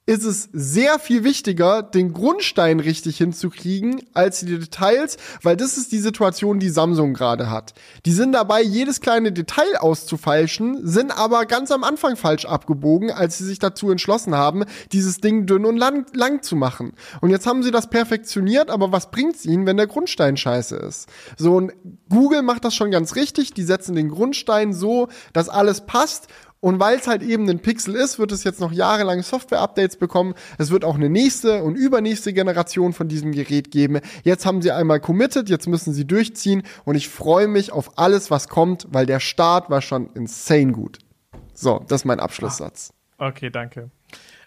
[0.07, 5.91] ist es sehr viel wichtiger, den Grundstein richtig hinzukriegen, als die Details, weil das ist
[5.91, 7.75] die Situation, die Samsung gerade hat.
[8.05, 13.37] Die sind dabei, jedes kleine Detail auszufeilschen, sind aber ganz am Anfang falsch abgebogen, als
[13.37, 16.93] sie sich dazu entschlossen haben, dieses Ding dünn und lang, lang zu machen.
[17.21, 21.09] Und jetzt haben sie das perfektioniert, aber was bringt's ihnen, wenn der Grundstein scheiße ist?
[21.37, 21.73] So, und
[22.09, 26.27] Google macht das schon ganz richtig, die setzen den Grundstein so, dass alles passt
[26.61, 30.35] und weil es halt eben ein Pixel ist, wird es jetzt noch jahrelang Software-Updates bekommen.
[30.57, 33.99] Es wird auch eine nächste und übernächste Generation von diesem Gerät geben.
[34.23, 38.31] Jetzt haben sie einmal committed, jetzt müssen sie durchziehen und ich freue mich auf alles,
[38.31, 40.99] was kommt, weil der Start war schon insane gut.
[41.53, 42.93] So, das ist mein Abschlusssatz.
[43.17, 43.89] Okay, danke.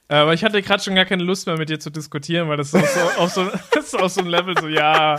[0.08, 2.56] Äh, aber ich hatte gerade schon gar keine Lust mehr mit dir zu diskutieren, weil
[2.56, 5.16] das ist auch so, auf so, ist auf so ein Level so, ja.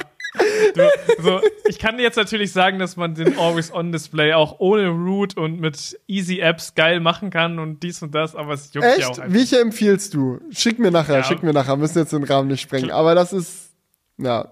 [0.75, 0.89] Du,
[1.21, 5.59] so, ich kann dir jetzt natürlich sagen, dass man den Always-On-Display auch ohne Root und
[5.59, 8.99] mit Easy Apps geil machen kann und dies und das, aber es juckt Echt?
[8.99, 9.33] ja auch einfach.
[9.33, 10.39] Welche empfiehlst du?
[10.51, 11.23] Schick mir nachher, Ja.
[11.23, 11.77] schick mir nachher.
[11.77, 12.91] Müssen jetzt den Rahmen nicht sprengen.
[12.91, 13.71] Aber das ist,
[14.17, 14.51] ja,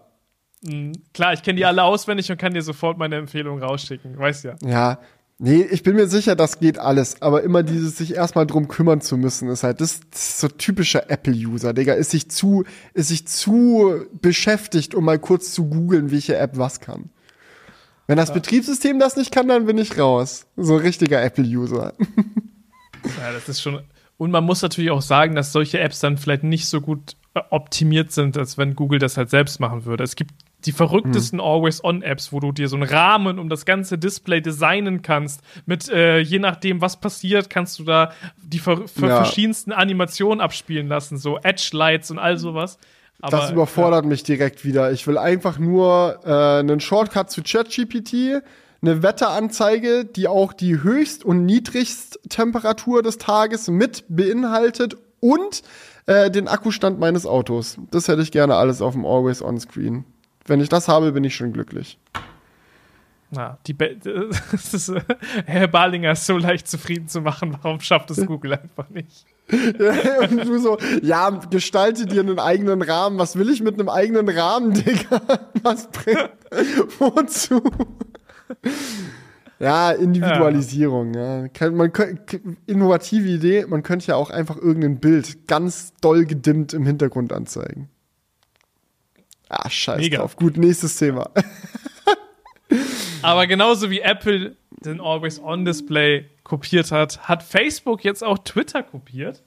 [0.66, 0.94] Mhm.
[1.14, 4.18] Klar, ich kenne die alle auswendig und kann dir sofort meine Empfehlung rausschicken.
[4.18, 4.56] Weißt ja.
[4.64, 4.98] ja.
[5.40, 7.22] Nee, ich bin mir sicher, das geht alles.
[7.22, 10.48] Aber immer dieses sich erstmal drum kümmern zu müssen, ist halt, das, das ist so
[10.48, 11.94] typischer Apple-User, Digga.
[11.94, 16.80] Ist sich zu, ist sich zu beschäftigt, um mal kurz zu googeln, welche App was
[16.80, 17.10] kann.
[18.08, 20.46] Wenn das Betriebssystem das nicht kann, dann bin ich raus.
[20.56, 21.94] So richtiger Apple-User.
[23.20, 23.82] Ja, das ist schon.
[24.18, 27.42] Und man muss natürlich auch sagen, dass solche Apps dann vielleicht nicht so gut äh,
[27.50, 30.04] optimiert sind, als wenn Google das halt selbst machen würde.
[30.04, 30.34] Es gibt
[30.66, 35.42] die verrücktesten Always-On-Apps, wo du dir so einen Rahmen um das ganze Display designen kannst.
[35.66, 38.12] Mit äh, je nachdem, was passiert, kannst du da
[38.42, 39.16] die ver ver Ja.
[39.18, 42.78] verschiedensten Animationen abspielen lassen, so Edge-Lights und all sowas.
[43.22, 44.92] Aber, das überfordert mich direkt wieder.
[44.92, 48.42] Ich will einfach nur äh, einen Shortcut zu ChatGPT,
[48.82, 55.64] eine Wetteranzeige, die auch die Höchst- und Niedrigsttemperatur des Tages mit beinhaltet und
[56.06, 57.78] äh, den Akkustand meines Autos.
[57.92, 60.04] Das hätte ich gerne alles auf dem Always-On-Screen.
[60.46, 61.98] Wenn ich das habe, bin ich schon glücklich.
[63.36, 63.86] Ja, die Be
[64.52, 64.92] ist,
[65.46, 67.58] Herr Barlinger ist so leicht zufrieden zu machen.
[67.62, 69.26] Warum schafft es Google einfach nicht?
[69.50, 73.18] und du so, ja, gestalte dir einen eigenen Rahmen.
[73.18, 75.22] Was will ich mit einem eigenen Rahmen, Digga?
[75.64, 76.30] Was bringt?
[77.00, 77.62] Wozu?
[79.60, 81.14] Ja, Individualisierung.
[81.14, 81.48] Ja.
[81.48, 81.92] Kann, man
[82.68, 87.90] innovative Idee, man könnte ja auch einfach irgendein Bild ganz doll gedimmt im Hintergrund anzeigen.
[89.54, 90.20] Ah, scheiß Mega.
[90.20, 90.36] drauf.
[90.36, 91.30] Gut, nächstes Thema.
[93.22, 99.44] Aber genauso wie Apple den Always-On-Display kopiert hat, hat Facebook jetzt auch Twitter kopiert.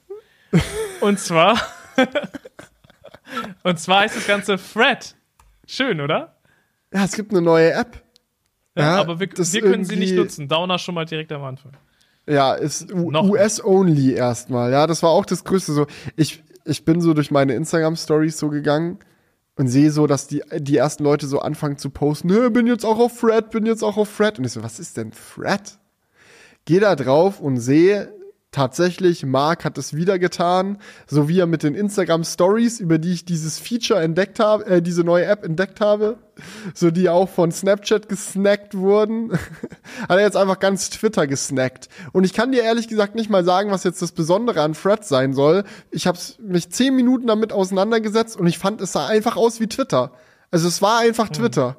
[1.01, 1.59] Und zwar.
[3.63, 5.15] und zwar heißt das Ganze Thread.
[5.67, 6.37] Schön, oder?
[6.93, 8.01] Ja, es gibt eine neue App.
[8.75, 10.47] Ja, aber wir, wir können sie nicht nutzen.
[10.47, 11.73] Downer schon mal direkt am Anfang.
[12.27, 14.71] Ja, ist US-only erstmal.
[14.71, 15.73] Ja, das war auch das Größte.
[15.73, 18.99] So, ich, ich bin so durch meine Instagram-Stories so gegangen
[19.57, 22.85] und sehe so, dass die, die ersten Leute so anfangen zu posten, "Nö, bin jetzt
[22.85, 24.39] auch auf Thread, bin jetzt auch auf Thread.
[24.39, 25.77] Und ich so, was ist denn Thread?
[26.65, 28.13] Geh da drauf und sehe,
[28.57, 33.13] tatsächlich, Mark hat es wieder getan, so wie er mit den Instagram Stories, über die
[33.13, 36.17] ich dieses Feature entdeckt habe, äh, diese neue App entdeckt habe,
[36.73, 39.31] so die auch von Snapchat gesnackt wurden,
[40.09, 41.87] hat er jetzt einfach ganz Twitter gesnackt.
[42.13, 45.05] Und ich kann dir ehrlich gesagt nicht mal sagen, was jetzt das Besondere an Thread
[45.05, 45.63] sein soll.
[45.91, 49.67] Ich habe mich zehn Minuten damit auseinandergesetzt und ich fand, es sah einfach aus wie
[49.67, 50.13] Twitter.
[50.49, 51.77] Also es war einfach Twitter.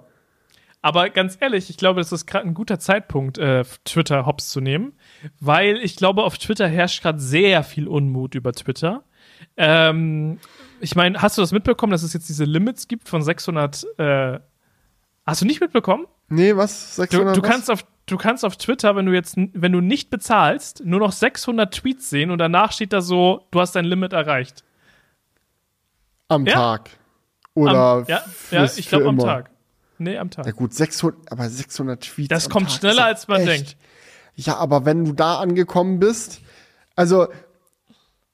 [0.80, 4.60] Aber ganz ehrlich, ich glaube, das ist gerade ein guter Zeitpunkt, äh, Twitter hops zu
[4.60, 4.92] nehmen,
[5.40, 9.04] weil ich glaube, auf Twitter herrscht gerade sehr viel Unmut über Twitter.
[9.56, 10.38] Ähm,
[10.80, 13.84] ich meine, hast du das mitbekommen, dass es jetzt diese Limits gibt von 600?
[13.98, 14.38] Äh,
[15.26, 16.06] hast du nicht mitbekommen?
[16.28, 16.96] Nee, was?
[16.96, 17.48] Du, 600 du was?
[17.50, 21.12] kannst auf du kannst auf Twitter, wenn du jetzt wenn du nicht bezahlst, nur noch
[21.12, 24.64] 600 Tweets sehen und danach steht da so, du hast dein Limit erreicht.
[26.28, 26.54] am Ja.
[26.54, 26.90] Tag.
[27.54, 29.18] Oder am, ja, ja, ich glaube am.
[29.18, 29.50] Tag.
[29.98, 30.46] Nee, am Tag.
[30.46, 32.28] Ja gut, 600, aber 600 Tweets.
[32.28, 33.76] Das kommt Tag schneller, als man echt- denkt.
[34.40, 36.40] Ja, aber wenn du da angekommen bist,
[36.94, 37.26] also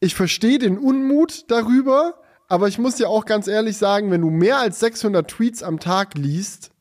[0.01, 2.15] ich verstehe den Unmut darüber,
[2.47, 5.81] aber ich muss dir auch ganz ehrlich sagen, wenn du mehr als 600 Tweets am
[5.81, 6.73] Tag liest,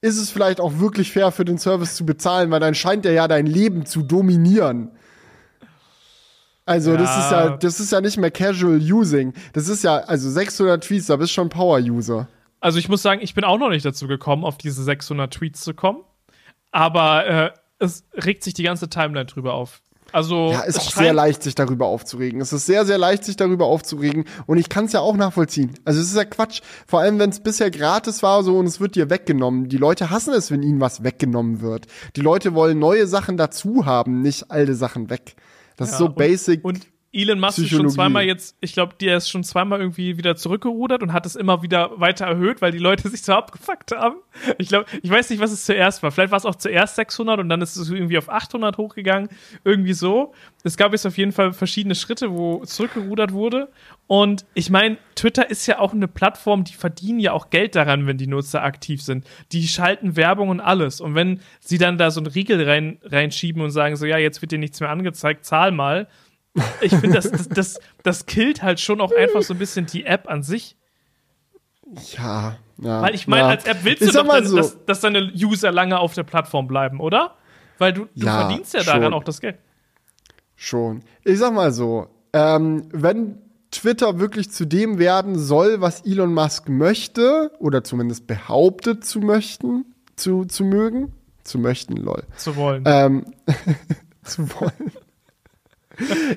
[0.00, 3.12] ist es vielleicht auch wirklich fair für den Service zu bezahlen, weil dann scheint er
[3.12, 4.90] ja dein Leben zu dominieren.
[6.64, 7.20] Also das Ja.
[7.20, 9.32] ist ja, das ist ja nicht mehr Casual Using.
[9.52, 12.26] Das ist ja, also 600 Tweets, da bist du schon Power-User.
[12.58, 15.60] Also ich muss sagen, ich bin auch noch nicht dazu gekommen, auf diese 600 Tweets
[15.60, 16.00] zu kommen.
[16.72, 19.82] Aber äh, es regt sich die ganze Timeline drüber auf.
[20.12, 22.40] Also Ja, ist auch sehr leicht, sich darüber aufzuregen.
[22.40, 24.24] Es ist sehr, sehr leicht, sich darüber aufzuregen.
[24.46, 25.74] Und ich kann es ja auch nachvollziehen.
[25.84, 26.60] Also es ist ja Quatsch.
[26.86, 29.68] Vor allem, wenn es bisher gratis war so und es wird dir weggenommen.
[29.68, 31.86] Die Leute hassen es, wenn ihnen was weggenommen wird.
[32.14, 35.34] Die Leute wollen neue Sachen dazu haben, nicht alte Sachen weg.
[35.76, 36.64] Das ist Ja, so und- basic.
[36.64, 40.36] Und Elon Musk ist schon zweimal jetzt, ich glaube, der ist schon zweimal irgendwie wieder
[40.36, 44.16] zurückgerudert und hat es immer wieder weiter erhöht, weil die Leute sich so abgefuckt haben.
[44.58, 46.10] Ich glaube, ich weiß nicht, was es zuerst war.
[46.10, 49.30] Vielleicht war es auch zuerst 600 und dann ist es irgendwie auf 800 hochgegangen.
[49.64, 50.34] Irgendwie so.
[50.62, 53.68] Es gab jetzt auf jeden Fall verschiedene Schritte, wo zurückgerudert wurde.
[54.08, 58.06] Und ich meine, Twitter ist ja auch eine Plattform, die verdienen ja auch Geld daran,
[58.06, 59.26] wenn die Nutzer aktiv sind.
[59.52, 61.00] Die schalten Werbung und alles.
[61.00, 64.42] Und wenn sie dann da so einen Riegel rein, reinschieben und sagen so, ja, jetzt
[64.42, 66.08] wird dir nichts mehr angezeigt, zahl mal.
[66.80, 70.04] Ich finde, das, das, das, das killt halt schon auch einfach so ein bisschen die
[70.06, 70.76] App an sich.
[72.16, 73.02] ja, ja.
[73.02, 73.48] Weil ich meine, ja.
[73.48, 76.66] als App willst du doch, dann, so, dass, dass deine User lange auf der Plattform
[76.66, 77.34] bleiben, oder?
[77.78, 79.14] Weil du, du Ja, verdienst ja daran schon.
[79.14, 79.56] auch das Geld.
[80.56, 81.02] Schon.
[81.24, 83.38] Ich sag mal so, ähm, wenn
[83.70, 89.84] Twitter wirklich zu dem werden soll, was Elon Musk möchte, oder zumindest behauptet zu möchten,
[90.16, 91.12] zu, zu mögen,
[91.44, 92.84] zu möchten, lol, Zu wollen.
[92.86, 93.26] ähm,
[94.22, 94.92] zu wollen.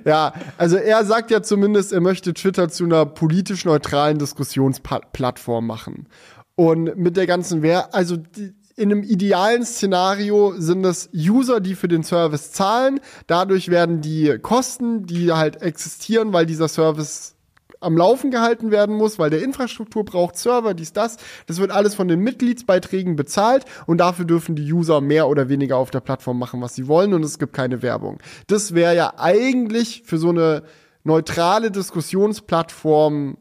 [0.05, 6.07] Ja, also er sagt ja zumindest, er möchte Twitter zu einer politisch neutralen Diskussionsplattform machen.
[6.55, 11.75] Und mit der ganzen Wer, also die, in einem idealen Szenario sind es User, die
[11.75, 13.01] für den Service zahlen.
[13.27, 17.35] Dadurch werden die Kosten, die halt existieren, weil dieser Service
[17.79, 21.17] am Laufen gehalten werden muss, weil der Infrastruktur braucht Server, dies, das.
[21.47, 25.77] Das wird alles von den Mitgliedsbeiträgen bezahlt und dafür dürfen die User mehr oder weniger
[25.77, 28.19] auf der Plattform machen, was sie wollen und es gibt keine Werbung.
[28.47, 30.63] Das wäre ja eigentlich für so eine
[31.03, 33.37] neutrale Diskussionsplattform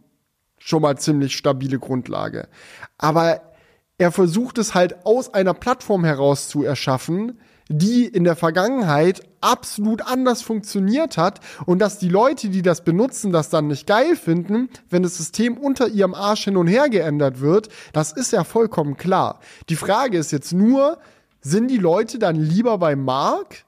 [0.59, 2.49] schon mal ziemlich stabile Grundlage.
[2.97, 3.41] Aber
[3.99, 10.03] er versucht es halt aus einer Plattform heraus zu erschaffen, die in der Vergangenheit absolut
[10.03, 14.71] anders funktioniert hat und dass die Leute, die das benutzen, das dann nicht geil finden,
[14.91, 18.97] wenn das System unter ihrem Arsch hin und her geändert wird, das ist ja vollkommen
[18.97, 19.41] klar.
[19.69, 20.99] Die Frage ist jetzt nur,
[21.41, 23.65] sind die Leute dann lieber bei Mark?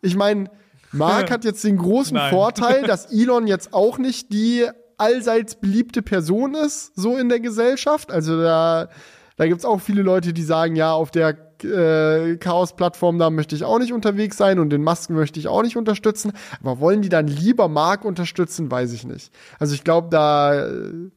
[0.00, 0.50] Ich meine,
[0.92, 2.30] Mark hat jetzt den großen Nein.
[2.30, 4.66] Vorteil, dass Elon jetzt auch nicht die
[4.98, 8.10] allseits beliebte Person ist, so in der Gesellschaft.
[8.10, 8.88] Also da,
[9.36, 13.64] da gibt's auch viele Leute, die sagen, ja, auf der äh, Chaos-Plattform da möchte ich
[13.64, 16.32] auch nicht unterwegs sein und den Masken möchte ich auch nicht unterstützen.
[16.60, 19.32] Aber wollen die dann lieber Mark unterstützen, weiß ich nicht.
[19.58, 21.10] Also ich glaube, da äh,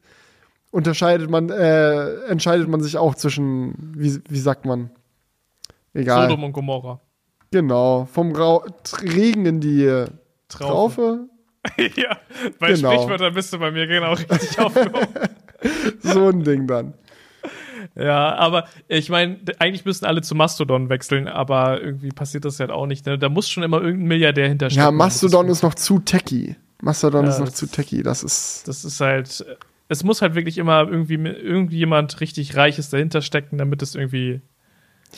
[0.70, 4.90] unterscheidet man, äh, entscheidet man sich auch zwischen, wie, wie sagt man?
[5.94, 6.28] Egal.
[6.28, 7.00] Sodom und Gomorra.
[7.50, 8.06] Genau.
[8.12, 8.64] Vom Rau
[9.02, 10.04] Regen in die
[10.48, 11.26] Traufe.
[11.28, 11.28] Traufe.
[11.96, 12.18] ja,
[12.58, 12.92] bei Genau.
[12.92, 15.08] Sprichwörtern bist du bei mir genau richtig aufgehoben.
[16.00, 16.94] So ein Ding dann.
[17.96, 22.70] Ja, aber ich meine, eigentlich müssten alle zu Mastodon wechseln, aber irgendwie passiert das halt
[22.70, 23.04] auch nicht.
[23.06, 23.18] Ne?
[23.18, 24.84] Da muss schon immer irgendein Milliardär hinterstecken.
[24.84, 26.56] Ja, Mastodon ist noch zu techy.
[26.80, 28.02] Mastodon Ja, ist noch zu techy.
[28.02, 28.66] Das ist.
[28.68, 29.44] Das ist halt,
[29.88, 34.40] es muss halt wirklich immer irgendwie irgendwie jemand richtig Reiches dahinter stecken, damit es irgendwie.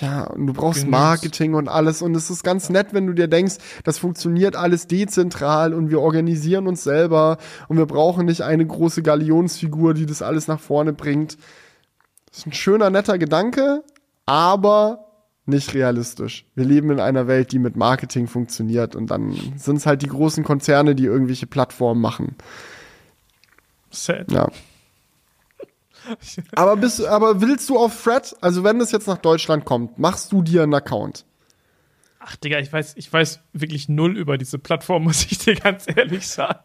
[0.01, 0.89] Ja, und du brauchst.
[0.89, 2.01] Marketing und alles.
[2.01, 6.01] Und es ist ganz nett, wenn du dir denkst, das funktioniert alles dezentral und wir
[6.01, 7.37] organisieren uns selber
[7.69, 11.37] und wir brauchen nicht eine große Galionsfigur, die das alles nach vorne bringt.
[12.33, 13.85] Das ist ein schöner, netter Gedanke,
[14.27, 15.07] aber
[15.45, 16.47] nicht realistisch.
[16.55, 20.09] Wir leben in einer Welt, die mit Marketing funktioniert und dann sind es halt die
[20.09, 22.37] großen Konzerne, die irgendwelche Plattformen machen.
[23.91, 24.33] Sad.
[24.33, 24.49] Ja.
[26.55, 30.33] aber bist, aber willst du auf Thread, also wenn das jetzt nach Deutschland kommt, machst
[30.33, 31.27] du dir einen Account?
[32.25, 35.87] Ach, Digga, ich weiß, ich weiß wirklich null über diese Plattform, muss ich dir ganz
[35.89, 36.61] ehrlich sagen.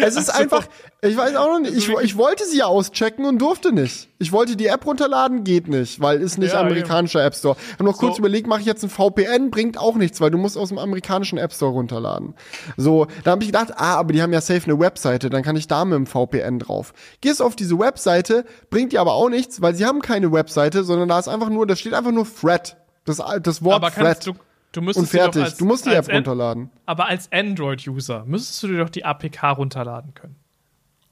[0.00, 0.66] Es ist Also, einfach,
[1.02, 4.08] ich weiß auch noch nicht, ich, ich wollte sie ja auschecken und durfte nicht.
[4.18, 7.56] Ich wollte die App runterladen, geht nicht, weil ist nicht Ja, amerikanischer App Store.
[7.66, 8.18] Ich habe noch kurz So.
[8.18, 11.38] überlegt, mache ich jetzt ein VPN, bringt auch nichts, weil du musst aus dem amerikanischen
[11.38, 12.34] App Store runterladen.
[12.76, 15.54] So, da habe ich gedacht, ah, aber die haben ja safe eine Webseite, dann kann
[15.54, 16.92] ich da mit dem VPN drauf.
[17.20, 21.08] Gehst auf diese Webseite, bringt dir aber auch nichts, weil sie haben keine Webseite, sondern
[21.08, 22.76] da ist einfach nur, da steht einfach nur Thread.
[23.04, 24.36] Das, das Wort Aber kannst Thread.
[24.36, 24.40] du,
[24.72, 25.42] du müsstest und fertig.
[25.42, 26.70] als, du musst die App runterladen.
[26.86, 30.36] Aber als Android-User müsstest du dir doch die APK runterladen können.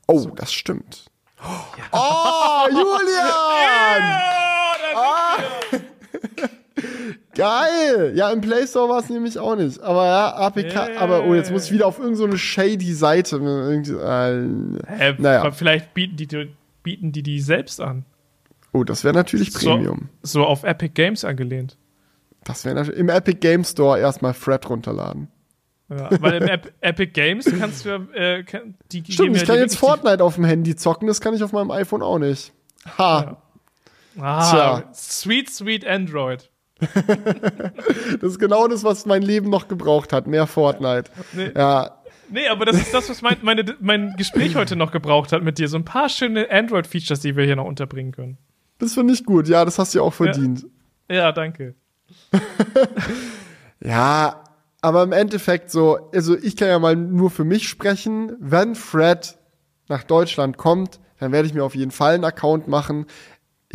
[0.09, 1.07] Oh, das stimmt.
[1.93, 4.03] Oh, Julian!
[4.95, 5.37] Ah.
[7.35, 8.12] Geil!
[8.16, 9.81] Ja, im Play Store war es nämlich auch nicht.
[9.81, 11.01] Aber ja, APK, Yeah.
[11.01, 13.37] aber oh, jetzt muss ich wieder auf irgendeine so shady Seite.
[13.37, 15.41] Äh, Hä, Naja.
[15.41, 16.51] aber Vielleicht bieten die,
[16.83, 18.05] bieten die die selbst an.
[18.73, 20.09] oh, das wäre natürlich Premium.
[20.23, 21.77] So, so auf Epic Games angelehnt.
[22.47, 25.28] Das wäre im Epic Game Store erstmal Thread runterladen.
[25.89, 29.47] Ja, weil im Ep Epic Games kannst du ja, äh, kann- die Stimmt, ich ja
[29.47, 32.52] kann jetzt Fortnite auf dem Handy zocken, das kann ich auf meinem iPhone auch nicht.
[32.98, 33.36] Ha,
[34.16, 34.90] Die, ah, Tja.
[34.93, 36.51] sweet, sweet Android.
[36.81, 40.27] das ist genau das, was mein Leben noch gebraucht hat.
[40.27, 41.10] Mehr Fortnite.
[41.32, 41.51] Nee.
[41.56, 41.93] Ja,
[42.28, 45.59] Nee, aber das ist das, was mein, meine, mein Gespräch heute noch gebraucht hat mit
[45.59, 45.68] dir.
[45.68, 48.36] So ein paar schöne Android-Features, die wir hier noch unterbringen können.
[48.78, 49.47] das finde ich gut.
[49.47, 50.66] Ja, das hast du ja auch verdient.
[51.09, 51.77] Ja, danke.
[53.81, 54.45] Ja,
[54.81, 58.37] aber im Endeffekt so, also ich kann ja mal nur für mich sprechen.
[58.41, 59.37] Wenn Fred
[59.89, 63.07] nach Deutschland kommt, dann werde ich mir auf jeden Fall einen Account machen.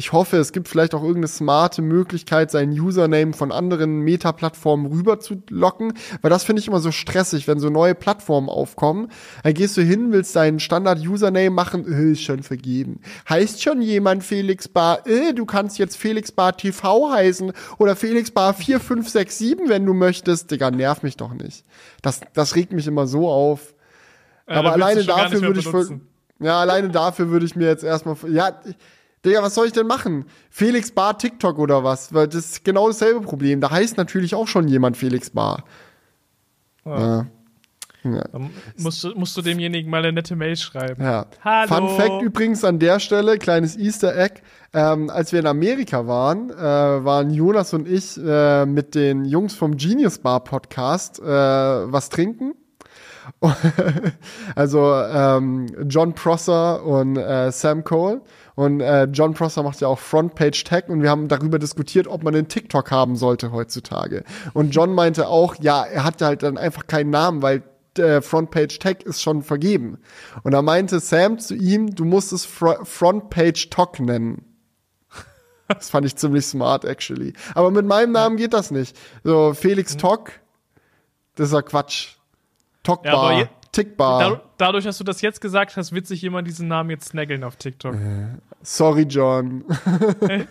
[0.02, 5.20] Ich hoffe, es gibt vielleicht auch irgendeine smarte Möglichkeit, seinen Username von anderen Meta-Plattformen rüber
[5.20, 9.10] zu locken, weil das finde ich immer so stressig, wenn so neue Plattformen aufkommen.
[9.44, 13.02] Dann gehst du hin, willst deinen Standard-Username machen, äh, ist schon vergeben.
[13.30, 18.32] Heißt schon jemand Felix Bar, äh, du kannst jetzt Felix Bar TV heißen oder Felix
[18.32, 20.50] Bar 4567, wenn du möchtest.
[20.50, 21.64] Digga, nerv mich doch nicht.
[22.02, 23.76] Das, das regt mich immer so auf.
[24.50, 25.70] Ja, Aber alleine dafür würde ich,
[26.40, 28.60] ja, alleine dafür würde ich mir jetzt erstmal, ja,
[29.26, 30.26] Digga, was soll ich denn machen?
[30.50, 32.14] Felix Bar TikTok oder was?
[32.14, 33.62] Weil das ist genau dasselbe Problem.
[33.62, 35.64] Da heißt natürlich auch schon jemand Felix Bar.
[36.86, 37.28] Ja.
[38.04, 38.24] Ja.
[38.32, 41.04] Dann musst du, musst du demjenigen mal eine nette Mail schreiben.
[41.04, 41.28] Ja.
[41.44, 41.68] Hallo.
[41.68, 44.42] Fun Fact übrigens an der Stelle, kleines Easter Egg.
[44.74, 49.54] Ähm, als wir in Amerika waren, äh, waren Jonas und ich äh, mit den Jungs
[49.54, 52.54] vom Genius Bar Podcast äh, was trinken.
[54.56, 58.22] also ähm, John Prosser und äh, Sam Cole.
[58.56, 62.24] Und äh, John Prosser macht ja auch Frontpage Tag und wir haben darüber diskutiert, ob
[62.24, 64.24] man einen TikTok haben sollte heutzutage.
[64.54, 67.64] Und John meinte auch, ja, er hatte halt dann einfach keinen Namen, weil
[67.96, 69.98] der Frontpage Tag ist schon vergeben.
[70.44, 74.46] Und da meinte Sam zu ihm, du musst es Fr Frontpage Talk nennen.
[75.68, 77.32] Das fand ich ziemlich smart, actually.
[77.56, 78.98] Aber mit meinem Namen geht das nicht.
[79.24, 80.32] So, Felix Tock,
[81.36, 82.16] das ist ja Quatsch.
[82.84, 84.42] Talkbar, Ja, Tickbar.
[84.62, 87.44] Da, dadurch, dass du das jetzt gesagt hast, wird sich jemand diesen Namen jetzt snaggeln
[87.44, 87.96] auf TikTok.
[88.64, 89.66] Sorry, John.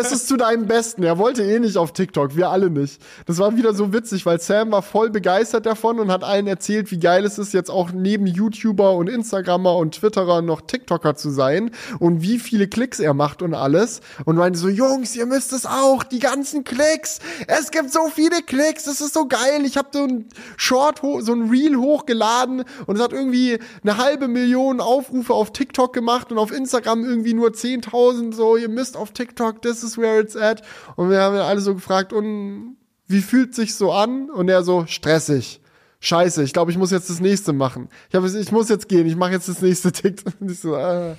[0.00, 1.04] es ist zu deinem Besten.
[1.04, 3.00] Er wollte eh nicht auf TikTok, wir alle nicht.
[3.26, 6.90] Das war wieder so witzig, weil Sam war voll begeistert davon und hat allen erzählt,
[6.90, 11.30] wie geil es ist, jetzt auch neben YouTuber und Instagrammer und Twitterer noch TikToker zu
[11.30, 11.70] sein
[12.00, 14.00] und wie viele Klicks er macht und alles.
[14.24, 17.20] Und meinte so, Jungs, ihr müsst es auch, die ganzen Klicks.
[17.46, 19.64] Es gibt so viele Klicks, das ist so geil.
[19.64, 23.35] Ich habe so ein Short, so ein Reel hochgeladen und es hat irgendwie
[23.82, 28.68] eine halbe Million Aufrufe auf TikTok gemacht und auf Instagram irgendwie nur 10.000, so, ihr
[28.68, 30.62] müsst auf TikTok, this is where it's at.
[30.96, 32.76] Und wir haben alle so gefragt, und
[33.06, 34.30] wie fühlt sich so an?
[34.30, 35.60] Und er so, stressig.
[36.00, 37.88] Scheiße, ich glaube, ich muss jetzt das nächste machen.
[38.10, 40.34] Ich, hab, ich muss jetzt gehen, ich mache jetzt das nächste TikTok.
[40.48, 41.14] So, äh.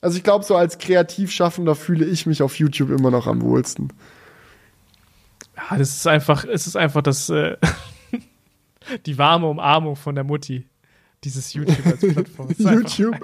[0.00, 3.92] Also ich glaube, so als Kreativschaffender fühle ich mich auf YouTube immer noch am wohlsten.
[5.56, 7.56] Ja, das ist einfach, es ist einfach das, äh,
[9.06, 10.66] die warme Umarmung von der Mutti.
[11.24, 12.48] Dieses YouTube als Plattform.
[12.58, 13.16] YouTube.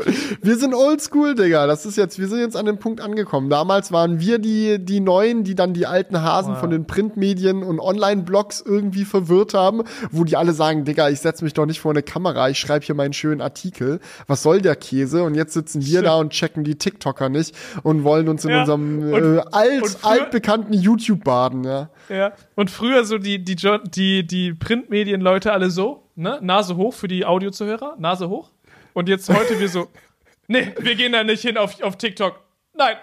[0.43, 1.66] Wir sind oldschool, Digga.
[1.66, 3.48] Das ist jetzt, wir sind jetzt an den Punkt angekommen.
[3.48, 6.60] Damals waren wir die, die Neuen, die dann die alten Hasen Wow.
[6.60, 11.43] von den Printmedien und Online-Blogs irgendwie verwirrt haben, wo die alle sagen, Digga, ich setz
[11.43, 14.01] mich doch nicht vor eine Kamera, ich schreibe hier meinen schönen Artikel.
[14.27, 15.23] Was soll der Käse?
[15.23, 17.55] Und jetzt sitzen wir da und checken die TikToker nicht
[17.85, 18.60] und wollen uns in Ja.
[18.60, 21.90] unserem äh, alt, altbekannten YouTube baden, ja.
[22.09, 22.32] Ja.
[22.63, 26.39] Und früher so die, die, die, die Printmedienleute alle so, ne?
[26.43, 28.53] Nase hoch für die Audiozuhörer, Nase hoch.
[28.93, 29.89] Und jetzt heute wir so,
[30.47, 32.39] nee, wir gehen da nicht hin auf, auf TikTok.
[32.75, 32.95] Nein.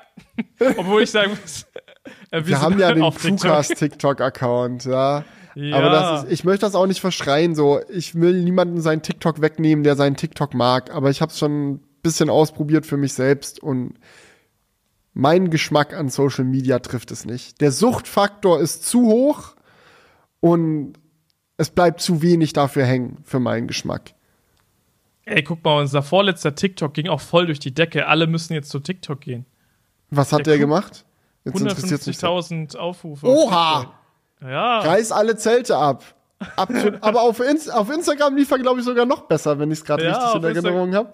[0.78, 1.66] Obwohl ich sagen muss,
[2.32, 3.42] äh, Wir sind haben ja den auf TikTok.
[3.42, 5.26] Crewcast TikTok-Account, ja.
[5.56, 5.76] Ja.
[5.76, 7.82] Aber das ist, ich möchte das auch nicht verschreien, so.
[7.90, 11.72] Ich will niemanden seinen TikTok wegnehmen, der seinen TikTok mag, aber ich habe es schon
[11.72, 13.96] ein bisschen ausprobiert für mich selbst und
[15.14, 17.62] mein Geschmack an Social Media trifft es nicht.
[17.62, 19.56] Der Suchtfaktor ist zu hoch
[20.40, 20.94] und
[21.58, 24.14] es bleibt zu wenig dafür hängen für meinen Geschmack.
[25.26, 28.08] Ey, guck mal, unser vorletzter TikTok ging auch voll durch die Decke.
[28.08, 29.46] Alle müssen jetzt zu TikTok gehen.
[30.10, 31.06] Was hat Der der, gemacht?
[31.44, 32.18] Jetzt interessiert's mich.
[32.18, 33.28] 150.000 Aufrufe.
[33.28, 33.94] auf Oha!
[34.42, 34.80] Ja.
[34.80, 36.04] Reiß alle Zelte ab.
[36.56, 36.98] Absolut.
[37.04, 39.86] Aber auf, Inst auf Instagram lief er, glaube ich, sogar noch besser, wenn ich es
[39.86, 41.12] gerade Ja, richtig in Erinnerung habe.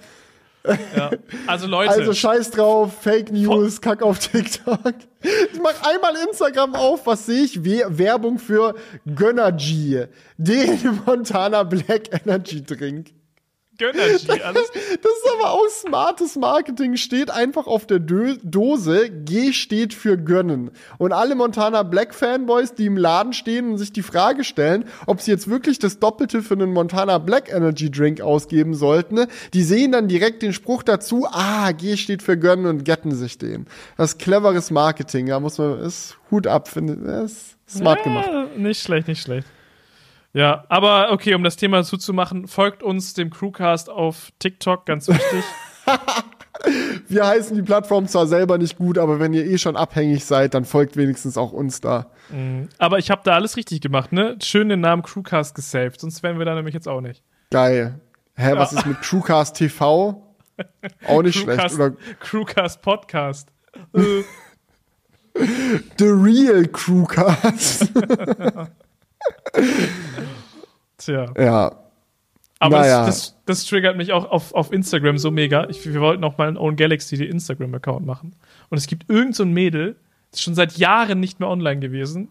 [0.96, 1.12] Ja.
[1.48, 4.80] Also Leute, Also scheiß drauf, Fake News, Kack auf TikTok.
[5.22, 7.66] Ich mach einmal Instagram auf, was sehe ich?
[7.66, 8.76] We Werbung für
[9.06, 10.06] Gönnergy,
[10.38, 13.15] den Montana Black Energy Drink.
[13.78, 14.72] Gönnergy, alles.
[14.72, 20.18] Das ist aber auch smartes Marketing, steht einfach auf der Dö Dose, G steht für
[20.18, 20.72] gönnen.
[20.98, 25.22] Und alle Montana Black Fanboys, die im Laden stehen und sich die Frage stellen, ob
[25.22, 29.92] sie jetzt wirklich das Doppelte für einen Montana Black Energy Drink ausgeben sollten, die sehen
[29.92, 33.68] dann direkt den Spruch dazu, ah, G steht für gönnen und getten sich den.
[33.98, 38.28] Das ist cleveres Marketing, da muss man, ist Hut ab, finde ich, ist smart gemacht.
[38.32, 39.48] Ja, nicht schlecht, nicht schlecht.
[40.36, 45.46] Ja, aber okay, um das Thema zuzumachen, folgt uns dem Crewcast auf TikTok, ganz wichtig.
[47.08, 50.54] Wir heißen die Plattform zwar selber nicht gut, aber wenn ihr eh schon abhängig seid,
[50.54, 52.08] dann folgt wenigstens auch uns da.
[52.78, 54.38] aber ich habe da alles richtig gemacht, ne?
[54.42, 57.24] Schön den Namen Crewcast gesaved, sonst wären wir da nämlich jetzt auch nicht.
[57.50, 58.02] Geil.
[58.36, 60.22] Hä, was ist mit Crewcast TV?
[61.08, 61.60] Auch nicht schlecht.
[61.60, 63.48] Crewcast, Oder Crewcast Podcast.
[65.98, 67.90] The Real Crewcast.
[70.98, 71.34] Tja.
[71.38, 71.72] ja.
[72.60, 73.06] Aber Naja.
[73.06, 75.68] das, das, das triggert mich auch auf, auf Instagram so mega.
[75.70, 78.34] Ich, wir wollten auch mal einen Own Galaxy die Instagram-Account machen.
[78.70, 79.98] Und es gibt irgend so Mädel,
[80.32, 82.30] das ist schon seit Jahren nicht mehr online gewesen,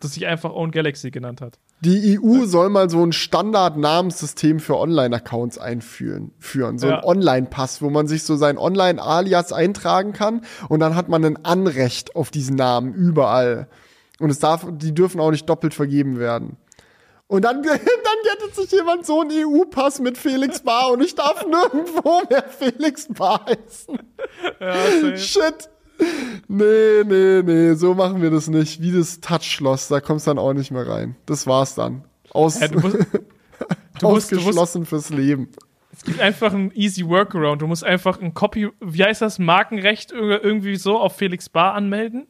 [0.00, 1.58] das sich einfach Own Galaxy genannt hat.
[1.80, 6.30] Die EU soll mal so ein Standard-Namenssystem für Online-Accounts einführen.
[6.38, 6.78] Führen.
[6.78, 6.98] So Ja.
[6.98, 11.44] ein Online-Pass, wo man sich so sein Online-Alias eintragen kann und dann hat man ein
[11.44, 13.66] Anrecht auf diesen Namen überall.
[14.20, 16.56] Und es darf, die dürfen auch nicht doppelt vergeben werden.
[17.28, 21.44] Und dann, dann gettet sich jemand so einen EU-Pass mit Felix Bar und ich darf
[21.44, 23.98] nirgendwo mehr Felix Bar heißen.
[24.60, 25.16] Ja.
[25.16, 25.68] Shit.
[26.48, 28.80] Nee, nee, nee, so machen wir das nicht.
[28.82, 31.16] Wie das Touchschloss, da kommst du dann auch nicht mehr rein.
[31.26, 32.04] Das war's dann.
[32.30, 33.18] Aus, Ja, du musst, du
[33.98, 35.48] du musst, ausgeschlossen fürs Leben.
[35.92, 37.62] es gibt einfach ein easy Workaround.
[37.62, 41.74] Du musst einfach ein Copy, wie heißt das, Markenrecht ir- irgendwie so auf Felix Bar
[41.74, 42.26] anmelden.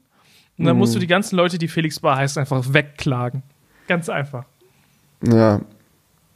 [0.58, 3.42] Und dann musst du die ganzen Leute, die Felix Bar heißen, einfach wegklagen.
[3.88, 4.44] Ganz einfach.
[5.22, 5.60] Ja.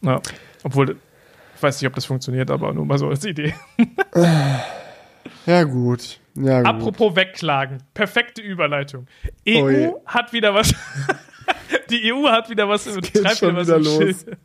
[0.03, 0.21] Ja.
[0.63, 0.97] Obwohl,
[1.57, 3.55] ich weiß nicht, ob das funktioniert, aber nur mal so als Idee.
[5.47, 6.21] Ja, gut.
[6.35, 6.67] Ja, gut.
[6.67, 7.79] Apropos wegklagen.
[7.95, 9.07] Perfekte Überleitung.
[9.49, 9.93] EU Ui.
[10.07, 10.75] hat wieder was.
[11.91, 12.85] die EU hat wieder was.
[12.85, 13.99] geht treibt schon was wieder im los.
[13.99, 14.39] Schild.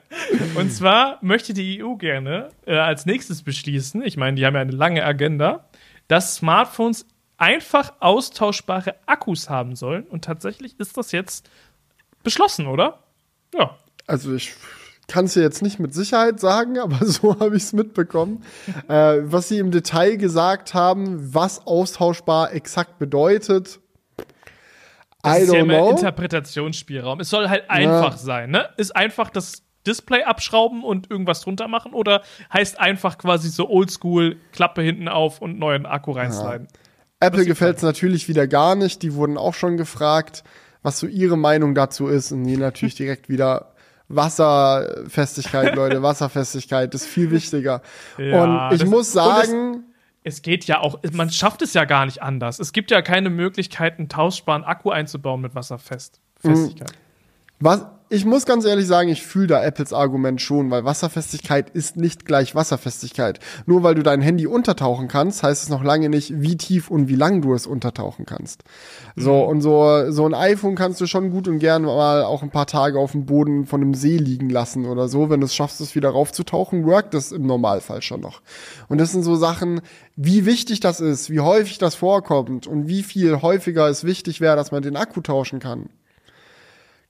[0.56, 4.60] Und zwar möchte die EU gerne äh, als nächstes beschließen, ich meine, die haben ja
[4.60, 5.68] eine lange Agenda,
[6.08, 7.06] dass Smartphones
[7.42, 10.04] einfach austauschbare Akkus haben sollen.
[10.04, 11.50] Und tatsächlich ist das jetzt
[12.22, 13.00] beschlossen, oder?
[13.52, 13.76] Ja.
[14.06, 14.54] Also ich
[15.08, 18.44] kann es dir jetzt nicht mit Sicherheit sagen, aber so habe ich es mitbekommen.
[18.88, 23.80] äh, was sie im Detail gesagt haben, was austauschbar exakt bedeutet,
[25.22, 25.90] Das I ist ja don't immer know.
[25.90, 27.18] Interpretationsspielraum.
[27.20, 28.18] Es soll halt einfach Ja.
[28.18, 28.68] sein, ne?
[28.76, 34.36] Ist einfach das Display abschrauben und irgendwas drunter machen oder heißt einfach quasi so oldschool,
[34.52, 36.68] Klappe hinten auf und neuen Akku reinsliden?
[37.22, 39.02] Apple gefällt es natürlich wieder gar nicht.
[39.02, 40.44] Die wurden auch schon gefragt,
[40.82, 42.32] was so ihre Meinung dazu ist.
[42.32, 43.72] Und die natürlich direkt wieder
[44.08, 47.82] Wasserfestigkeit, Leute, Wasserfestigkeit ist viel wichtiger.
[48.18, 49.84] Ja, und ich muss und es- sagen,
[50.24, 52.58] Es geht ja auch, man schafft es ja gar nicht anders.
[52.58, 56.20] Es gibt ja keine Möglichkeit, einen tauschbaren Akku einzubauen mit Wasserfest.
[56.40, 56.92] Festigkeit.
[57.60, 61.96] Was, ich muss ganz ehrlich sagen, ich fühle da Apples Argument schon, weil Wasserfestigkeit ist
[61.96, 63.38] nicht gleich Wasserfestigkeit.
[63.64, 67.08] Nur weil du dein Handy untertauchen kannst, heißt es noch lange nicht, wie tief und
[67.08, 68.64] wie lang du es untertauchen kannst.
[69.16, 72.50] So, und so, so ein iPhone kannst du schon gut und gern mal auch ein
[72.50, 75.30] paar Tage auf dem Boden von einem See liegen lassen oder so.
[75.30, 78.42] Wenn du es schaffst, es wieder raufzutauchen, workt das im Normalfall schon noch.
[78.90, 79.80] Und das sind so Sachen,
[80.16, 84.56] wie wichtig das ist, wie häufig das vorkommt und wie viel häufiger es wichtig wäre,
[84.56, 85.88] dass man den Akku tauschen kann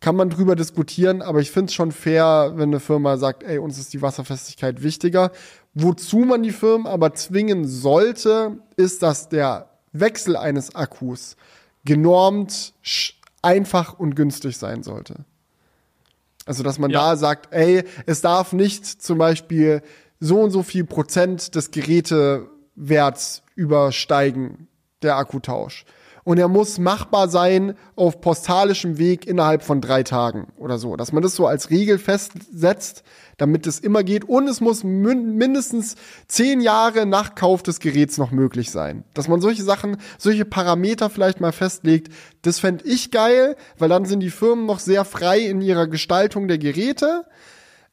[0.03, 3.59] kann man drüber diskutieren, aber ich finde es schon fair, wenn eine Firma sagt, ey,
[3.59, 5.31] uns ist die Wasserfestigkeit wichtiger.
[5.75, 11.37] Wozu man die Firmen aber zwingen sollte, ist, dass der Wechsel eines Akkus
[11.85, 12.75] genormt,
[13.43, 15.25] einfach und günstig sein sollte.
[16.47, 17.11] Also, dass man Ja.
[17.11, 19.83] da sagt, ey, es darf nicht zum Beispiel
[20.19, 24.67] so und so viel Prozent des Gerätewerts übersteigen,
[25.03, 25.85] der Akkutausch.
[26.25, 30.97] Und er muss machbar sein auf postalischem Weg innerhalb von drei Tagen oder so.
[30.97, 33.03] Dass man das so als Regel festsetzt,
[33.39, 34.25] damit es immer geht.
[34.25, 35.97] Und es muss min mindestens
[36.29, 39.03] zehn Jahre nach Kauf des Geräts noch möglich sein.
[39.15, 42.13] Dass man solche Sachen, solche Parameter vielleicht mal festlegt,
[42.43, 46.47] das fände ich geil, weil dann sind die Firmen noch sehr frei in ihrer Gestaltung
[46.47, 47.25] der Geräte.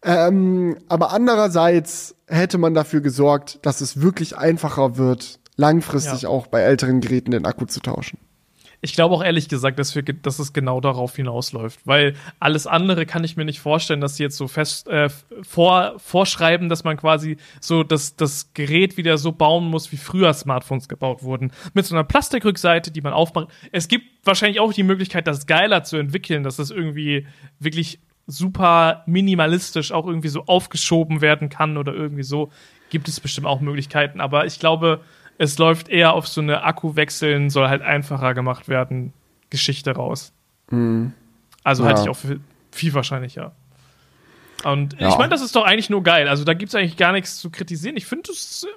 [0.03, 6.29] Ähm, aber andererseits hätte man dafür gesorgt, dass es wirklich einfacher wird, langfristig Ja.
[6.29, 8.17] auch bei älteren Geräten den Akku zu tauschen.
[8.81, 13.05] Ich glaube auch ehrlich gesagt, dass, wir, dass es genau darauf hinausläuft, weil alles andere
[13.05, 15.09] kann ich mir nicht vorstellen, dass sie jetzt so fest äh,
[15.41, 20.33] vor, vorschreiben, dass man quasi so das, das Gerät wieder so bauen muss, wie früher
[20.33, 21.51] Smartphones gebaut wurden.
[21.73, 23.49] Mit so einer Plastikrückseite, die man aufmacht.
[23.73, 27.27] Es gibt wahrscheinlich auch die Möglichkeit, das geiler zu entwickeln, dass das irgendwie
[27.59, 32.49] wirklich super minimalistisch auch irgendwie so aufgeschoben werden kann oder irgendwie so.
[32.91, 35.01] Gibt es bestimmt auch Möglichkeiten, aber ich glaube,
[35.39, 39.13] es läuft eher auf so eine Akku wechseln, soll halt einfacher gemacht werden,
[39.49, 40.31] Geschichte raus.
[41.63, 42.03] Also halte Ja.
[42.03, 42.39] ich auch für
[42.71, 43.53] viel wahrscheinlicher.
[44.65, 45.09] Und Ja.
[45.09, 46.27] ich meine, das ist doch eigentlich nur geil.
[46.27, 47.95] Also da gibt es eigentlich gar nichts zu kritisieren.
[47.97, 48.29] Ich finde,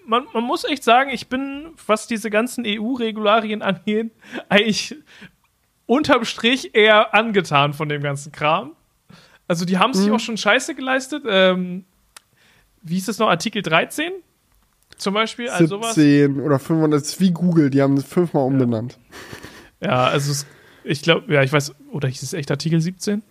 [0.07, 4.13] man, man muss echt sagen, ich bin, was diese ganzen EU-Regularien angeht,
[4.49, 4.95] eigentlich
[5.87, 8.73] unterm Strich eher angetan von dem ganzen Kram.
[9.49, 10.15] Also die haben sich Mhm.
[10.15, 11.25] auch schon scheiße geleistet.
[11.29, 11.85] Ähm,
[12.83, 13.29] wie hieß das noch?
[13.29, 14.13] Artikel 13?
[14.97, 15.49] Zum Beispiel?
[15.49, 15.95] Also sowas.
[15.95, 18.99] 17 oder 500, das ist wie Google, die haben das fünfmal umbenannt.
[19.81, 20.47] Ja, also es,
[20.85, 23.23] ich glaube, ja, ich weiß, oder hieß es echt Artikel 17?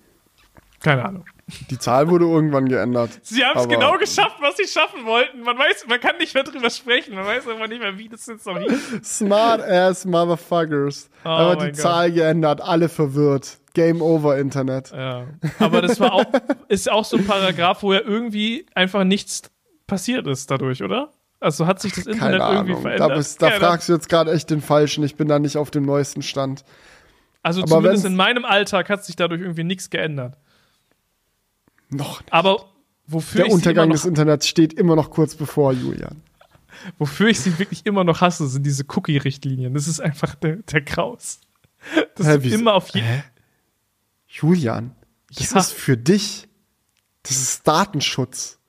[0.82, 1.26] Keine Ahnung.
[1.70, 3.12] Die Zahl wurde irgendwann geändert.
[3.24, 5.42] Sie haben es genau geschafft, was sie schaffen wollten.
[5.42, 7.14] Man weiß, man kann nicht mehr drüber sprechen.
[7.14, 9.02] Man weiß aber nicht mehr, wie das jetzt noch hieß.
[9.04, 11.10] Smart ass Motherfuckers.
[11.24, 11.76] Oh Aber die Gott.
[11.76, 13.60] Zahl geändert, alle verwirrt.
[13.74, 14.92] Game over Internet.
[14.92, 15.28] Ja.
[15.60, 16.26] Aber das war auch,
[16.68, 19.44] ist auch so ein Paragraph, wo ja irgendwie einfach nichts
[19.88, 21.12] passiert ist dadurch, oder?
[21.42, 22.82] Also hat sich das Internet Keine irgendwie Ahnung.
[22.84, 23.10] verändert.
[23.10, 25.04] Da, bist, da fragst du jetzt gerade echt den Falschen.
[25.04, 26.64] Ich bin da nicht auf dem neuesten Stand.
[27.44, 30.38] Also aber zumindest in meinem Alltag hat sich dadurch irgendwie nichts geändert.
[31.90, 32.32] Noch nicht.
[32.32, 32.66] Aber
[33.08, 36.22] wofür Der Untergang des Internets steht immer noch kurz bevor, Julian.
[37.00, 39.74] wofür ich sie wirklich immer noch hasse, sind diese Cookie-Richtlinien.
[39.74, 41.42] Das ist einfach der, der Graus.
[42.16, 43.24] Das Hä, ist immer auf jeden?
[44.28, 44.96] Julian,
[45.36, 45.60] das Ja.
[45.60, 46.48] ist für dich.
[47.24, 48.60] Das ist Datenschutz.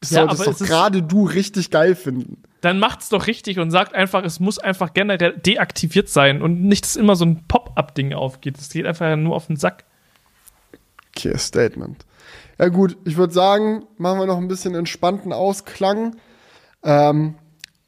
[0.00, 2.42] Das Ja, solltest doch gerade du richtig geil finden.
[2.60, 6.84] dann macht's doch richtig und sagt einfach, es muss einfach generell deaktiviert sein und nicht,
[6.84, 8.58] dass immer so ein Pop-up-Ding aufgeht.
[8.58, 9.84] Es geht einfach nur auf den Sack.
[11.16, 12.04] Okay, Statement.
[12.58, 16.16] Ja gut, ich würde sagen, machen wir noch ein bisschen entspannten Ausklang.
[16.82, 17.34] Ähm,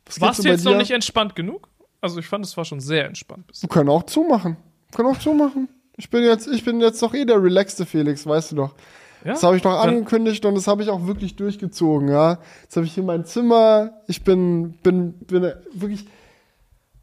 [0.07, 1.69] was Warst du jetzt noch nicht entspannt genug?
[2.01, 3.51] Also ich fand, es war schon sehr entspannt.
[3.61, 4.57] Wir können auch zumachen.
[4.91, 5.69] Wir können auch zumachen.
[5.97, 8.75] Ich bin jetzt, ich bin jetzt doch eh der relaxte Felix, weißt du doch.
[9.24, 9.32] Ja?
[9.32, 12.39] Das habe ich doch Dann- angekündigt und das habe ich auch wirklich durchgezogen, ja.
[12.62, 13.93] Jetzt habe ich hier mein Zimmer.
[14.07, 16.07] Ich bin, bin, bin wirklich.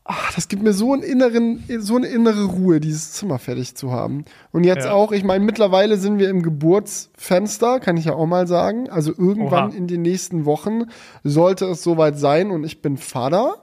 [0.08, 3.92] Ach, das gibt mir so einen inneren, so eine innere Ruhe, dieses Zimmer fertig zu
[3.92, 4.24] haben.
[4.52, 4.92] Und jetzt Ja.
[4.94, 8.88] auch, ich meine, mittlerweile sind wir im Geburtsfenster, kann ich ja auch mal sagen.
[8.88, 9.76] Also irgendwann Oha.
[9.76, 10.84] in den nächsten Wochen
[11.24, 13.56] sollte es soweit sein und ich bin Vater.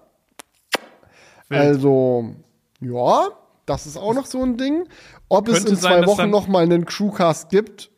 [1.49, 1.61] Wild.
[1.61, 2.31] Also,
[2.81, 3.29] ja,
[3.67, 4.89] das ist auch noch so ein Ding.
[5.29, 7.92] Ob es Könnte in sein, zwei dass Wochen noch mal einen Crewcast gibt,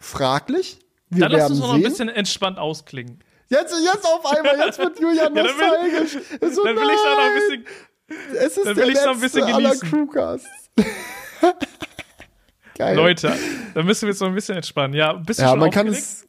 [0.00, 0.78] fraglich.
[1.10, 3.22] Wir Dann lass uns noch ein bisschen entspannt ausklingen.
[3.48, 6.12] Jetzt, jetzt auf einmal, jetzt wird Julian Ja, dann will- nostalgisch.
[6.54, 7.64] so, Dann will ich auch noch ein bisschen.
[8.36, 9.90] Es ist dann der will noch ein letzte bisschen aller genießen.
[9.90, 10.48] Crewcasts.
[12.78, 12.96] Geil.
[12.96, 13.36] Leute,
[13.74, 14.94] da müssen wir jetzt noch ein bisschen entspannen.
[14.94, 16.26] Ja, bist du Ja, schon man kann es,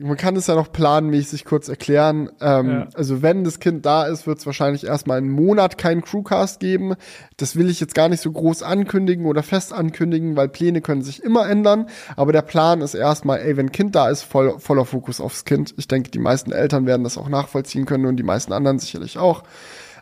[0.00, 2.30] man kann es ja noch planmäßig kurz erklären.
[2.40, 2.88] Ähm, Ja.
[2.94, 6.94] Also wenn das Kind da ist, wird es wahrscheinlich erstmal einen Monat keinen Crewcast geben.
[7.36, 11.02] Das will ich jetzt gar nicht so groß ankündigen oder fest ankündigen, weil Pläne können
[11.02, 11.86] sich immer ändern.
[12.16, 15.74] Aber der Plan ist erstmal, ey, wenn Kind da ist, voll, voller Fokus aufs Kind.
[15.76, 19.18] Ich denke, die meisten Eltern werden das auch nachvollziehen können und die meisten anderen sicherlich
[19.18, 19.42] auch.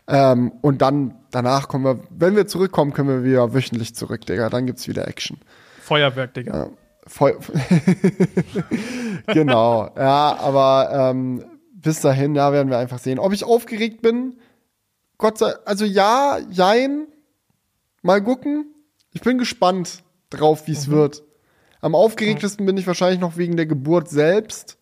[0.07, 4.49] Ähm, und dann, danach kommen wir, wenn wir zurückkommen, können wir wieder wöchentlich zurück, Digga.
[4.49, 5.37] Dann gibt's wieder Action.
[5.81, 6.69] Feuerwerk, Digga.
[7.07, 7.37] Voll.
[9.27, 13.17] genau, ja, aber ähm, bis dahin, ja, werden wir einfach sehen.
[13.17, 14.37] Ob ich aufgeregt bin,
[15.17, 17.07] Gott sei also ja, jein,
[18.01, 18.73] mal gucken.
[19.13, 21.23] Ich bin gespannt drauf, wie es wird.
[21.79, 24.77] Am aufgeregtesten bin ich wahrscheinlich noch wegen der Geburt selbst,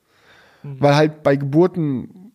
[0.64, 2.32] weil halt bei Geburten,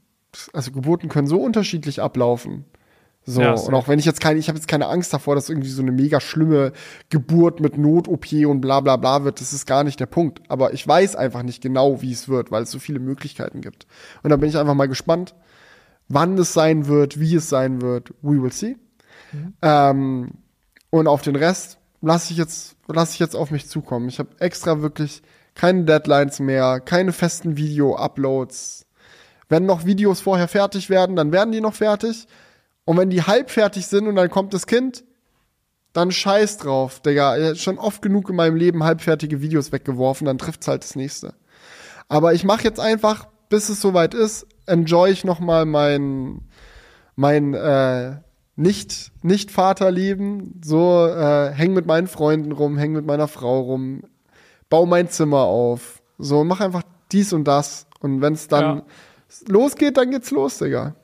[0.52, 2.64] also Geburten können so unterschiedlich ablaufen.
[3.30, 5.48] So, Ja, und auch wenn ich jetzt keine, ich habe jetzt keine Angst davor, dass
[5.48, 6.72] irgendwie so eine mega schlimme
[7.10, 10.42] Geburt mit Not-OP und bla bla bla wird, das ist gar nicht der Punkt.
[10.48, 13.86] Aber ich weiß einfach nicht genau, wie es wird, weil es so viele Möglichkeiten gibt.
[14.22, 15.34] Und da bin ich einfach mal gespannt,
[16.08, 18.10] wann es sein wird, wie es sein wird.
[18.22, 18.76] We will see.
[19.62, 20.32] Ähm,
[20.90, 24.08] und auf den Rest lasse ich jetzt, lasse ich jetzt auf mich zukommen.
[24.08, 25.22] Ich habe extra wirklich
[25.54, 28.86] keine Deadlines mehr, keine festen Video-Uploads.
[29.48, 32.26] Wenn noch Videos vorher fertig werden, dann werden die noch fertig.
[32.90, 35.04] Und wenn die halb fertig sind und dann kommt das Kind,
[35.92, 37.54] dann scheiß drauf, Digga.
[37.54, 41.34] Schon oft genug in meinem Leben halbfertige Videos weggeworfen, dann trifft's halt das nächste.
[42.08, 46.40] Aber ich mache jetzt einfach, bis es soweit ist, enjoy ich noch mal mein
[47.14, 48.16] mein äh,
[48.56, 54.02] nicht nicht Vaterleben, so äh, häng mit meinen Freunden rum, häng mit meiner Frau rum,
[54.68, 58.82] bau mein Zimmer auf, so mach einfach dies und das und wenn's dann Ja.
[59.46, 60.96] losgeht, dann geht's los, Digga.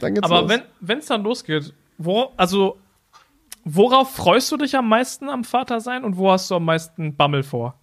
[0.00, 0.50] Dann geht's Aber los.
[0.50, 2.78] wenn wenn es dann losgeht, wo also
[3.64, 7.16] worauf freust du dich am meisten am Vater sein und wo hast du am meisten
[7.16, 7.78] Bammel vor?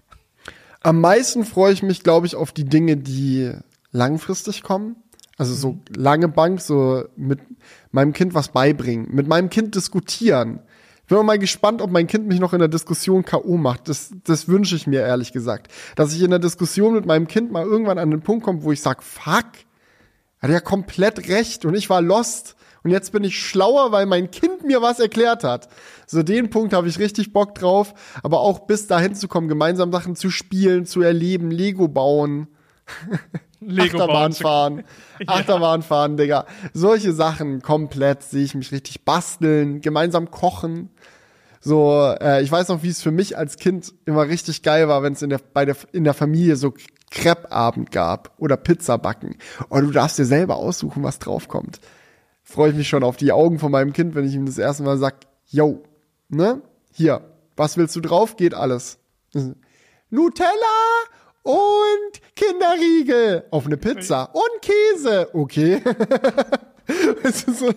[0.82, 3.52] Am meisten freue ich mich, glaube ich, auf die Dinge, die
[3.92, 4.96] langfristig kommen.
[5.38, 7.40] Also so lange Bank, so mit
[7.92, 10.60] meinem Kind was beibringen, mit meinem Kind diskutieren.
[11.02, 13.56] Ich bin mal gespannt, ob mein Kind mich noch in der Diskussion K.O.
[13.56, 13.88] macht.
[13.88, 15.72] Das, das wünsche ich mir ehrlich gesagt.
[15.96, 18.72] Dass ich in der Diskussion mit meinem Kind mal irgendwann an den Punkt komme, wo
[18.72, 19.46] ich sage, fuck,
[20.40, 22.56] hat ja komplett recht und ich war lost.
[22.84, 25.68] Und jetzt bin ich schlauer, weil mein Kind mir was erklärt hat.
[26.06, 27.94] So den Punkt habe ich richtig Bock drauf.
[28.24, 32.48] Aber auch bis dahin zu kommen, gemeinsam Sachen zu spielen, zu erleben, Lego bauen,
[33.60, 34.84] Lego Achterbahn fahren,
[35.28, 36.46] Achterbahn fahren, Digga.
[36.74, 40.90] Solche Sachen komplett sehe ich mich richtig basteln, gemeinsam kochen.
[41.60, 45.04] So, äh, ich weiß noch, wie es für mich als Kind immer richtig geil war,
[45.04, 46.74] wenn es in der, bei der, in der Familie so
[47.18, 49.38] Crepe-Abend gab oder Pizza backen.
[49.70, 51.80] Und du darfst dir selber aussuchen, was draufkommt.
[52.44, 54.84] Freue ich mich schon auf die Augen von meinem Kind, wenn ich ihm das erste
[54.84, 55.16] Mal sag,
[55.48, 55.84] yo,
[56.30, 56.62] ne?
[56.94, 57.22] Hier,
[57.56, 58.38] was willst du drauf?
[58.38, 59.00] Geht alles.
[60.10, 60.50] Nutella
[61.44, 65.30] und Kinderriegel auf eine Pizza und Käse.
[65.34, 65.82] Okay.
[67.50, 67.74] So,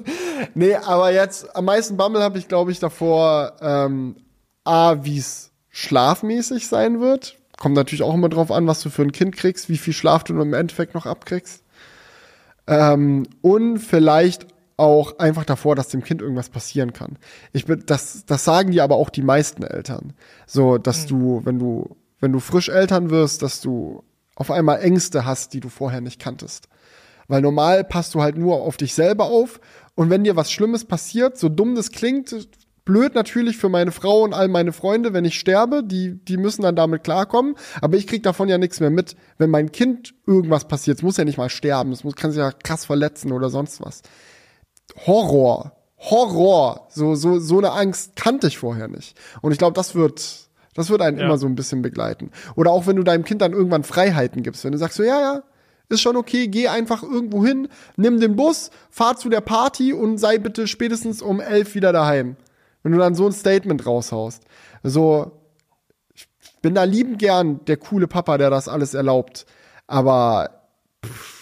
[0.54, 4.14] nee, aber jetzt am meisten Bammel habe ich, glaube ich, davor, ähm,
[4.62, 7.39] A, wie es schlafmäßig sein wird.
[7.60, 10.24] Kommt natürlich auch immer drauf an, was du für ein Kind kriegst, wie viel Schlaf
[10.24, 11.62] du im Endeffekt noch abkriegst.
[12.66, 14.46] Ähm, und vielleicht
[14.78, 17.18] auch einfach davor, dass dem Kind irgendwas passieren kann.
[17.52, 20.14] Ich bin, das, das sagen die aber auch die meisten Eltern.
[20.46, 24.04] So, dass du, wenn du, wenn du frisch Eltern wirst, dass du
[24.36, 26.66] auf einmal Ängste hast, die du vorher nicht kanntest.
[27.28, 29.60] Weil normal passt du halt nur auf dich selber auf.
[29.96, 32.34] Und wenn dir was Schlimmes passiert, so dumm das klingt,
[32.84, 36.62] blöd natürlich für meine Frau und all meine Freunde, wenn ich sterbe, die, die müssen
[36.62, 37.54] dann damit klarkommen.
[37.80, 39.16] Aber ich krieg davon ja nichts mehr mit.
[39.38, 42.38] Wenn mein Kind irgendwas passiert, es muss ja nicht mal sterben, es muss, kann sich
[42.40, 44.02] ja krass verletzen oder sonst was.
[45.06, 45.72] Horror.
[45.98, 46.86] Horror.
[46.90, 49.16] So, so, so eine Angst kannte ich vorher nicht.
[49.42, 51.26] Und ich glaube, das wird, das wird einen Ja.
[51.26, 52.30] immer so ein bisschen begleiten.
[52.56, 54.64] Oder auch wenn du deinem Kind dann irgendwann Freiheiten gibst.
[54.64, 55.42] Wenn du sagst so, ja, ja,
[55.88, 60.18] ist schon okay, geh einfach irgendwo hin, nimm den Bus, fahr zu der Party und
[60.18, 62.36] sei bitte spätestens um elf wieder daheim.
[62.82, 64.42] Wenn du dann so ein Statement raushaust.
[64.82, 65.32] So,
[66.14, 66.26] ich
[66.62, 69.46] bin da liebend gern der coole Papa, der das alles erlaubt.
[69.86, 70.62] Aber
[71.04, 71.40] pff,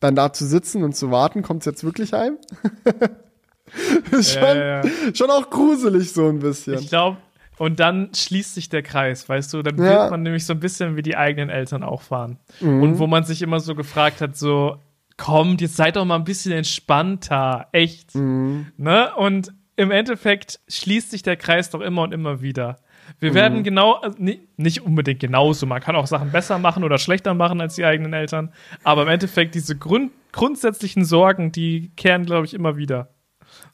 [0.00, 2.38] dann da zu sitzen und zu warten, kommt's jetzt wirklich heim?
[4.10, 4.82] ist schon, ja,
[5.14, 6.74] schon auch gruselig so ein bisschen.
[6.74, 7.16] Ich glaube,
[7.58, 9.62] und dann schließt sich der Kreis, weißt du?
[9.62, 10.02] Dann Ja.
[10.02, 12.38] wird man nämlich so ein bisschen wie die eigenen Eltern auch fahren.
[12.60, 12.82] Mhm.
[12.82, 14.76] Und wo man sich immer so gefragt hat, so,
[15.16, 18.14] kommt, jetzt seid doch mal ein bisschen entspannter, echt.
[18.14, 18.66] Mhm.
[18.76, 19.14] Ne?
[19.16, 22.72] Und im Endeffekt schließt sich der Kreis doch immer und immer wieder.
[22.72, 23.12] Mhm.
[23.20, 26.98] Wir werden genau, also ni- nicht unbedingt genauso, man kann auch Sachen besser machen oder
[26.98, 28.52] schlechter machen als die eigenen Eltern,
[28.84, 33.10] aber im Endeffekt diese Grund, grundsätzlichen Sorgen, die kehren, glaube ich, immer wieder.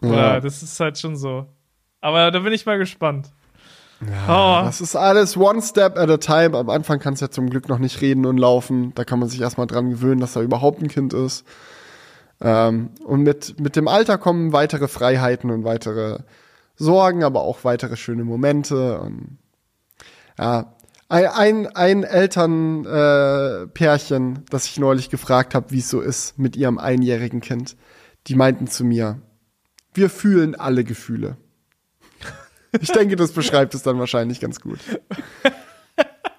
[0.03, 0.13] Ja.
[0.15, 0.41] Ja.
[0.41, 1.47] Das ist halt schon so.
[2.01, 3.31] Aber da bin ich mal gespannt.
[4.03, 6.57] oh, Das ist alles one step at a time.
[6.59, 8.93] Am Anfang kannst du ja zum Glück noch nicht reden und laufen.
[8.95, 11.45] Da kann man sich erstmal dran gewöhnen, dass da überhaupt ein Kind ist.
[12.43, 16.19] Ähm, und mit, mit dem Alter kommen weitere Freiheiten und weitere
[16.77, 19.01] Sorgen, aber auch weitere schöne Momente.
[19.01, 19.39] Und
[20.39, 20.75] ja,
[21.09, 26.79] ein, ein, Elternpärchen, äh, das ich neulich gefragt habe, wie es so ist mit ihrem
[26.79, 27.77] einjährigen Kind,
[28.27, 29.23] die meinten zu mir,
[29.95, 31.37] wir fühlen alle Gefühle.
[32.81, 34.79] Ich denke, das beschreibt es dann wahrscheinlich ganz gut.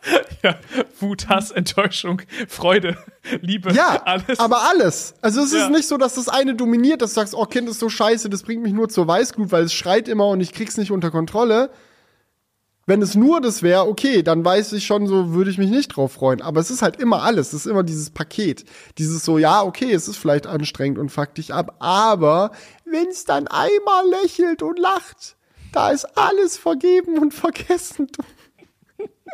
[0.43, 0.55] ja,
[0.99, 2.97] Wut, Hass, Enttäuschung, Freude,
[3.41, 4.39] Liebe, Ja, alles.
[4.39, 5.15] aber alles.
[5.21, 5.63] Also es Ja.
[5.65, 8.29] ist nicht so, dass das eine dominiert, dass du sagst, oh, Kind ist so scheiße,
[8.29, 11.11] das bringt mich nur zur Weißglut, weil es schreit immer und ich krieg's nicht unter
[11.11, 11.69] Kontrolle.
[12.85, 15.95] Wenn es nur das wäre, okay, dann weiß ich schon, so würde ich mich nicht
[15.95, 16.41] drauf freuen.
[16.41, 17.47] Aber es ist halt immer alles.
[17.53, 18.65] Es ist immer dieses Paket.
[18.97, 22.51] Dieses so, ja, okay, es ist vielleicht anstrengend und fuck dich ab, aber
[22.83, 25.37] wenn es dann einmal lächelt und lacht,
[25.71, 28.09] da ist alles vergeben und vergessen.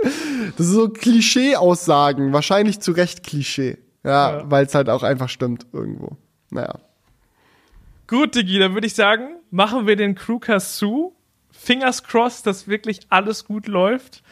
[0.01, 3.77] Das ist so Klischee-Aussagen, wahrscheinlich zu Recht Klischee.
[4.03, 4.51] Ja, Ja.
[4.51, 6.17] weil es halt auch einfach stimmt irgendwo.
[6.51, 6.80] Naja.
[8.07, 11.13] Gut, Digi, dann würde ich sagen, machen wir den Crewcast zu.
[11.51, 14.23] Fingers crossed, dass wirklich alles gut läuft.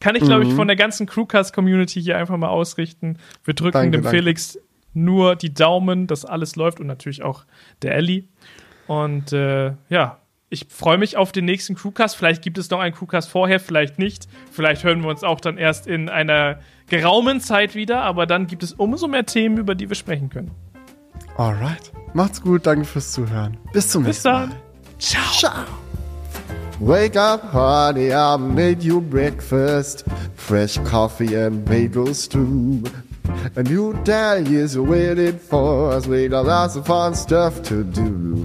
[0.00, 0.50] Kann ich, glaube Mhm.
[0.50, 3.18] ich, von der ganzen Crewcast-Community hier einfach mal ausrichten.
[3.44, 4.16] Wir drücken Danke, dem danke.
[4.18, 4.58] Felix
[4.94, 7.44] nur die Daumen, dass alles läuft und natürlich auch
[7.82, 8.24] der Ellie.
[8.86, 10.18] Und äh, ja,
[10.54, 12.16] ich freue mich auf den nächsten Crewcast.
[12.16, 14.28] Vielleicht gibt es noch einen Crewcast vorher, vielleicht nicht.
[14.52, 18.62] Vielleicht hören wir uns auch dann erst in einer geraumen Zeit wieder, aber dann gibt
[18.62, 20.52] es umso mehr Themen, über die wir sprechen können.
[21.36, 21.92] Alright.
[22.12, 23.56] Macht's gut, danke fürs Zuhören.
[23.72, 24.48] Bis zum Bis nächsten dann.
[24.50, 24.58] Mal.
[24.98, 25.32] Ciao.
[25.32, 25.64] Ciao.
[26.80, 30.04] Wake up, honey, I made you breakfast.
[30.36, 32.82] Fresh coffee and bagels too.
[33.56, 36.06] A new day is waiting for us.
[36.06, 38.44] We got lots of fun stuff to do.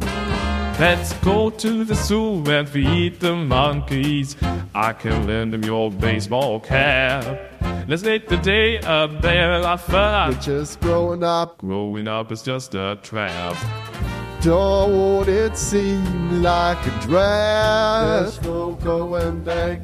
[0.80, 4.38] Let's go to the zoo and feed the monkeys.
[4.74, 7.52] I can lend them your baseball cap.
[7.90, 10.32] Let's make the day a better of fun.
[10.32, 11.58] We're just growing up.
[11.58, 13.58] Growing up is just a trap.
[14.42, 18.24] Don't it seem like a drag?
[18.24, 19.82] There's no going back.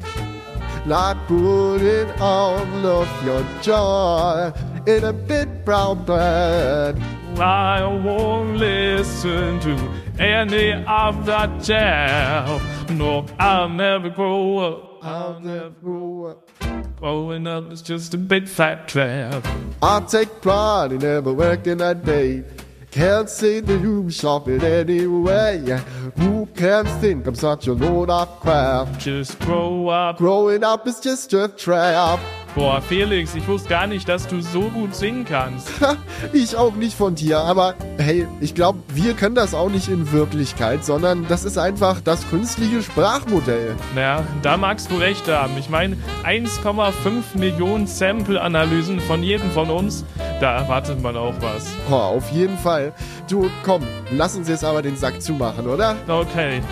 [0.86, 4.50] Like putting all of your joy
[4.86, 6.96] in a big brown bag.
[7.38, 9.76] I won't listen to
[10.18, 12.90] any of that jazz.
[12.90, 15.04] No, I'll never grow up.
[15.04, 16.96] I'll never grow up.
[16.96, 19.46] Growing up is just a big fat trap.
[19.82, 22.42] I take pride in never working a day.
[22.90, 25.78] Can't say the you shop it anyway.
[26.16, 28.98] Who can think I'm such a load of crap?
[28.98, 30.16] Just grow up.
[30.16, 32.18] Growing up is just a trap.
[32.56, 35.68] Boah, Felix, ich wusste gar nicht, dass du so gut singen kannst.
[36.32, 40.10] ich auch nicht von dir, aber hey, ich glaube, wir können das auch nicht in
[40.10, 43.76] Wirklichkeit, sondern das ist einfach das künstliche Sprachmodell.
[43.94, 45.52] Naja, da magst du recht haben.
[45.58, 50.06] Ich meine, 1,5 Millionen Sample-Analysen von jedem von uns,
[50.40, 51.66] da erwartet man auch was.
[51.90, 52.94] Oh, auf jeden Fall.
[53.28, 55.94] Du, komm, lass uns jetzt aber den Sack zumachen, oder?
[56.08, 56.62] Okay.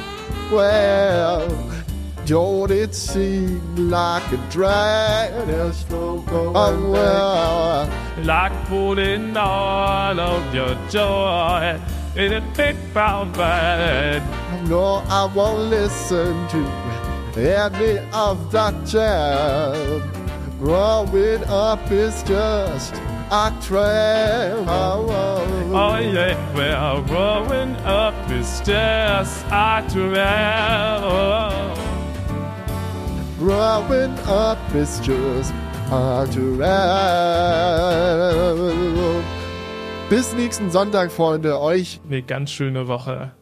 [0.51, 1.43] Well,
[2.27, 5.47] don't it seem like a drag?
[5.47, 7.91] There's no going oh, well.
[8.25, 11.79] Like putting all of your joy
[12.17, 14.23] in a big brown bag.
[14.69, 16.67] No, I won't listen to
[17.37, 20.03] any of that jazz.
[20.59, 22.95] Growing up is just
[23.29, 24.65] Artwell.
[24.67, 25.45] Oh, oh,
[25.77, 30.25] Oh yeah, we're growing up is the stairs Artwell.
[33.45, 35.53] Growing up is just
[35.91, 36.65] Artwell.
[40.09, 41.61] Bis nächsten Sonntag, Freunde.
[41.61, 43.33] Euch Eine ganz schöne Woche.